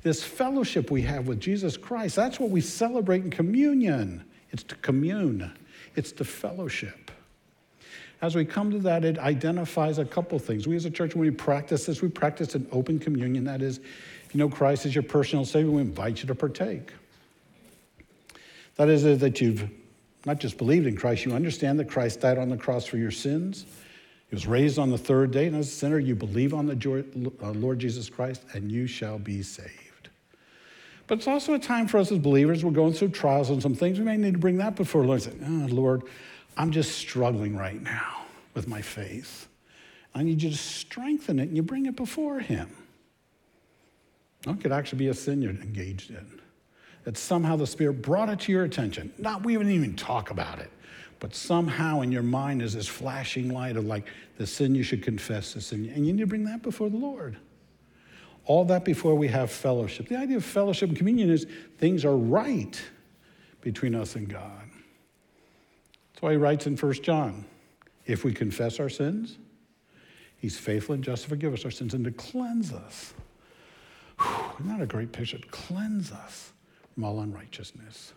This 0.04 0.24
fellowship 0.24 0.92
we 0.92 1.02
have 1.04 1.28
with 1.28 1.40
Jesus 1.40 1.76
Christ, 1.76 2.16
that's 2.16 2.40
what 2.40 2.50
we 2.50 2.62
celebrate 2.62 3.24
in 3.24 3.32
communion. 3.32 4.24
It's 4.52 4.64
to 4.64 4.76
commune, 4.76 5.52
it's 5.96 6.12
to 6.14 6.24
fellowship. 6.24 7.12
As 8.22 8.36
we 8.36 8.46
come 8.46 8.72
to 8.72 8.80
that, 8.80 9.06
it 9.06 9.20
identifies 9.20 10.00
a 10.00 10.06
couple 10.06 10.40
things. 10.40 10.68
We 10.68 10.76
as 10.76 10.86
a 10.86 10.92
church, 10.92 11.16
when 11.16 11.22
we 11.22 11.32
practice 11.32 11.86
this, 11.86 12.02
we 12.02 12.10
practice 12.10 12.56
an 12.56 12.68
open 12.72 13.00
communion. 13.00 13.44
That 13.44 13.62
is, 13.62 13.78
if 13.78 14.34
you 14.34 14.40
know 14.40 14.50
Christ 14.50 14.86
as 14.86 14.96
your 14.96 15.04
personal 15.04 15.46
Savior, 15.46 15.72
we 15.72 15.82
invite 15.82 16.22
you 16.22 16.28
to 16.28 16.36
partake. 16.36 16.94
That 18.76 18.90
is, 18.90 19.04
that 19.04 19.42
you've 19.42 19.70
not 20.28 20.40
just 20.40 20.58
believed 20.58 20.86
in 20.86 20.96
Christ, 20.98 21.26
you 21.26 21.32
understand 21.32 21.80
that 21.80 21.90
Christ 21.90 22.20
died 22.20 22.38
on 22.38 22.50
the 22.50 22.58
cross 22.58 22.86
for 22.86 22.98
your 22.98 23.12
sins. 23.12 23.66
He 24.30 24.36
was 24.36 24.46
raised 24.46 24.78
on 24.78 24.92
the 24.92 24.98
third 24.98 25.32
day, 25.32 25.48
and 25.48 25.56
as 25.56 25.70
a 25.70 25.72
sinner, 25.72 26.00
you 26.00 26.16
believe 26.16 26.54
on 26.54 26.66
the 26.66 27.32
uh, 27.42 27.52
Lord 27.52 27.80
Jesus 27.80 28.10
Christ, 28.10 28.44
and 28.54 28.70
you 28.70 28.88
shall 28.88 29.18
be 29.18 29.42
saved. 29.42 30.10
But 31.08 31.20
it's 31.20 31.28
also 31.28 31.54
a 31.54 31.60
time 31.60 31.88
for 31.88 31.98
us 31.98 32.12
as 32.12 32.20
believers, 32.20 32.66
we're 32.66 32.72
going 32.72 32.92
through 32.92 33.10
trials 33.10 33.50
and 33.50 33.62
some 33.64 33.74
things. 33.74 33.98
We 34.00 34.04
may 34.04 34.18
need 34.18 34.34
to 34.34 34.40
bring 34.40 34.58
that 34.58 34.76
before 34.76 35.04
the 35.04 35.08
Lord 35.08 35.26
and 35.26 35.40
say, 35.40 35.48
oh, 35.48 35.74
Lord, 35.74 36.04
I'm 36.58 36.72
just 36.72 36.98
struggling 36.98 37.56
right 37.56 37.82
now 37.82 38.26
with 38.54 38.68
my 38.68 38.82
faith. 38.82 39.48
I 40.14 40.24
need 40.24 40.44
you 40.44 40.50
to 40.50 40.58
strengthen 40.58 41.40
it, 41.40 41.44
and 41.44 41.56
you 41.56 41.64
bring 41.64 41.86
it 41.86 41.96
before 41.96 42.40
Him. 42.40 42.70
It 44.46 44.60
could 44.60 44.74
actually 44.74 45.00
be 45.00 45.08
a 45.08 45.14
sin 45.14 45.42
you're 45.42 45.52
engaged 45.52 46.10
in. 46.10 46.42
That 47.08 47.18
somehow 47.18 47.56
the 47.56 47.66
Spirit 47.66 48.02
brought 48.02 48.28
it 48.28 48.42
to 48.42 48.52
your 48.52 48.66
attention. 48.66 49.14
Not 49.18 49.46
we 49.46 49.56
wouldn't 49.56 49.74
even 49.74 49.96
talk 49.96 50.30
about 50.30 50.60
it, 50.60 50.70
but 51.22 51.34
somehow 51.34 52.02
in 52.02 52.12
your 52.12 52.22
mind 52.22 52.62
is 52.62 52.74
this 52.74 52.86
flashing 52.86 53.48
light 53.48 53.78
of 53.78 53.86
like 53.86 54.10
the 54.38 54.46
sin 54.46 54.76
you 54.76 54.84
should 54.84 55.02
confess, 55.02 55.54
the 55.54 55.62
sin, 55.62 55.90
and 55.96 56.06
you 56.06 56.12
need 56.12 56.20
to 56.20 56.28
bring 56.28 56.44
that 56.44 56.62
before 56.62 56.90
the 56.90 56.98
Lord. 56.98 57.38
All 58.44 58.66
that 58.66 58.84
before 58.84 59.16
we 59.16 59.30
have 59.30 59.50
fellowship. 59.50 60.10
The 60.10 60.18
idea 60.18 60.36
of 60.36 60.44
fellowship 60.44 60.90
and 60.90 60.98
communion 60.98 61.30
is 61.30 61.48
things 61.78 62.04
are 62.04 62.18
right 62.18 62.78
between 63.62 63.96
us 63.96 64.18
and 64.18 64.28
God. 64.28 64.70
That's 66.12 66.22
why 66.22 66.32
he 66.32 66.38
writes 66.38 66.68
in 66.68 66.76
1 66.76 66.94
John 67.04 67.46
if 68.06 68.26
we 68.26 68.34
confess 68.34 68.82
our 68.82 68.90
sins, 68.90 69.38
he's 70.40 70.60
faithful 70.60 70.94
and 70.94 71.06
just 71.06 71.24
to 71.24 71.30
forgive 71.30 71.54
us 71.54 71.64
our 71.64 71.72
sins 71.72 71.94
and 71.94 72.04
to 72.04 72.12
cleanse 72.12 72.74
us. 72.74 73.14
Whew, 74.20 74.52
isn't 74.60 74.78
that 74.78 74.84
a 74.84 74.86
great 74.86 75.14
picture? 75.14 75.40
Cleanse 75.52 76.12
us 76.12 76.52
from 76.98 77.04
all 77.04 77.20
unrighteousness. 77.20 78.14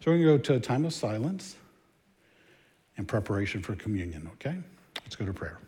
So 0.00 0.10
we're 0.10 0.18
going 0.18 0.26
to 0.26 0.38
go 0.38 0.38
to 0.38 0.54
a 0.54 0.60
time 0.60 0.84
of 0.84 0.92
silence 0.92 1.54
in 2.96 3.04
preparation 3.04 3.62
for 3.62 3.76
communion, 3.76 4.28
okay? 4.32 4.56
Let's 5.04 5.14
go 5.14 5.24
to 5.24 5.32
prayer. 5.32 5.60